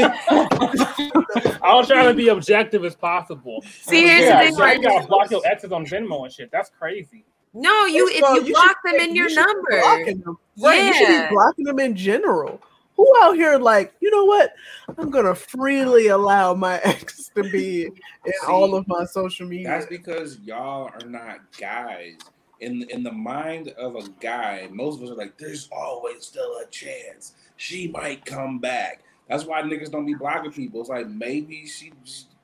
[1.63, 3.63] I'll try to be objective as possible.
[3.83, 6.51] See, here's yeah, the thing: so you gotta block your exes on Venmo and shit.
[6.51, 7.25] That's crazy.
[7.55, 9.71] No, you if you, you block them in your number.
[10.05, 10.39] Them.
[10.59, 10.87] Right, yeah.
[10.89, 12.61] you should be blocking them in general.
[12.97, 14.53] Who out here like, you know what?
[14.99, 17.93] I'm gonna freely allow my ex to be in
[18.27, 19.69] See, all of my social media.
[19.69, 22.17] That's because y'all are not guys.
[22.61, 26.59] In in the mind of a guy, most of us are like, there's always still
[26.59, 27.35] a chance.
[27.57, 29.03] She might come back.
[29.29, 30.81] That's why niggas don't be blocking people.
[30.81, 31.93] It's like maybe she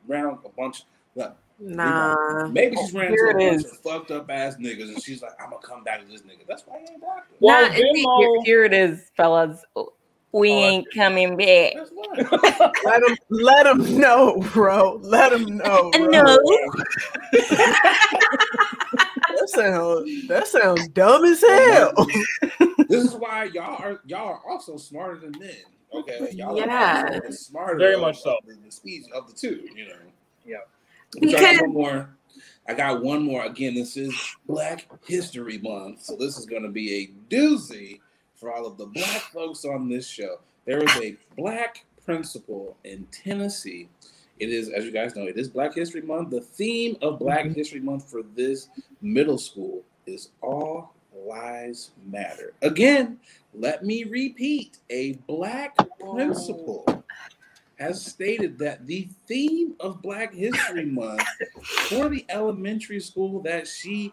[0.07, 0.85] ran a bunch
[1.61, 2.49] Nah.
[2.49, 5.33] Maybe oh, she's ran into a bunch of fucked up ass niggas and she's like,
[5.39, 6.47] I'm gonna come back to this nigga.
[6.49, 7.35] That's why I ain't doctor.
[7.39, 9.63] Well, nah, here, here it is, fellas.
[10.33, 11.75] We oh, ain't coming back.
[12.85, 15.01] let him let him know, bro.
[15.03, 15.91] Let him know.
[15.93, 16.07] Uh, bro.
[16.07, 16.33] No.
[17.33, 17.89] that
[19.49, 21.93] sounds that sounds dumb as hell.
[22.89, 25.51] this is why y'all are y'all are also smarter than men.
[25.93, 27.19] Okay, y'all yeah.
[27.19, 27.77] are smarter.
[27.77, 28.39] Very much so.
[28.47, 29.97] The, the speech of the two, you know.
[30.47, 30.59] Yeah.
[31.13, 32.17] Because I got one more.
[32.69, 33.45] I got one more.
[33.45, 34.15] Again, this is
[34.47, 38.01] Black History Month, so this is going to be a doozy
[38.37, 40.37] for all of the black folks on this show.
[40.67, 43.89] There is a black principal in Tennessee.
[44.39, 46.31] It is, as you guys know, it is Black History Month.
[46.31, 47.55] The theme of Black mm-hmm.
[47.55, 48.69] History Month for this
[49.03, 52.55] middle school is All Lives Matter.
[52.63, 53.19] Again,
[53.53, 57.00] let me repeat a black principal
[57.81, 61.23] has stated that the theme of Black History Month
[61.89, 64.13] for the elementary school that she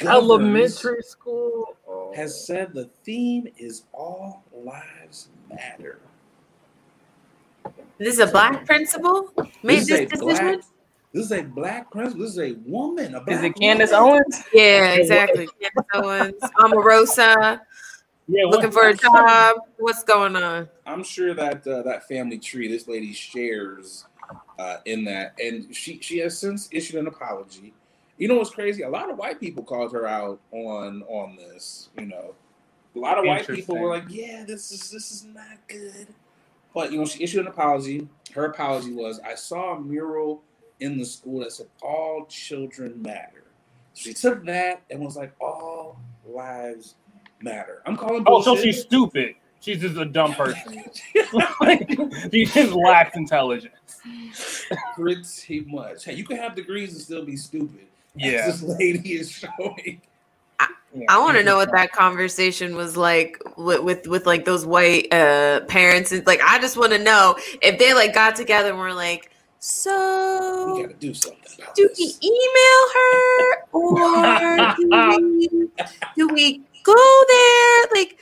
[0.00, 2.12] elementary school oh.
[2.16, 6.00] has said the theme is all lives matter.
[7.98, 9.30] This is a black principal
[9.62, 10.44] made this, this decision.
[10.46, 10.60] Black,
[11.12, 12.22] this is a black principal.
[12.22, 13.14] This is a woman.
[13.14, 14.22] A is it Candace woman.
[14.22, 14.42] Owens?
[14.54, 15.46] Yeah, exactly.
[15.60, 17.60] Candace Owens, Omarosa.
[18.32, 19.56] Yeah, looking for a job.
[19.78, 20.68] What's going on?
[20.86, 24.06] I'm sure that uh, that family tree this lady shares
[24.58, 27.74] uh, in that, and she she has since issued an apology
[28.18, 28.82] you know what's crazy?
[28.84, 31.88] A lot of white people called her out on on this.
[31.98, 32.34] You know,
[32.94, 36.08] a lot of white people were like, "Yeah, this is this is not good."
[36.74, 38.08] But you know, she issued an apology.
[38.34, 40.42] Her apology was, "I saw a mural
[40.80, 43.44] in the school that said all children matter."
[43.94, 46.94] She took that and was like, "All lives
[47.42, 48.24] matter." I'm calling.
[48.24, 48.48] Bullshit.
[48.48, 49.34] Oh, so she's stupid.
[49.60, 50.84] She's just a dumb person.
[52.32, 53.74] she just lacks intelligence.
[54.96, 56.04] Pretty much.
[56.04, 58.46] Hey, you can have degrees and still be stupid yeah.
[58.46, 60.00] this lady is showing.
[60.58, 60.68] I,
[61.08, 65.12] I want to know what that conversation was like with, with, with like those white
[65.12, 68.78] uh parents and like I just want to know if they like got together and
[68.78, 71.64] were like so we gotta do something.
[71.74, 71.98] do this.
[71.98, 74.88] we email her or do
[75.28, 75.68] we,
[76.16, 77.84] do we go there?
[77.94, 78.18] Like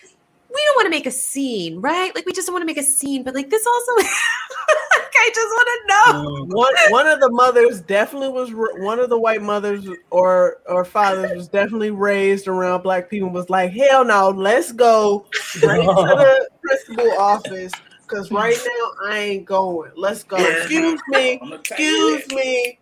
[0.53, 2.15] we don't want to make a scene, right?
[2.15, 5.31] Like we just don't want to make a scene, but like this also, like, I
[5.35, 6.31] just want to know.
[6.31, 6.55] Mm.
[6.55, 11.37] One one of the mothers definitely was one of the white mothers or or fathers
[11.37, 13.31] was definitely raised around black people.
[13.31, 15.27] Was like, hell no, let's go
[15.62, 17.73] right to the principal office
[18.11, 19.93] because right now I ain't going.
[19.97, 20.37] Let's go.
[20.37, 21.41] Excuse me.
[21.53, 22.78] Excuse me.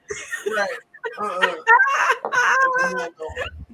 [0.57, 0.69] Right.
[1.21, 1.55] Uh-uh.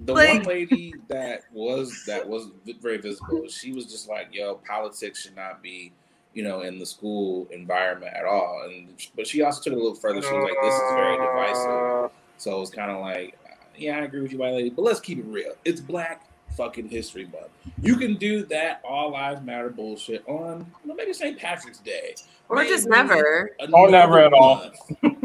[0.04, 2.48] The like, one lady that was that was
[2.80, 5.92] very visible, she was just like, "Yo, politics should not be."
[6.32, 9.78] You know, in the school environment at all, and but she also took it a
[9.78, 10.20] little further.
[10.20, 13.98] She was like, "This is very divisive." So it was kind of like, uh, "Yeah,
[13.98, 15.52] I agree with you, white lady, but let's keep it real.
[15.64, 16.26] It's Black
[16.56, 17.50] fucking History Month.
[17.80, 21.38] You can do that all lives matter bullshit on you know, maybe St.
[21.38, 22.14] Patrick's Day,
[22.48, 24.70] or maybe just never, or never at all.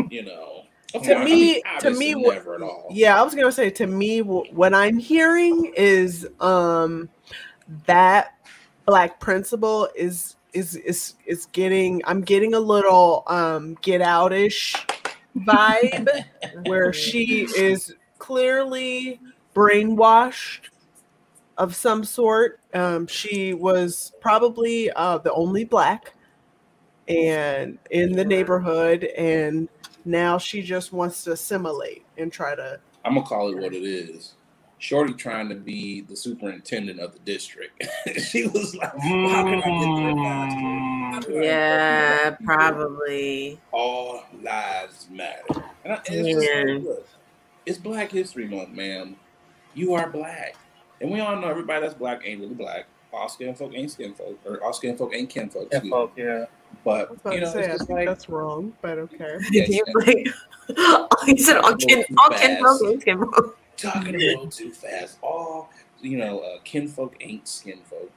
[0.10, 0.64] you know,
[0.94, 2.16] to me, to me,
[2.90, 7.10] yeah, I was gonna say to me, what I'm hearing is um
[7.86, 8.34] that
[8.86, 12.02] black principal is is is is getting.
[12.06, 14.76] I'm getting a little um get outish
[15.38, 16.10] vibe
[16.64, 19.20] where she is clearly
[19.56, 20.70] brainwashed
[21.58, 22.60] of some sort.
[22.74, 26.14] Um, she was probably uh, the only black
[27.08, 29.68] and in the neighborhood and
[30.06, 32.80] now she just wants to assimilate and try to.
[33.06, 34.34] I'm gonna call it what it is.
[34.80, 37.86] Shorty trying to be the superintendent of the district.
[38.18, 39.44] she was like, mm,
[41.44, 43.60] Yeah, probably.
[43.74, 45.44] All lives matter.
[45.84, 46.64] And I, it's, yeah.
[46.64, 47.08] just, look,
[47.66, 49.18] it's Black History Month, man.
[49.74, 50.56] You are black.
[51.02, 52.86] And we all know everybody that's black ain't really black.
[53.12, 55.72] All skin folk ain't skin folk, or all skin folk ain't kin folk.
[55.72, 56.46] Kin folk, yeah.
[56.84, 58.74] But you know, say, it's like, that's wrong.
[58.82, 59.38] But okay.
[59.52, 60.28] Yeah, he, like,
[61.26, 63.58] he said all kin, all kinfolk, kinfolk.
[63.78, 65.18] Talking a little too fast.
[65.22, 65.70] All
[66.02, 68.10] you know, uh, kinfolk ain't skinfolk.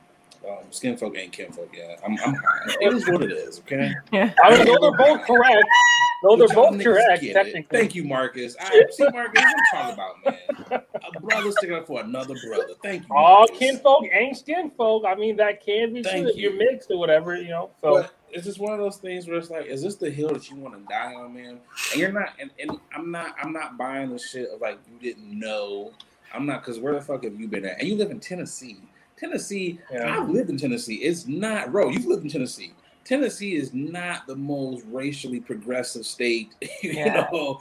[0.49, 1.71] Um, skinfolk ain't kinfolk.
[1.77, 2.19] Yeah, I'm.
[2.25, 2.37] I'm
[2.81, 3.61] it is what it is.
[3.61, 3.93] Okay.
[4.13, 4.33] Yeah.
[4.45, 5.65] I mean, those are both correct.
[6.25, 7.23] No, they're both correct.
[7.23, 7.65] Technically.
[7.71, 8.57] Thank you, Marcus.
[8.61, 9.43] I see, Marcus.
[9.43, 10.25] What I'm talking about
[10.71, 10.83] man.
[11.17, 12.75] A brother sticking up for another brother.
[12.83, 13.15] Thank you.
[13.15, 15.07] All kinfolk ain't skinfolk.
[15.07, 16.33] I mean, that can be Thank true.
[16.35, 16.51] You.
[16.51, 17.71] You're mixed or whatever, you know.
[17.81, 18.03] So.
[18.03, 20.51] But, it's just one of those things where it's like, is this the hill that
[20.51, 21.61] you want to die on, man?
[21.93, 24.99] And you're not, and, and I'm not, I'm not buying the shit of like you
[24.99, 25.93] didn't know.
[26.33, 27.79] I'm not because where the fuck have you been at?
[27.79, 28.79] And you live in Tennessee.
[29.17, 30.19] Tennessee, yeah.
[30.19, 30.97] I've lived in Tennessee.
[30.97, 31.91] It's not, bro.
[31.91, 32.73] You've lived in Tennessee.
[33.05, 37.29] Tennessee is not the most racially progressive state, you yeah.
[37.33, 37.61] know,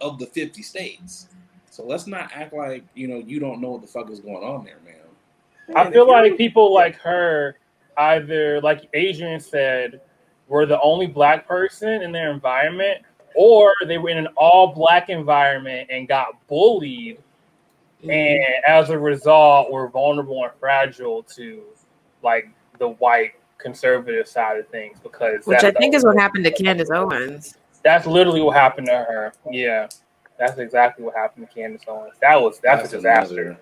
[0.00, 1.28] of the 50 states.
[1.70, 4.42] So let's not act like, you know, you don't know what the fuck is going
[4.42, 4.94] on there, man.
[5.74, 7.58] I feel like people like her
[7.96, 10.00] either, like Adrian said,
[10.48, 13.02] were the only black person in their environment,
[13.34, 17.18] or they were in an all black environment and got bullied,
[18.00, 18.10] mm-hmm.
[18.10, 21.62] and as a result, were vulnerable and fragile to
[22.22, 22.48] like
[22.78, 26.90] the white conservative side of things because which I think is what happened to Candace
[26.90, 27.56] Owens.
[27.82, 29.32] That's literally what happened to her.
[29.50, 29.88] Yeah,
[30.38, 32.14] that's exactly what happened to Candace Owens.
[32.20, 33.58] That was that's, that's a disaster.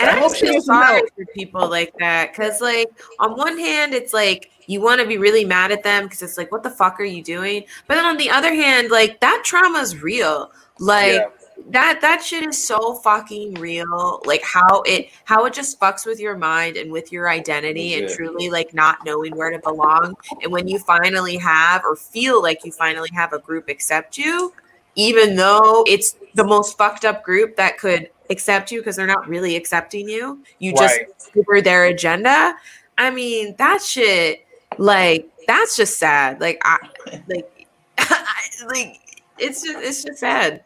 [0.00, 2.88] And I feel sorry for people like that because, like,
[3.18, 6.38] on one hand, it's like you want to be really mad at them because it's
[6.38, 7.64] like, what the fuck are you doing?
[7.86, 10.50] But then on the other hand, like that trauma is real.
[10.78, 11.28] Like yeah.
[11.70, 14.22] that that shit is so fucking real.
[14.24, 18.08] Like how it how it just fucks with your mind and with your identity and
[18.08, 20.14] truly like not knowing where to belong.
[20.42, 24.52] And when you finally have or feel like you finally have a group accept you,
[24.96, 29.28] even though it's the most fucked up group that could accept you because they're not
[29.28, 30.42] really accepting you.
[30.58, 30.98] You just
[31.34, 31.64] right.
[31.64, 32.54] their agenda.
[32.98, 34.46] I mean, that shit,
[34.78, 36.40] like, that's just sad.
[36.40, 36.78] Like, I,
[37.28, 37.66] like,
[37.98, 40.64] I, like, it's just, it's just sad.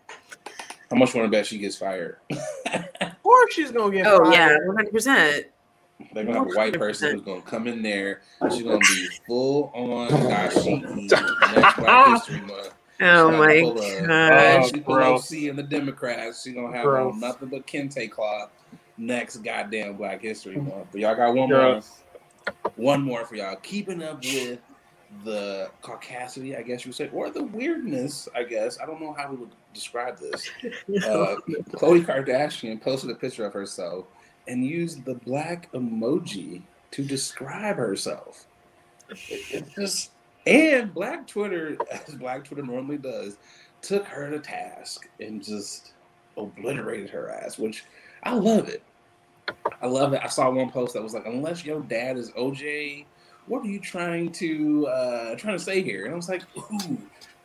[0.90, 2.18] How much want to bet she gets fired?
[3.22, 4.06] or she's gonna get.
[4.06, 4.32] Oh fired.
[4.32, 5.46] yeah, one hundred percent.
[6.12, 8.22] They're gonna have a white person who's gonna come in there.
[8.50, 11.08] She's gonna be full on dashiki
[11.54, 12.74] next Black History Month.
[13.00, 13.60] Oh my
[14.06, 14.66] god!
[14.66, 16.42] She pull see in the Democrats.
[16.42, 18.50] She gonna have on nothing but kente cloth
[19.00, 20.88] next goddamn Black History Month.
[20.92, 22.02] But y'all got one Gross.
[22.46, 22.72] more.
[22.76, 23.56] One more for y'all.
[23.56, 24.58] Keeping up with
[25.24, 28.78] the caucasity, I guess you would say, or the weirdness, I guess.
[28.80, 30.50] I don't know how we would describe this.
[30.90, 31.36] Uh,
[31.72, 34.06] Khloe Kardashian posted a picture of herself
[34.48, 38.46] and used the black emoji to describe herself.
[39.08, 40.10] It, it just
[40.46, 41.76] and Black Twitter,
[42.08, 43.36] as Black Twitter normally does,
[43.82, 45.92] took her to task and just
[46.36, 47.84] obliterated her ass, which
[48.22, 48.82] I love it.
[49.82, 50.20] I love it.
[50.22, 53.04] I saw one post that was like, unless your dad is OJ,
[53.46, 56.04] what are you trying to uh trying to say here?
[56.04, 56.98] And I was like, ooh,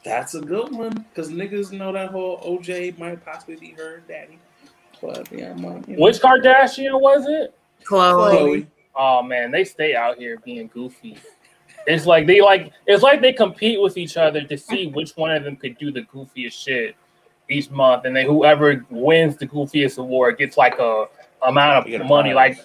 [0.03, 0.93] that's a good one.
[1.09, 4.37] Because niggas know that whole OJ might possibly be her daddy.
[5.01, 5.81] But yeah, you know.
[5.87, 7.57] Which Kardashian was it?
[7.83, 8.31] Khloe.
[8.31, 8.67] Khloe.
[8.95, 11.17] Oh man, they stay out here being goofy.
[11.87, 15.31] It's like they like it's like they compete with each other to see which one
[15.31, 16.95] of them could do the goofiest shit
[17.49, 21.05] each month, and then whoever wins the goofiest award gets like a
[21.45, 22.33] amount of money.
[22.33, 22.57] Like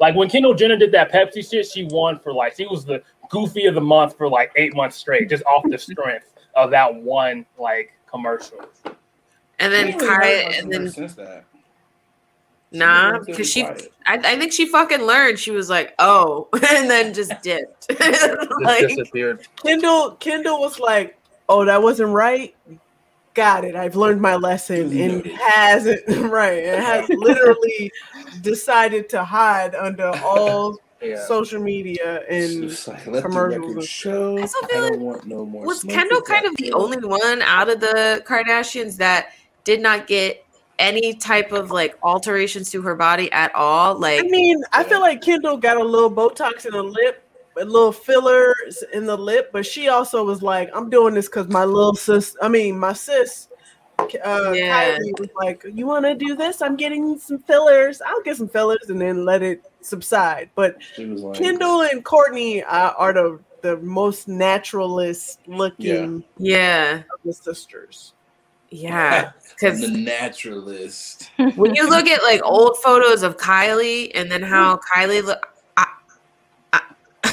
[0.00, 3.02] like when Kendall Jenner did that Pepsi shit, she won for like she was the
[3.30, 6.94] goofy of the month for like eight months straight, just off the strength of that
[6.94, 8.60] one like commercial.
[9.58, 10.86] And then Kai, and then
[12.70, 15.38] Nah, because she, I, I, think she fucking learned.
[15.38, 17.86] She was like, "Oh," and then just dipped.
[18.60, 19.46] like, disappeared.
[19.62, 21.18] Kendall, Kendall was like,
[21.48, 22.54] "Oh, that wasn't right."
[23.32, 23.74] Got it.
[23.74, 25.28] I've learned my lesson, mm-hmm.
[25.28, 26.64] and hasn't right.
[26.64, 27.90] And has literally
[28.42, 31.24] decided to hide under all yeah.
[31.26, 33.88] social media and like, commercials.
[33.88, 34.36] Show.
[34.36, 35.64] I, I don't like, want no more.
[35.64, 39.32] Was Kendall kind of the only one out of the Kardashians that
[39.64, 40.44] did not get
[40.78, 43.98] any type of like alterations to her body at all.
[43.98, 47.24] Like, I mean, I feel like Kendall got a little Botox in the lip,
[47.56, 51.48] a little fillers in the lip, but she also was like, "I'm doing this because
[51.48, 52.36] my little sis.
[52.40, 53.48] I mean, my sis."
[53.98, 54.96] Uh, yeah.
[54.96, 56.62] Kylie was like, "You want to do this?
[56.62, 58.00] I'm getting some fillers.
[58.00, 62.94] I'll get some fillers and then let it subside." But like, Kendall and Kourtney uh,
[62.96, 68.14] are the the most naturalist looking, yeah, of the sisters.
[68.70, 71.30] Yeah, because the naturalist.
[71.56, 75.00] when you look at like old photos of Kylie and then how mm-hmm.
[75.00, 75.46] Kylie look,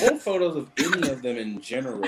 [0.01, 2.03] old photos of any of them in general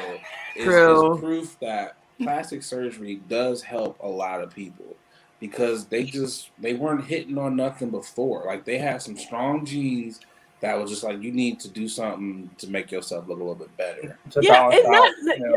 [0.56, 4.96] is, is proof that plastic surgery does help a lot of people
[5.40, 8.44] because they just they weren't hitting on nothing before.
[8.46, 10.20] Like they had some strong genes
[10.60, 13.56] that was just like you need to do something to make yourself look a little
[13.56, 14.18] bit better.
[14.42, 15.14] Yeah, and not,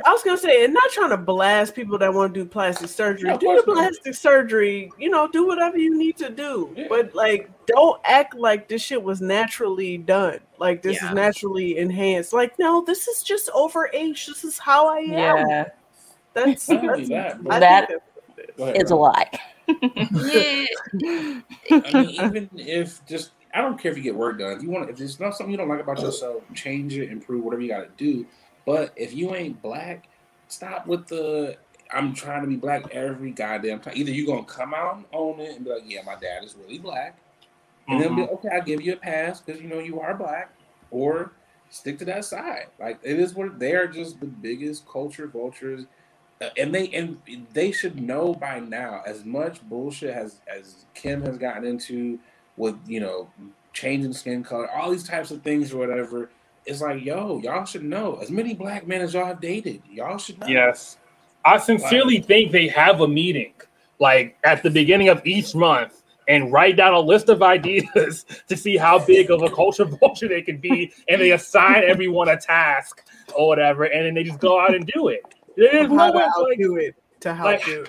[0.07, 2.91] I was gonna say, and not trying to blast people that want to do plastic
[2.91, 3.31] surgery.
[3.39, 4.15] do the plastic not.
[4.17, 6.71] surgery, you know, do whatever you need to do.
[6.77, 6.87] Yeah.
[6.91, 10.41] But like, don't act like this shit was naturally done.
[10.59, 11.09] Like this yeah.
[11.09, 12.35] is naturally enhanced.
[12.35, 14.27] Like, no, this is just over age.
[14.27, 15.09] This is how I am.
[15.49, 15.65] Yeah,
[16.35, 17.91] that's, that's that,
[18.59, 19.31] that is a lie.
[19.69, 20.67] yeah.
[21.71, 24.53] I mean, even if just I don't care if you get work done.
[24.53, 27.45] If you want, if there's not something you don't like about yourself, change it, improve,
[27.45, 28.27] whatever you got to do.
[28.65, 30.09] But if you ain't black,
[30.49, 31.57] stop with the
[31.93, 33.95] I'm trying to be black every goddamn time.
[33.97, 36.55] Either you're gonna come out and own it and be like, yeah, my dad is
[36.55, 37.19] really black,
[37.89, 38.03] and mm-hmm.
[38.03, 38.35] then be mm-hmm.
[38.35, 40.53] okay, I'll give you a pass because you know you are black,
[40.91, 41.33] or
[41.71, 42.67] stick to that side.
[42.79, 45.87] Like it is what they are just the biggest culture vultures,
[46.41, 47.19] uh, and they and
[47.53, 49.03] they should know by now.
[49.07, 52.19] As much bullshit as as Kim has gotten into
[52.61, 53.29] with you know
[53.73, 56.31] changing skin color, all these types of things or whatever.
[56.67, 58.17] It's like, yo, y'all should know.
[58.17, 60.47] As many black men as y'all have dated, y'all should know.
[60.47, 60.99] Yes,
[61.45, 63.55] I sincerely like, think they have a meeting
[63.99, 68.57] like at the beginning of each month and write down a list of ideas to
[68.57, 72.37] see how big of a culture vulture they can be, and they assign everyone a
[72.37, 73.03] task
[73.35, 75.23] or whatever, and then they just go out and do it.
[75.57, 77.87] There's no way to like, do it to help like, you.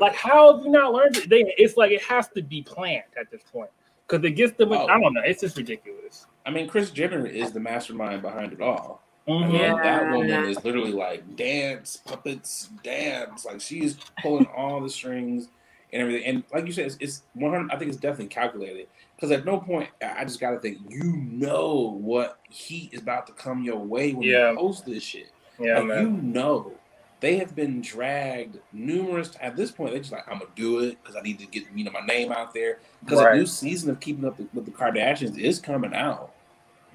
[0.00, 0.18] Like it.
[0.18, 1.28] how have you not learned it?
[1.28, 3.70] They, it's like it has to be planned at this point
[4.06, 4.72] because it gets them.
[4.72, 4.86] Oh.
[4.86, 5.22] I don't know.
[5.24, 6.26] It's just ridiculous.
[6.44, 9.02] I mean, Kris Jenner is the mastermind behind it all.
[9.28, 9.44] Mm-hmm.
[9.44, 9.82] I mean, yeah.
[9.82, 13.44] that woman is literally like dance puppets, dance.
[13.44, 15.48] Like she's pulling all the strings
[15.92, 16.24] and everything.
[16.24, 17.72] And like you said, it's, it's 100.
[17.72, 21.16] I think it's definitely calculated because at no point I just got to think you
[21.16, 24.52] know what heat is about to come your way when yeah.
[24.52, 25.32] you post this shit.
[25.58, 26.04] Yeah, like, man.
[26.04, 26.72] You know,
[27.20, 29.30] they have been dragged numerous.
[29.40, 31.64] At this point, they're just like, I'm gonna do it because I need to get
[31.74, 33.34] you know my name out there because right.
[33.34, 36.32] a new season of Keeping Up with the Kardashians is coming out.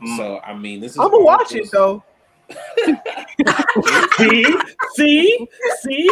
[0.02, 0.18] Mm.
[0.18, 0.99] So I mean, this is.
[0.99, 2.03] I'm gonna watch it though.
[4.18, 4.45] see,
[4.95, 5.48] see,
[5.80, 6.10] see,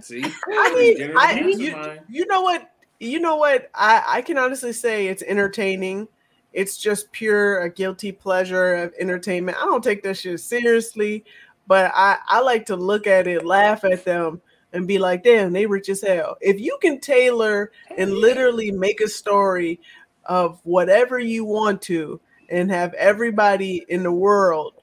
[0.00, 0.24] see.
[0.52, 2.70] I mean, I, you, you know what?
[2.98, 3.70] You know what?
[3.74, 6.08] I, I can honestly say it's entertaining.
[6.52, 9.58] It's just pure a guilty pleasure of entertainment.
[9.58, 11.24] I don't take that shit seriously,
[11.66, 14.40] but I, I like to look at it, laugh at them,
[14.72, 16.36] and be like, damn, they rich as hell.
[16.40, 19.80] If you can tailor and literally make a story
[20.24, 22.20] of whatever you want to
[22.50, 24.74] and have everybody in the world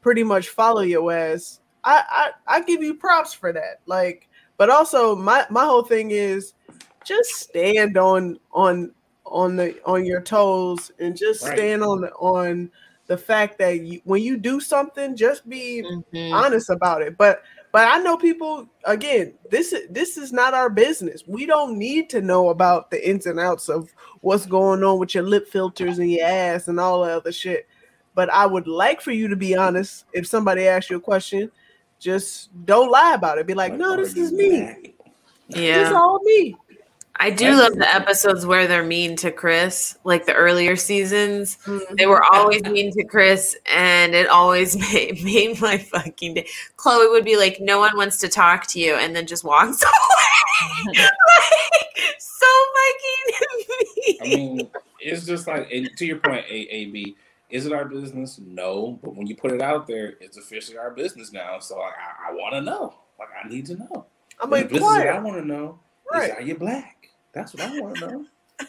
[0.00, 1.60] pretty much follow your ass.
[1.82, 3.80] I, I I give you props for that.
[3.86, 6.54] Like, but also my my whole thing is
[7.04, 8.92] just stand on on
[9.26, 11.56] on the on your toes and just right.
[11.56, 12.70] stand on on
[13.06, 16.34] the fact that you, when you do something, just be mm-hmm.
[16.34, 17.16] honest about it.
[17.18, 19.34] But but I know people again.
[19.50, 21.22] This is this is not our business.
[21.26, 25.14] We don't need to know about the ins and outs of what's going on with
[25.14, 27.66] your lip filters and your ass and all that other shit.
[28.14, 30.04] But I would like for you to be honest.
[30.12, 31.50] If somebody asks you a question,
[31.98, 33.46] just don't lie about it.
[33.46, 34.94] Be like, no, this is me.
[35.48, 36.56] Yeah, it's all me.
[37.16, 41.58] I do love the episodes where they're mean to Kris, like the earlier seasons.
[41.64, 41.94] Mm-hmm.
[41.94, 46.48] They were always mean to Kris, and it always made, made my fucking day.
[46.76, 49.82] Khloe would be like, "No one wants to talk to you," and then just walks
[49.82, 50.74] away.
[50.98, 53.64] like, so fucking
[54.06, 54.18] mean.
[54.20, 54.70] I mean,
[55.00, 57.16] it's just like, to your point, A A B.
[57.50, 58.40] Is it our business?
[58.44, 58.98] No.
[59.02, 61.60] But when you put it out there, it's officially our business now.
[61.60, 62.94] So I, I, I want to know.
[63.18, 64.06] Like I need to know.
[64.40, 65.78] I'm like, the I want to know
[66.12, 66.30] right.
[66.30, 67.08] is are you black?
[67.32, 68.26] That's what I want to know.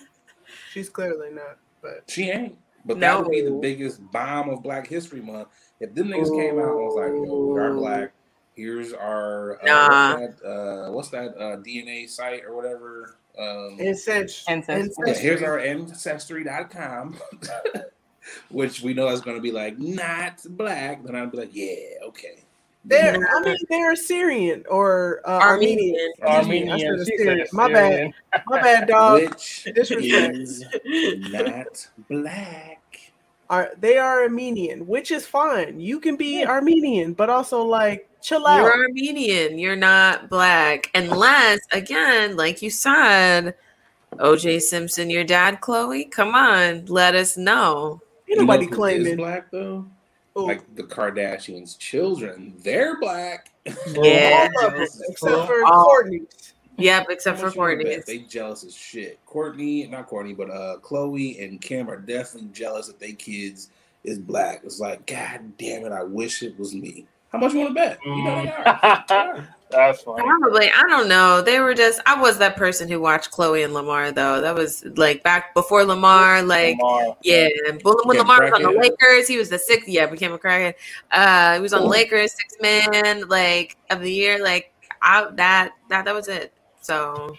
[0.72, 2.58] She's clearly not, but she ain't.
[2.86, 3.02] But no.
[3.02, 5.48] that would be the biggest bomb of Black History Month.
[5.80, 6.38] If them niggas Ooh.
[6.38, 8.14] came out and was like, yo, we are black.
[8.56, 10.20] Here's our uh, nah.
[10.20, 13.18] what's that, uh, what's that uh, DNA site or whatever?
[13.38, 14.54] Um, Ancestry.
[14.54, 15.08] Ancestry.
[15.08, 17.18] Yeah, here's our ancestry.com.
[18.50, 22.06] which we know is going to be like not black, then I'd be like, yeah,
[22.08, 22.45] okay.
[22.88, 26.14] They're, I mean, they're Assyrian or uh, Armenian.
[26.22, 26.70] Armenian.
[26.70, 27.00] Armenian.
[27.00, 27.48] Armenian.
[27.52, 28.14] My bad.
[28.46, 29.22] My bad, dog.
[29.22, 30.64] Which is
[31.32, 32.82] not black.
[33.50, 35.80] Are they are Armenian, which is fine.
[35.80, 36.50] You can be yeah.
[36.50, 38.58] Armenian, but also like chill out.
[38.62, 39.60] You're Armenian.
[39.60, 43.56] You're not black, unless again, like you said,
[44.14, 46.10] OJ Simpson, your dad, Khloe.
[46.10, 48.02] Come on, let us know.
[48.30, 49.86] Ain't nobody claiming black though.
[50.38, 50.48] Ooh.
[50.48, 53.52] Like the Kardashians' children, they're black.
[53.88, 56.28] Yeah, except for Kourtney.
[56.78, 58.04] Yep, except for Kourtney.
[58.06, 59.20] They jealous as shit.
[59.26, 63.70] Kourtney, not Kourtney, but uh, Khloé and Kim are definitely jealous that they kids
[64.04, 64.62] is black.
[64.64, 67.08] It's like, God damn it, I wish it was me.
[67.30, 68.00] How much you want to bet?
[68.06, 69.48] You know they are.
[69.72, 70.22] That's funny.
[70.22, 70.70] Probably.
[70.70, 71.42] I don't know.
[71.42, 72.00] They were just.
[72.06, 74.40] I was that person who watched Khloe and Lamar though.
[74.40, 76.44] That was like back before Lamar.
[76.44, 77.18] Like Lamar.
[77.24, 77.50] yeah,
[77.84, 79.88] when Lamar was on the Lakers, he was the sixth.
[79.88, 80.76] Yeah, became a crackhead.
[81.12, 84.42] Uh, he was on the Lakers, six man like of the year.
[84.42, 84.72] Like
[85.02, 86.54] I, that that that was it.
[86.82, 87.36] So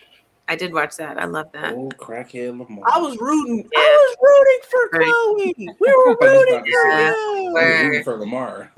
[0.49, 1.19] I did watch that.
[1.19, 1.75] I love that.
[1.75, 2.85] Oh, crackhead Lamar.
[2.87, 3.69] I was rooting.
[3.73, 3.79] Yeah.
[3.79, 5.77] I was rooting for Khloe.
[5.81, 7.83] We were rooting for yeah.
[7.83, 8.71] Rooting for Lamar.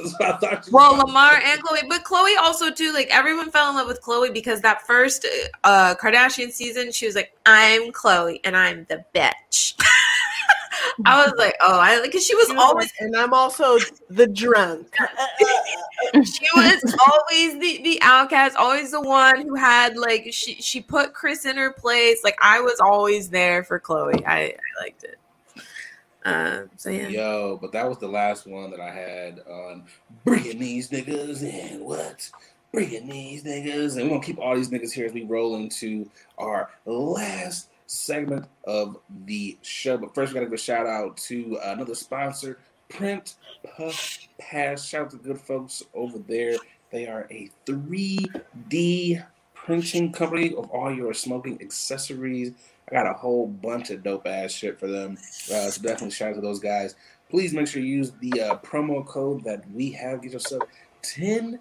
[0.71, 2.93] well, Lamar and Khloe, but Khloe also too.
[2.93, 5.27] Like everyone fell in love with Khloe because that first
[5.65, 9.75] uh, Kardashian season, she was like, "I'm Khloe and I'm the bitch."
[11.05, 13.79] I was like, oh, I because she was always, and I'm also
[14.11, 14.95] the drunk.
[16.15, 21.13] she was always the the outcast, always the one who had like she she put
[21.13, 22.23] Kris in her place.
[22.25, 24.25] Like I was always there for Khloe.
[24.27, 25.19] I, I liked it.
[26.25, 27.09] Uh, so yeah.
[27.09, 29.85] Yo, but that was the last one that I had on
[30.25, 31.83] bringing these niggas in.
[31.85, 32.31] What?
[32.73, 36.11] Bringing these niggas, and we're gonna keep all these niggas here as we roll into
[36.37, 39.99] our last segment of the show.
[39.99, 42.59] But first, we gotta give a shout out to another sponsor,
[42.89, 43.35] Print
[43.77, 44.85] Puff Pass.
[44.85, 46.57] Shout out to good folks over there.
[46.91, 49.25] They are a 3D
[49.55, 52.53] printing company of all your smoking accessories.
[52.89, 55.19] I got a whole bunch of dope ass shit for them.
[55.53, 56.95] Uh, so definitely shout out to those guys.
[57.31, 60.23] Please make sure you use the uh, promo code that we have.
[60.23, 60.63] Get yourself
[61.03, 61.59] 10%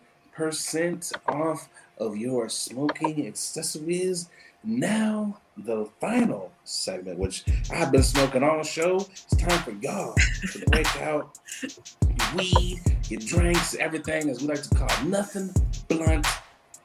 [1.27, 1.67] off
[1.97, 4.29] of your smoking accessories.
[4.63, 8.97] Now, the final segment, which I've been smoking all show.
[8.97, 10.13] It's time for y'all
[10.51, 15.53] to break out your weed, your drinks, everything, as we like to call nothing
[15.87, 16.25] blunt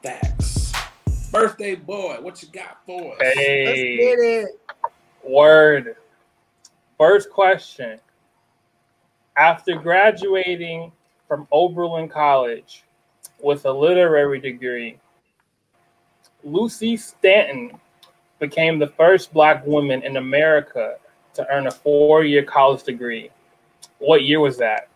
[0.02, 0.72] facts.
[1.32, 3.34] Birthday boy, what you got for us?
[3.34, 4.60] Hey, Let's get it.
[5.24, 5.96] Word.
[6.98, 7.98] First question.
[9.36, 10.92] After graduating
[11.26, 12.84] from Oberlin College
[13.40, 14.98] with a literary degree,
[16.44, 17.72] Lucy Stanton
[18.38, 20.96] became the first Black woman in America
[21.34, 23.30] to earn a four year college degree.
[23.98, 24.88] What year was that?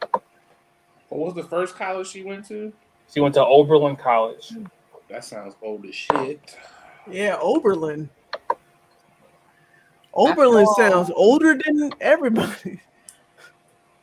[1.08, 2.72] What was the first college she went to?
[3.12, 4.52] She went to Oberlin College.
[5.08, 6.56] That sounds old as shit.
[7.08, 8.10] Yeah, Oberlin.
[10.12, 12.80] Oberlin sounds older than everybody.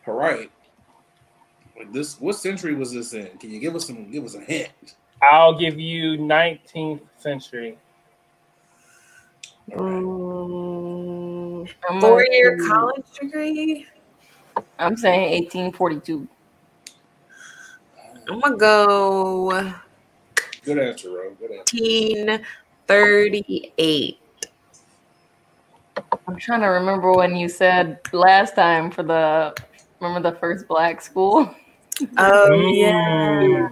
[0.07, 0.49] All right.
[1.78, 3.38] Like this, what century was this in?
[3.40, 4.10] Can you give us some?
[4.10, 4.95] Give us a hint.
[5.31, 7.77] I'll give you 19th century.
[9.75, 11.65] Um,
[12.01, 13.87] Four year college degree.
[14.77, 16.27] I'm saying 1842.
[18.29, 19.73] I'm gonna go
[20.63, 21.31] Good answer, Ro.
[21.39, 21.73] Good answer.
[22.87, 24.17] 1838.
[26.27, 29.53] I'm trying to remember when you said last time for the
[29.99, 31.53] remember the first black school.
[32.17, 33.69] Oh Mm.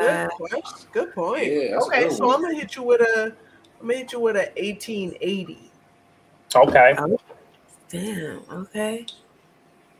[0.00, 0.28] Yeah.
[0.38, 0.88] good, question.
[0.92, 1.46] good point.
[1.46, 2.36] Yeah, okay, good so one.
[2.36, 3.34] I'm gonna hit you with a.
[3.80, 5.70] I'm gonna hit you with a 1880.
[6.54, 6.94] Okay.
[6.98, 7.18] Oh.
[7.88, 8.42] Damn.
[8.50, 9.06] Okay.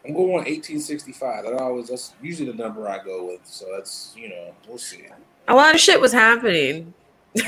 [0.04, 1.44] I'm going 1865.
[1.44, 3.40] That always that's usually the number I go with.
[3.44, 5.06] So that's you know we'll see.
[5.48, 6.94] A lot of shit was happening.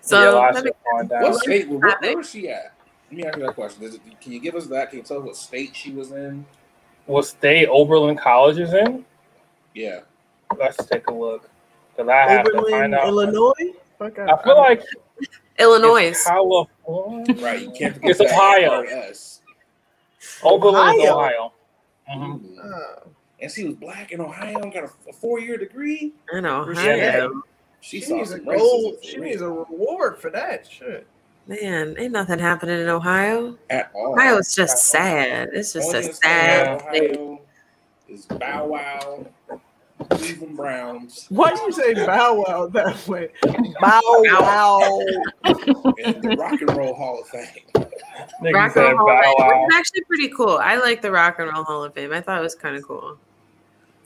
[0.00, 1.22] so lot of let me- shit going down.
[1.22, 1.68] What state?
[1.68, 2.74] Where, where was she at?
[3.10, 3.84] Let me ask you that question.
[3.84, 4.90] Is it, can you give us that?
[4.90, 6.44] Can you tell us what state she was in?
[7.06, 9.04] What state Oberlin College is in?
[9.74, 10.00] Yeah.
[10.58, 11.48] Let's take a look.
[11.96, 13.06] Because I have to find out.
[13.08, 13.72] Illinois.
[13.98, 14.82] Fuck, I feel like
[15.58, 16.08] Illinois.
[16.10, 17.34] it's California.
[17.42, 17.60] Right.
[17.62, 18.68] You can't forget It's Ohio.
[18.70, 19.40] part S.
[20.42, 21.12] Oberlin, is Ohio.
[21.14, 21.52] Ohio.
[22.10, 22.40] Mhm.
[22.40, 22.58] Mhm.
[22.58, 23.00] Uh,
[23.40, 26.12] And she was black in Ohio and got a, a four year degree.
[26.32, 26.64] I know.
[26.64, 26.88] Respect.
[27.02, 27.42] Ohio.
[27.80, 28.96] She, she needs a gold.
[29.02, 31.06] She needs a reward for that shit.
[31.46, 33.56] Man, ain't nothing happening in Ohio.
[33.70, 34.12] at all.
[34.14, 35.50] Ohio is just sad.
[35.52, 36.90] It's just Only a sad thing.
[36.90, 37.18] on in state.
[37.18, 37.40] Ohio
[38.08, 39.26] is Bow Wow,
[40.10, 43.30] Cleveland Browns, Why do you say Bow Wow that way?
[43.80, 45.00] Bow Wow.
[45.44, 47.46] and the Rock and Roll Hall of Fame.
[47.74, 47.86] Rock
[48.40, 48.96] and Roll Hall Bow of Fame.
[48.96, 49.64] Wow.
[49.64, 50.58] Which is actually pretty cool.
[50.62, 52.12] I like the Rock and Roll Hall of Fame.
[52.12, 53.18] I thought it was kind of cool.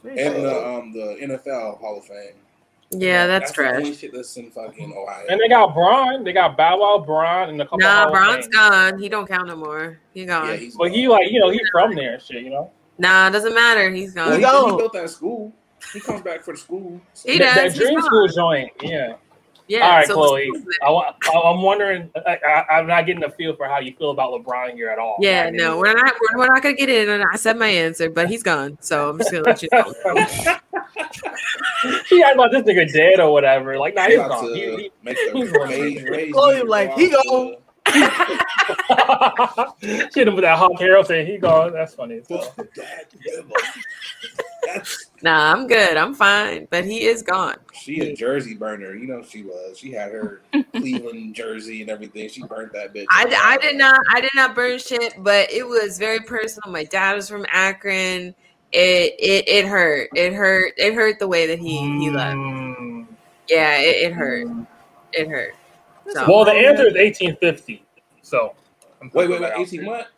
[0.05, 2.35] And the um the NFL Hall of Fame.
[2.93, 3.77] Yeah, that's, the trash.
[3.77, 5.25] only shit that's in fucking Ohio.
[5.29, 6.25] And they got Bron.
[6.25, 7.79] They got Bow Wow, Bron, and a couple.
[7.79, 8.51] Nah, of Braun's Fame.
[8.53, 8.99] gone.
[8.99, 10.01] He don't count no more.
[10.13, 10.49] He gone.
[10.49, 12.43] yeah, he's But he like you know he's from there and shit.
[12.43, 13.91] You know nah, it doesn't matter.
[13.91, 14.37] He's well, gone.
[14.39, 14.71] he, gone.
[14.71, 15.53] he built that school.
[15.93, 17.01] He comes back for the school.
[17.25, 17.75] He that, does.
[17.75, 18.71] that Dream He's School joint.
[18.83, 19.15] Yeah.
[19.69, 19.85] Yeah.
[19.85, 20.51] All right, so Chloe.
[20.85, 22.11] I, wa- I, I'm wondering.
[22.27, 24.99] I, I, I'm not getting a feel for how you feel about LeBron here at
[24.99, 25.17] all.
[25.21, 26.15] Yeah, Not no, getting- we're not.
[26.21, 27.09] We're, we're not gonna get in.
[27.09, 28.79] And I said my answer, but he's gone.
[28.81, 29.95] So I'm just gonna let you know.
[32.07, 33.79] She acting like this nigga dead or whatever.
[33.79, 34.49] Like, nah, He's he's about gone.
[34.49, 35.69] to He, he, make he's gone.
[35.69, 37.57] raise, raise Chloe me like, he out gone.
[37.87, 39.75] to
[40.13, 41.73] Shit him with that Hawk Harold saying he gone.
[41.73, 42.17] That's funny.
[42.19, 42.29] as
[44.75, 45.97] That's Nah, I'm good.
[45.97, 46.67] I'm fine.
[46.71, 47.57] But he is gone.
[47.75, 48.95] she a Jersey burner.
[48.95, 49.79] You know she was.
[49.79, 50.41] She had her
[50.73, 52.29] Cleveland jersey and everything.
[52.29, 53.07] She burned that bitch.
[53.11, 54.01] I, I did not.
[54.11, 56.73] I did not burn shit, but it was very personal.
[56.73, 58.35] My dad was from Akron.
[58.73, 60.09] It it it hurt.
[60.15, 60.73] It hurt.
[60.79, 62.37] It hurt the way that he he left.
[62.37, 63.07] Mm.
[63.49, 64.47] Yeah, it, it hurt.
[65.13, 65.55] It hurt.
[66.13, 67.85] So, Well, the answer is 1850.
[68.23, 68.55] So,
[69.01, 69.49] I'm Wait, wait, wait.
[69.51, 70.09] that 18 what?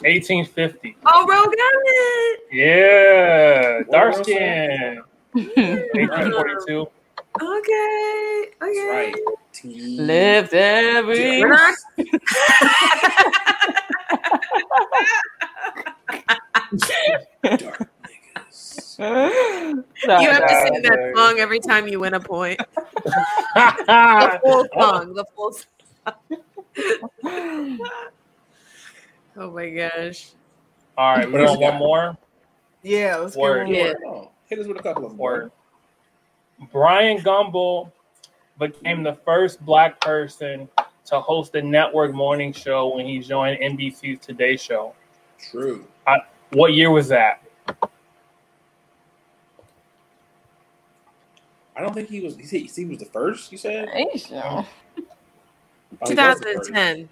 [0.00, 0.96] 1850.
[1.06, 2.40] oh, bro, got it.
[2.52, 5.02] Yeah, What dark skin.
[5.32, 6.88] 1842.
[7.40, 8.46] Okay.
[8.60, 8.60] Okay.
[8.60, 9.14] That's right.
[9.64, 11.40] Lived every.
[11.40, 11.74] Dark
[17.44, 18.88] niggas.
[18.98, 22.60] you have to sing that song every time you win a point.
[23.54, 25.14] The full song.
[25.14, 25.52] The full.
[27.24, 27.78] Song.
[29.38, 30.30] oh my gosh.
[30.96, 32.18] All right, we want one more.
[32.82, 33.68] Yeah, let's Word.
[33.68, 34.24] get one more.
[34.24, 35.52] Oh, hit us with a couple of Word.
[36.72, 37.92] Brian Gumbel
[38.58, 40.68] became the first black person
[41.06, 44.94] to host a network morning show when he joined NBC's Today Show.
[45.50, 45.86] True.
[46.06, 46.18] I,
[46.50, 47.42] what year was that?
[51.76, 52.36] I don't think he was.
[52.36, 53.52] He, he was the first.
[53.52, 53.88] You said.
[54.16, 54.66] So.
[56.02, 57.08] Oh, 2010.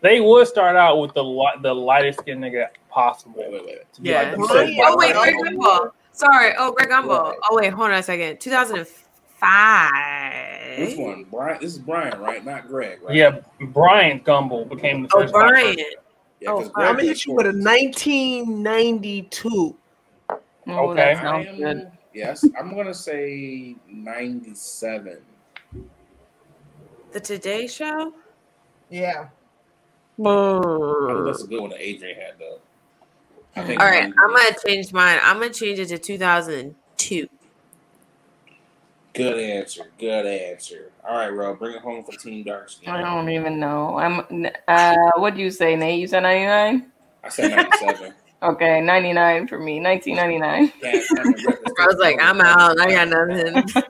[0.00, 1.24] They would start out with the
[1.62, 3.34] the lightest skin nigga possible.
[3.38, 3.78] Wait, wait, wait.
[4.00, 4.34] Yeah.
[4.36, 5.90] Like oh, oh wait, Greg Gumbel.
[6.12, 6.52] Sorry.
[6.58, 7.34] Oh, Greg Gumbel.
[7.50, 8.38] Oh wait, hold on a second.
[8.40, 10.76] 2005.
[10.76, 11.24] This one?
[11.30, 11.58] Brian.
[11.60, 12.44] This is Brian, right?
[12.44, 13.00] Not Greg.
[13.02, 13.16] Right?
[13.16, 15.34] Yeah, Brian Gumbel became the oh, first.
[15.34, 15.76] Oh, Brian.
[16.40, 19.74] Yeah, oh, I'm gonna hit you with a 1992.
[20.68, 21.14] Oh, okay.
[21.14, 25.18] Am, yes, I'm gonna say 97.
[27.12, 28.12] The Today Show.
[28.90, 29.28] Yeah.
[30.18, 32.58] That's a good one that Adrian had though.
[33.56, 35.18] All right, I'm gonna change mine.
[35.22, 37.28] I'm gonna change it to 2002.
[39.16, 39.90] Good answer.
[39.98, 40.92] Good answer.
[41.02, 42.90] All right, Ro, bring it home for Team Dark Skin.
[42.90, 43.98] I don't even know.
[43.98, 44.46] I'm.
[44.68, 46.00] Uh, what do you say, Nate?
[46.00, 46.86] You said 99.
[47.24, 48.12] I said 97.
[48.42, 49.80] okay, 99 for me.
[49.80, 50.72] 1999.
[51.80, 52.78] I was like, I'm out.
[52.78, 53.84] I got nothing.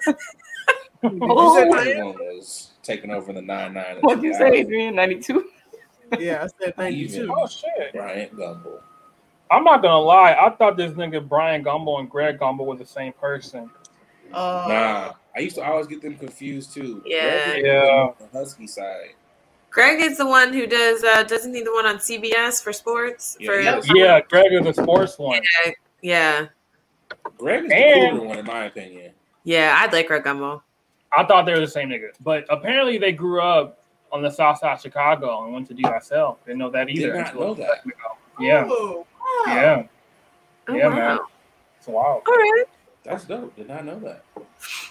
[1.02, 3.96] oh, was taking over the 99.
[4.02, 4.94] What did you say, Adrian?
[4.94, 5.44] 92.
[6.18, 7.32] Yeah, I said 92.
[7.36, 7.92] Oh shit.
[7.92, 8.80] Brian Gumbel.
[9.50, 10.34] I'm not gonna lie.
[10.34, 13.70] I thought this nigga Brian Gumbel and Greg Gumbel were the same person.
[14.32, 17.02] Uh, nah, I used to always get them confused too.
[17.06, 18.10] Yeah, yeah.
[18.18, 19.14] The Husky side.
[19.70, 21.04] Greg is the one who does.
[21.04, 23.36] uh Doesn't he the one on CBS for sports?
[23.38, 24.04] Yeah, for, yeah.
[24.04, 25.40] yeah Greg is the sports one.
[25.64, 25.72] Yeah,
[26.02, 26.46] yeah.
[27.38, 29.12] Greg is and, the cooler one, in my opinion.
[29.44, 30.62] Yeah, I'd like Greg Gumbel.
[31.16, 34.58] I thought they were the same nigga, but apparently they grew up on the south
[34.58, 36.36] side of Chicago and went to DSL.
[36.46, 37.12] Didn't know that either.
[37.12, 37.84] Did not know that.
[38.40, 38.68] Yeah.
[38.70, 39.06] Oh,
[39.46, 39.54] wow.
[39.54, 39.86] Yeah.
[40.68, 40.94] Oh, yeah, wow.
[40.94, 41.18] man.
[41.78, 42.22] It's wild.
[42.26, 42.64] All right.
[43.04, 43.54] That's dope.
[43.56, 44.24] Did not know that.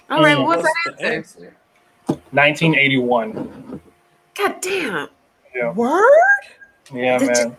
[0.09, 0.45] All right, mm.
[0.45, 1.55] what's, what's the answer?
[2.07, 3.81] 1981.
[4.35, 5.07] God damn.
[5.55, 5.71] Yeah.
[5.73, 6.03] Word?
[6.93, 7.57] Yeah, Did man.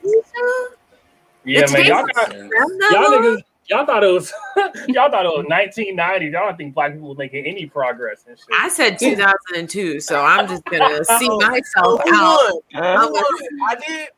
[1.45, 1.85] Yeah, man.
[1.85, 4.33] Y'all, got, y'all niggas, y'all thought it was
[4.89, 6.27] y'all thought it was 1990.
[6.27, 8.47] Y'all don't think black people were making any progress and shit.
[8.53, 13.33] I said 2002, so I'm just gonna see myself oh, out.
[13.71, 14.09] I did.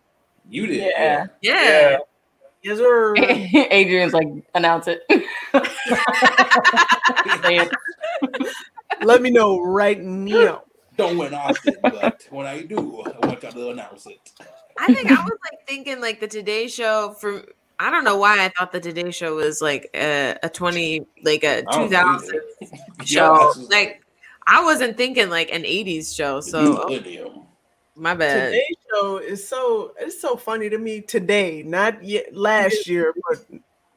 [0.49, 0.93] You did.
[0.97, 1.27] Yeah.
[1.41, 1.63] Yeah.
[1.63, 1.99] yeah.
[2.63, 3.15] Yes, sir.
[3.71, 5.03] Adrian's like, announce it.
[9.03, 10.65] Let me know right now.
[10.97, 14.33] Don't win often, but when I do, I want y'all to announce it.
[14.79, 17.45] I think I was like thinking like the Today Show for
[17.81, 21.45] I don't know why I thought the Today Show was like a, a twenty like
[21.45, 22.41] a oh, two thousand
[23.05, 23.53] show.
[23.57, 24.03] Yeah, like
[24.47, 26.41] I wasn't thinking like an eighties show.
[26.41, 27.47] So oh,
[27.95, 28.53] my bad.
[28.53, 33.45] Today show is so it's so funny to me today, not yet last year, but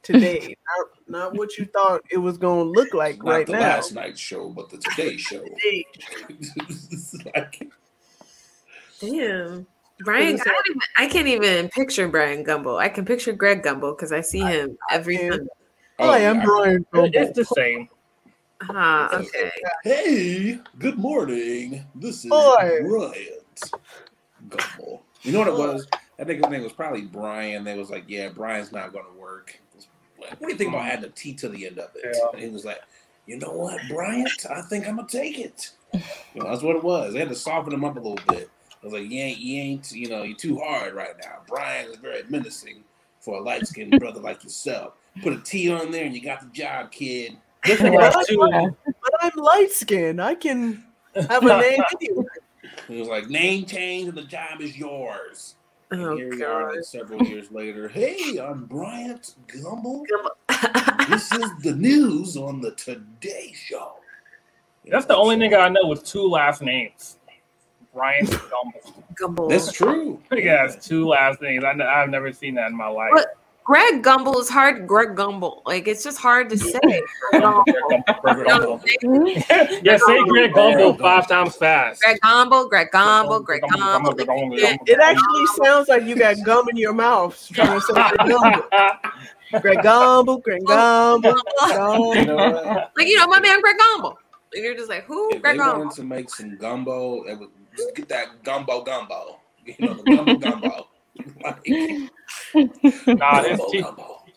[0.04, 0.56] today.
[0.78, 3.60] not, not what you thought it was gonna look like not right the now.
[3.60, 5.44] Last night show, but the Today show.
[7.36, 7.72] like,
[9.00, 9.66] Damn.
[10.04, 12.80] Brian, I, even, I, can't even picture Brian Gumbel.
[12.80, 15.48] I can picture Greg Gumbel because I see him I, every time.
[16.00, 17.12] Oh, I am Brian Gumbel.
[17.14, 17.90] It's the same.
[18.70, 19.52] Uh, okay.
[19.84, 21.86] Hey, good morning.
[21.96, 22.80] This is Boy.
[22.84, 23.40] Brian.
[24.50, 25.02] Gumbel.
[25.24, 25.88] You know what it was?
[26.20, 27.64] I think his name was probably Brian.
[27.64, 29.60] They was like, "Yeah, Brian's not going to work."
[30.20, 32.16] Like, what do you think about adding a T to the end of it?
[32.16, 32.28] Yeah.
[32.34, 32.82] And he was like,
[33.26, 34.46] "You know what, Bryant?
[34.50, 36.00] I think I'm gonna take it." You
[36.36, 37.14] know, that's what it was.
[37.14, 38.50] They had to soften him up a little bit.
[38.82, 41.92] I was like, "You ain't, you ain't, you know, you're too hard right now." Brian
[41.92, 42.84] is very menacing
[43.20, 44.94] for a light skinned brother like yourself.
[45.22, 47.38] Put a T on there, and you got the job, kid.
[47.64, 50.22] but, I'm, but I'm light skinned.
[50.22, 50.84] I can
[51.16, 52.26] have a name anyway.
[52.88, 55.56] He was like, name change and the job is yours.
[55.92, 56.78] And oh, here we God.
[56.78, 57.88] are several years later.
[57.88, 60.04] Hey, I'm Bryant Gumbel.
[61.10, 63.96] this is the news on the Today Show.
[64.86, 67.18] That's the only nigga I know with two last names.
[67.94, 69.04] Bryant Gumbel.
[69.20, 69.50] Gumbel.
[69.50, 70.22] That's true.
[70.34, 71.64] He has two last names.
[71.64, 73.12] I, have never seen that in my life.
[73.14, 74.88] But Greg Gumbel is hard.
[74.88, 76.80] Greg Gumbel, like it's just hard to say.
[76.84, 77.62] yeah,
[79.98, 82.02] say Greg Gumbel five times fast.
[82.02, 84.18] Greg Gumbel, Greg Gumbel, Greg Gumbel.
[84.88, 87.94] It actually sounds like you got gum in your mouth trying to say
[89.60, 91.38] Greg Gumbel, Greg Gumbel.
[92.98, 94.16] Like you know, my man Greg Gumbel.
[94.54, 95.30] And you're just like, who?
[95.32, 95.78] If Greg they Gumbel.
[95.78, 99.40] wanted to make some gumbo, it would just get that gumbo gumbo.
[99.66, 100.88] You know, the gumbo gumbo.
[103.08, 103.84] nah, his, te-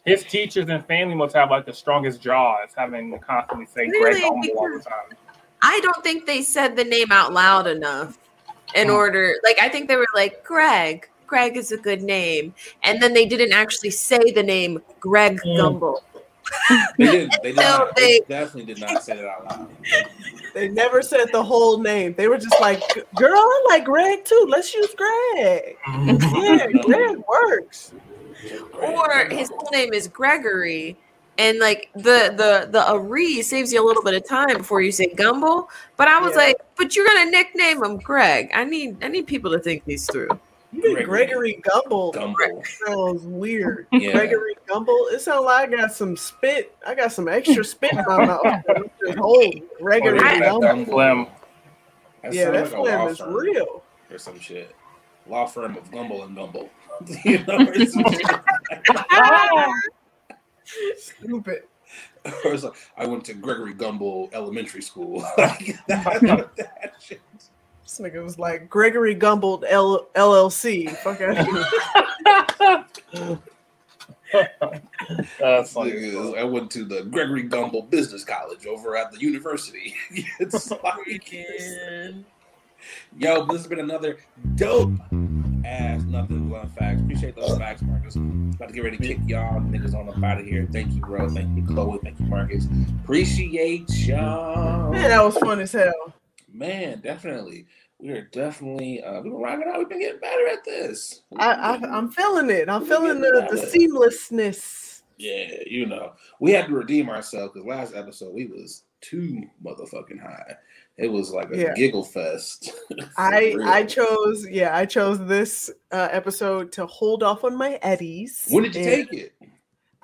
[0.04, 4.20] his, teachers and family must have like the strongest jaws, having to constantly say really?
[4.20, 5.16] Greg all the time.
[5.62, 8.18] I don't think they said the name out loud enough
[8.74, 8.94] in mm.
[8.94, 9.36] order.
[9.44, 13.24] Like, I think they were like Greg, Greg is a good name, and then they
[13.24, 15.58] didn't actually say the name Greg mm.
[15.58, 16.00] Gumbel.
[16.98, 17.30] they did.
[17.42, 19.68] They, did not, they, they definitely did not say it out loud.
[20.54, 22.14] They never said the whole name.
[22.14, 22.80] They were just like,
[23.16, 24.46] "Girl, I like Greg too.
[24.48, 25.76] Let's use Greg."
[26.36, 27.92] yeah, Greg works.
[28.80, 30.96] Or his full name is Gregory,
[31.38, 34.92] and like the the the Ari saves you a little bit of time before you
[34.92, 35.66] say Gumbel.
[35.96, 36.44] But I was yeah.
[36.44, 38.50] like, but you're gonna nickname him Greg.
[38.54, 40.38] I need I need people to think these through.
[40.80, 42.12] Gregory, Gregory Gumbel.
[42.14, 42.66] Gumbel.
[42.86, 43.86] sounds weird.
[43.92, 44.12] Yeah.
[44.12, 45.12] Gregory Gumbel.
[45.12, 46.76] It sounds like I got some spit.
[46.86, 48.42] I got some extra spit in my mouth.
[49.18, 50.86] Oh, Gregory oh, Gumbel.
[50.86, 51.26] Phlegm.
[52.32, 53.82] yeah, that like phlegm is real.
[54.10, 54.74] Or some shit.
[55.26, 56.68] Law firm of Gumbel and Gumbel.
[57.24, 57.72] you know,
[60.96, 61.62] Stupid.
[62.44, 65.20] Or like, I went to Gregory Gumbel Elementary School.
[65.36, 67.20] that, that shit.
[67.84, 70.90] This nigga was like Gregory Gumbel L- LLC.
[70.96, 71.18] Fuck
[75.38, 76.16] That's funny.
[76.36, 79.94] I went to the Gregory Gumbel Business College over at the university.
[80.40, 81.30] it's oh like,
[83.18, 84.16] yo, this has been another
[84.56, 84.92] dope
[85.66, 87.02] ass nothing blunt facts.
[87.02, 88.16] Appreciate those facts, Marcus.
[88.16, 90.66] About to get ready to kick y'all niggas on up out of here.
[90.72, 91.28] Thank you, bro.
[91.28, 91.98] Thank you, Chloe.
[92.02, 92.66] Thank you, Marcus.
[93.02, 94.90] Appreciate y'all.
[94.90, 96.14] Man, that was fun as hell.
[96.54, 97.66] Man, definitely.
[97.98, 99.78] We are definitely uh, we've been rocking out.
[99.78, 101.22] We've been getting better at this.
[101.36, 102.68] I, I am feeling it.
[102.68, 105.02] I'm feeling the, the seamlessness.
[105.16, 110.20] Yeah, you know, we had to redeem ourselves because last episode we was too motherfucking
[110.20, 110.56] high.
[110.96, 111.74] It was like a yeah.
[111.74, 112.72] giggle fest.
[113.18, 113.62] I real.
[113.64, 118.46] I chose yeah I chose this uh, episode to hold off on my eddies.
[118.48, 119.32] When did you take it?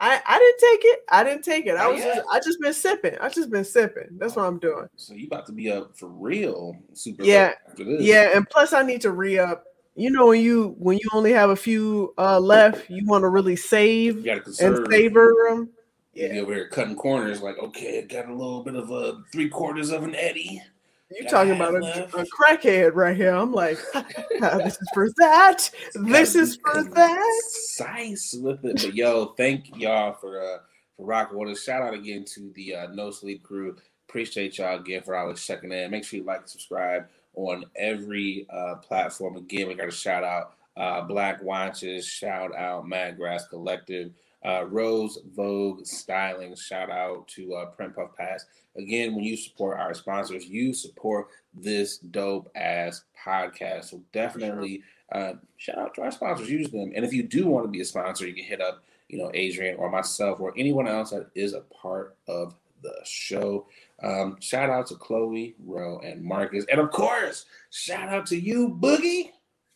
[0.01, 1.01] I, I didn't take it.
[1.11, 1.77] I didn't take it.
[1.77, 3.17] I was just, I just been sipping.
[3.21, 4.09] I just been sipping.
[4.13, 4.89] That's what I'm doing.
[4.97, 9.03] So you about to be up for real super yeah yeah and plus I need
[9.03, 9.65] to re up.
[9.97, 13.29] You know when you when you only have a few uh, left, you want to
[13.29, 15.69] really save and savor them.
[16.15, 17.43] Yeah, you over here cutting corners.
[17.43, 20.63] Like okay, I got a little bit of a three quarters of an eddy.
[21.11, 23.35] You talking about a, a, crackhead right here?
[23.35, 23.79] I'm like,
[24.41, 25.71] this is for that.
[25.95, 27.43] This is for that.
[27.51, 30.59] Size with it, but yo, thank y'all for uh
[30.97, 31.63] for rocking with us.
[31.65, 33.77] Shout out again to the uh, No Sleep crew.
[34.09, 35.91] Appreciate y'all again for always checking in.
[35.91, 39.37] Make sure you like and subscribe on every uh, platform.
[39.37, 42.07] Again, we got a shout out uh, Black Watches.
[42.07, 44.13] Shout out Mad Grass Collective.
[44.45, 48.47] Uh, Rose Vogue Styling, shout out to uh, Print Puff Pass.
[48.77, 53.87] Again, when you support our sponsors, you support this dope ass podcast.
[53.87, 56.93] So definitely uh, shout out to our sponsors, use them.
[56.95, 59.31] And if you do want to be a sponsor, you can hit up, you know,
[59.35, 63.67] Adrian or myself or anyone else that is a part of the show.
[64.03, 66.65] Um, shout out to Chloe, Ro, and Marcus.
[66.71, 69.33] And of course, shout out to you, Boogie.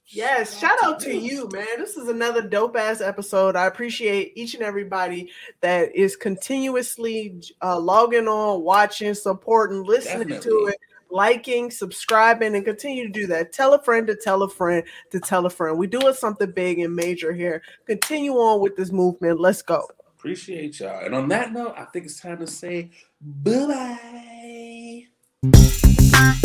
[0.09, 1.79] Yes, shout out to you, man.
[1.79, 3.57] This is another dope ass episode.
[3.57, 10.51] I appreciate each and everybody that is continuously uh, logging on, watching, supporting, listening Definitely.
[10.51, 10.77] to it,
[11.11, 13.53] liking, subscribing, and continue to do that.
[13.53, 15.79] Tell a friend to tell a friend to tell a friend.
[15.79, 17.63] We're doing something big and major here.
[17.87, 19.41] Continue on with this movement.
[19.41, 19.89] Let's go.
[20.19, 21.05] Appreciate y'all.
[21.05, 22.91] And on that note, I think it's time to say
[23.21, 25.09] bye
[25.43, 26.45] bye.